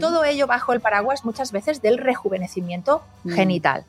Todo 0.00 0.24
ello 0.24 0.46
bajo 0.46 0.72
el 0.72 0.80
paraguas 0.80 1.24
muchas 1.24 1.52
veces 1.52 1.82
del 1.82 1.98
rejuvenecimiento 1.98 3.02
mm. 3.24 3.30
genital. 3.30 3.84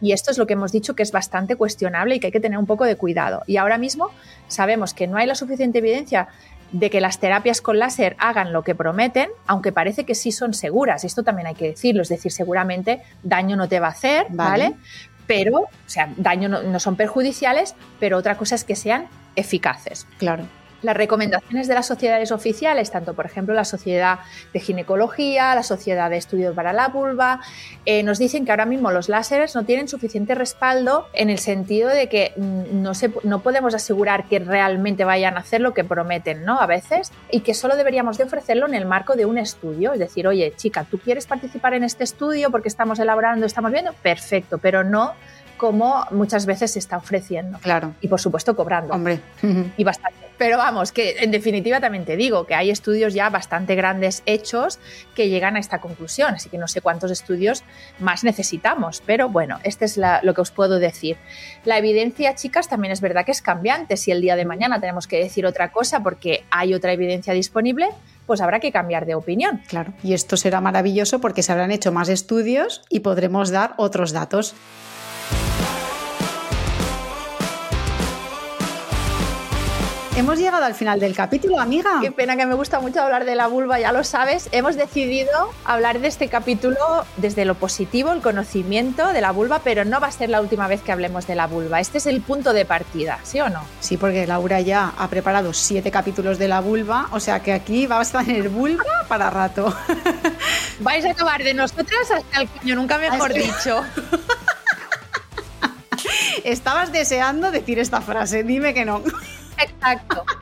Y 0.00 0.12
esto 0.12 0.30
es 0.30 0.38
lo 0.38 0.46
que 0.46 0.54
hemos 0.54 0.72
dicho 0.72 0.94
que 0.94 1.02
es 1.02 1.12
bastante 1.12 1.56
cuestionable 1.56 2.14
y 2.14 2.20
que 2.20 2.26
hay 2.26 2.32
que 2.32 2.40
tener 2.40 2.58
un 2.58 2.66
poco 2.66 2.84
de 2.84 2.96
cuidado. 2.96 3.42
Y 3.46 3.56
ahora 3.56 3.78
mismo 3.78 4.10
sabemos 4.48 4.92
que 4.92 5.06
no 5.06 5.16
hay 5.16 5.26
la 5.26 5.34
suficiente 5.34 5.78
evidencia 5.78 6.28
de 6.74 6.90
que 6.90 7.00
las 7.00 7.20
terapias 7.20 7.60
con 7.60 7.78
láser 7.78 8.16
hagan 8.18 8.52
lo 8.52 8.64
que 8.64 8.74
prometen, 8.74 9.30
aunque 9.46 9.70
parece 9.70 10.04
que 10.04 10.16
sí 10.16 10.32
son 10.32 10.54
seguras. 10.54 11.04
Esto 11.04 11.22
también 11.22 11.46
hay 11.46 11.54
que 11.54 11.68
decirlo, 11.68 12.02
es 12.02 12.08
decir, 12.08 12.32
seguramente 12.32 13.00
daño 13.22 13.56
no 13.56 13.68
te 13.68 13.78
va 13.78 13.86
a 13.86 13.90
hacer, 13.90 14.26
¿vale? 14.30 14.74
Pero, 15.28 15.60
o 15.60 15.68
sea, 15.86 16.12
daño 16.16 16.48
no, 16.48 16.64
no 16.64 16.80
son 16.80 16.96
perjudiciales, 16.96 17.76
pero 18.00 18.18
otra 18.18 18.36
cosa 18.36 18.56
es 18.56 18.64
que 18.64 18.74
sean 18.74 19.06
eficaces. 19.36 20.06
Claro 20.18 20.48
las 20.84 20.96
recomendaciones 20.96 21.66
de 21.66 21.74
las 21.74 21.86
sociedades 21.86 22.30
oficiales, 22.30 22.90
tanto 22.90 23.14
por 23.14 23.26
ejemplo 23.26 23.54
la 23.54 23.64
Sociedad 23.64 24.20
de 24.52 24.60
Ginecología, 24.60 25.54
la 25.54 25.62
Sociedad 25.62 26.10
de 26.10 26.18
Estudios 26.18 26.54
para 26.54 26.72
la 26.72 26.88
Vulva, 26.88 27.40
eh, 27.86 28.02
nos 28.02 28.18
dicen 28.18 28.44
que 28.44 28.52
ahora 28.52 28.66
mismo 28.66 28.90
los 28.90 29.08
láseres 29.08 29.54
no 29.54 29.64
tienen 29.64 29.88
suficiente 29.88 30.34
respaldo 30.34 31.08
en 31.12 31.30
el 31.30 31.38
sentido 31.38 31.88
de 31.88 32.08
que 32.08 32.32
mm, 32.36 32.82
no, 32.82 32.92
no 33.24 33.42
podemos 33.42 33.74
asegurar 33.74 34.24
que 34.24 34.38
realmente 34.38 35.04
vayan 35.04 35.36
a 35.36 35.40
hacer 35.40 35.60
lo 35.60 35.74
que 35.74 35.84
prometen, 35.84 36.44
¿no? 36.44 36.60
A 36.60 36.66
veces, 36.66 37.10
y 37.30 37.40
que 37.40 37.54
solo 37.54 37.76
deberíamos 37.76 38.18
de 38.18 38.24
ofrecerlo 38.24 38.66
en 38.66 38.74
el 38.74 38.86
marco 38.86 39.16
de 39.16 39.26
un 39.26 39.38
estudio, 39.38 39.92
es 39.92 39.98
decir, 39.98 40.26
oye, 40.26 40.52
chica, 40.56 40.84
¿tú 40.84 40.98
quieres 40.98 41.26
participar 41.26 41.74
en 41.74 41.84
este 41.84 42.04
estudio 42.04 42.50
porque 42.50 42.68
estamos 42.68 42.98
elaborando, 42.98 43.46
estamos 43.46 43.72
viendo? 43.72 43.92
Perfecto, 43.94 44.58
pero 44.58 44.84
no 44.84 45.14
como 45.56 46.06
muchas 46.10 46.46
veces 46.46 46.72
se 46.72 46.78
está 46.78 46.96
ofreciendo. 46.96 47.58
Claro. 47.60 47.94
Y 48.00 48.08
por 48.08 48.20
supuesto 48.20 48.54
cobrando. 48.56 48.94
Hombre. 48.94 49.20
Y 49.76 49.84
bastante. 49.84 50.18
Pero 50.36 50.58
vamos, 50.58 50.90
que 50.90 51.16
en 51.20 51.30
definitiva 51.30 51.80
también 51.80 52.04
te 52.04 52.16
digo 52.16 52.44
que 52.44 52.56
hay 52.56 52.70
estudios 52.70 53.14
ya 53.14 53.30
bastante 53.30 53.76
grandes 53.76 54.24
hechos 54.26 54.80
que 55.14 55.28
llegan 55.28 55.54
a 55.56 55.60
esta 55.60 55.80
conclusión. 55.80 56.34
Así 56.34 56.48
que 56.48 56.58
no 56.58 56.66
sé 56.66 56.80
cuántos 56.80 57.12
estudios 57.12 57.62
más 58.00 58.24
necesitamos. 58.24 59.00
Pero 59.06 59.28
bueno, 59.28 59.60
este 59.62 59.84
es 59.84 59.98
lo 60.22 60.34
que 60.34 60.40
os 60.40 60.50
puedo 60.50 60.80
decir. 60.80 61.16
La 61.64 61.78
evidencia, 61.78 62.34
chicas, 62.34 62.68
también 62.68 62.90
es 62.92 63.00
verdad 63.00 63.24
que 63.24 63.32
es 63.32 63.42
cambiante. 63.42 63.96
Si 63.96 64.10
el 64.10 64.20
día 64.20 64.34
de 64.34 64.44
mañana 64.44 64.80
tenemos 64.80 65.06
que 65.06 65.18
decir 65.18 65.46
otra 65.46 65.70
cosa 65.70 66.02
porque 66.02 66.44
hay 66.50 66.74
otra 66.74 66.92
evidencia 66.92 67.32
disponible, 67.32 67.88
pues 68.26 68.40
habrá 68.40 68.58
que 68.58 68.72
cambiar 68.72 69.06
de 69.06 69.14
opinión. 69.14 69.62
Claro, 69.68 69.92
y 70.02 70.14
esto 70.14 70.36
será 70.36 70.60
maravilloso 70.60 71.20
porque 71.20 71.42
se 71.42 71.52
habrán 71.52 71.70
hecho 71.70 71.92
más 71.92 72.08
estudios 72.08 72.82
y 72.88 73.00
podremos 73.00 73.50
dar 73.50 73.74
otros 73.76 74.12
datos. 74.12 74.54
Hemos 80.16 80.38
llegado 80.38 80.64
al 80.64 80.76
final 80.76 81.00
del 81.00 81.12
capítulo, 81.12 81.58
amiga. 81.58 81.98
Qué 82.00 82.12
pena 82.12 82.36
que 82.36 82.46
me 82.46 82.54
gusta 82.54 82.78
mucho 82.78 83.02
hablar 83.02 83.24
de 83.24 83.34
la 83.34 83.48
vulva, 83.48 83.80
ya 83.80 83.90
lo 83.90 84.04
sabes. 84.04 84.48
Hemos 84.52 84.76
decidido 84.76 85.50
hablar 85.64 85.98
de 85.98 86.06
este 86.06 86.28
capítulo 86.28 86.78
desde 87.16 87.44
lo 87.44 87.56
positivo, 87.56 88.12
el 88.12 88.22
conocimiento 88.22 89.12
de 89.12 89.20
la 89.20 89.32
vulva, 89.32 89.62
pero 89.64 89.84
no 89.84 89.98
va 89.98 90.06
a 90.06 90.12
ser 90.12 90.30
la 90.30 90.40
última 90.40 90.68
vez 90.68 90.82
que 90.82 90.92
hablemos 90.92 91.26
de 91.26 91.34
la 91.34 91.48
vulva. 91.48 91.80
Este 91.80 91.98
es 91.98 92.06
el 92.06 92.20
punto 92.20 92.52
de 92.52 92.64
partida, 92.64 93.18
¿sí 93.24 93.40
o 93.40 93.48
no? 93.48 93.64
Sí, 93.80 93.96
porque 93.96 94.24
Laura 94.24 94.60
ya 94.60 94.92
ha 94.96 95.08
preparado 95.08 95.52
siete 95.52 95.90
capítulos 95.90 96.38
de 96.38 96.46
la 96.46 96.60
vulva, 96.60 97.08
o 97.10 97.18
sea 97.18 97.40
que 97.40 97.52
aquí 97.52 97.88
va 97.88 98.00
a 98.00 98.04
tener 98.04 98.50
vulva 98.50 98.84
para 99.08 99.30
rato. 99.30 99.76
Vais 100.78 101.04
a 101.04 101.10
acabar 101.10 101.42
de 101.42 101.54
nosotras 101.54 102.08
hasta 102.12 102.40
el 102.40 102.48
coño, 102.50 102.76
nunca 102.76 102.98
mejor 102.98 103.32
dicho. 103.32 103.82
Estabas 106.44 106.92
deseando 106.92 107.50
decir 107.50 107.80
esta 107.80 108.00
frase, 108.00 108.44
dime 108.44 108.74
que 108.74 108.84
no. 108.84 109.02
Exacto. 109.58 110.24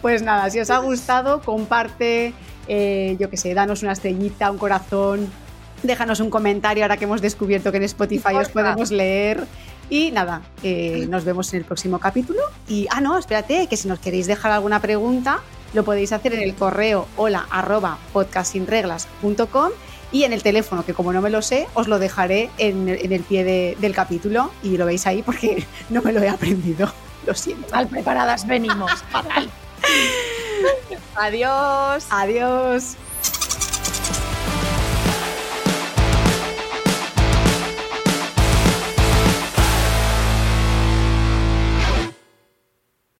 Pues 0.00 0.22
nada, 0.22 0.48
si 0.50 0.60
os 0.60 0.70
ha 0.70 0.78
gustado, 0.78 1.42
comparte, 1.42 2.32
eh, 2.68 3.16
yo 3.18 3.28
qué 3.28 3.36
sé, 3.36 3.52
danos 3.52 3.82
una 3.82 3.92
estrellita, 3.92 4.50
un 4.50 4.56
corazón, 4.56 5.30
déjanos 5.82 6.20
un 6.20 6.30
comentario 6.30 6.84
ahora 6.84 6.96
que 6.96 7.04
hemos 7.04 7.20
descubierto 7.20 7.70
que 7.70 7.78
en 7.78 7.84
Spotify 7.84 8.34
os 8.34 8.48
podemos 8.48 8.90
leer. 8.90 9.46
Y 9.90 10.12
nada, 10.12 10.42
eh, 10.62 11.06
nos 11.08 11.24
vemos 11.24 11.52
en 11.52 11.58
el 11.58 11.64
próximo 11.64 11.98
capítulo. 11.98 12.40
Y, 12.68 12.86
ah, 12.90 13.00
no, 13.00 13.18
espérate, 13.18 13.66
que 13.66 13.76
si 13.76 13.88
nos 13.88 13.98
queréis 13.98 14.26
dejar 14.26 14.52
alguna 14.52 14.80
pregunta, 14.80 15.40
lo 15.74 15.84
podéis 15.84 16.12
hacer 16.12 16.34
en 16.34 16.42
el 16.42 16.54
correo 16.54 17.08
hola 17.16 17.46
arroba 17.50 17.98
podcastinreglas.com 18.12 19.70
y 20.12 20.24
en 20.24 20.32
el 20.32 20.42
teléfono, 20.42 20.84
que 20.84 20.94
como 20.94 21.12
no 21.12 21.20
me 21.20 21.30
lo 21.30 21.42
sé, 21.42 21.66
os 21.74 21.88
lo 21.88 21.98
dejaré 21.98 22.50
en, 22.58 22.88
el 22.88 23.20
pie 23.22 23.76
del 23.78 23.94
capítulo 23.94 24.50
y 24.62 24.76
lo 24.76 24.86
veis 24.86 25.06
ahí 25.06 25.22
porque 25.22 25.64
no 25.90 26.02
me 26.02 26.12
lo 26.12 26.22
he 26.22 26.28
aprendido. 26.28 26.92
Lo 27.26 27.34
siento. 27.34 27.74
Mal 27.74 27.86
preparadas 27.88 28.46
venimos. 28.46 28.90
Adiós. 31.16 32.06
Adiós. 32.10 32.96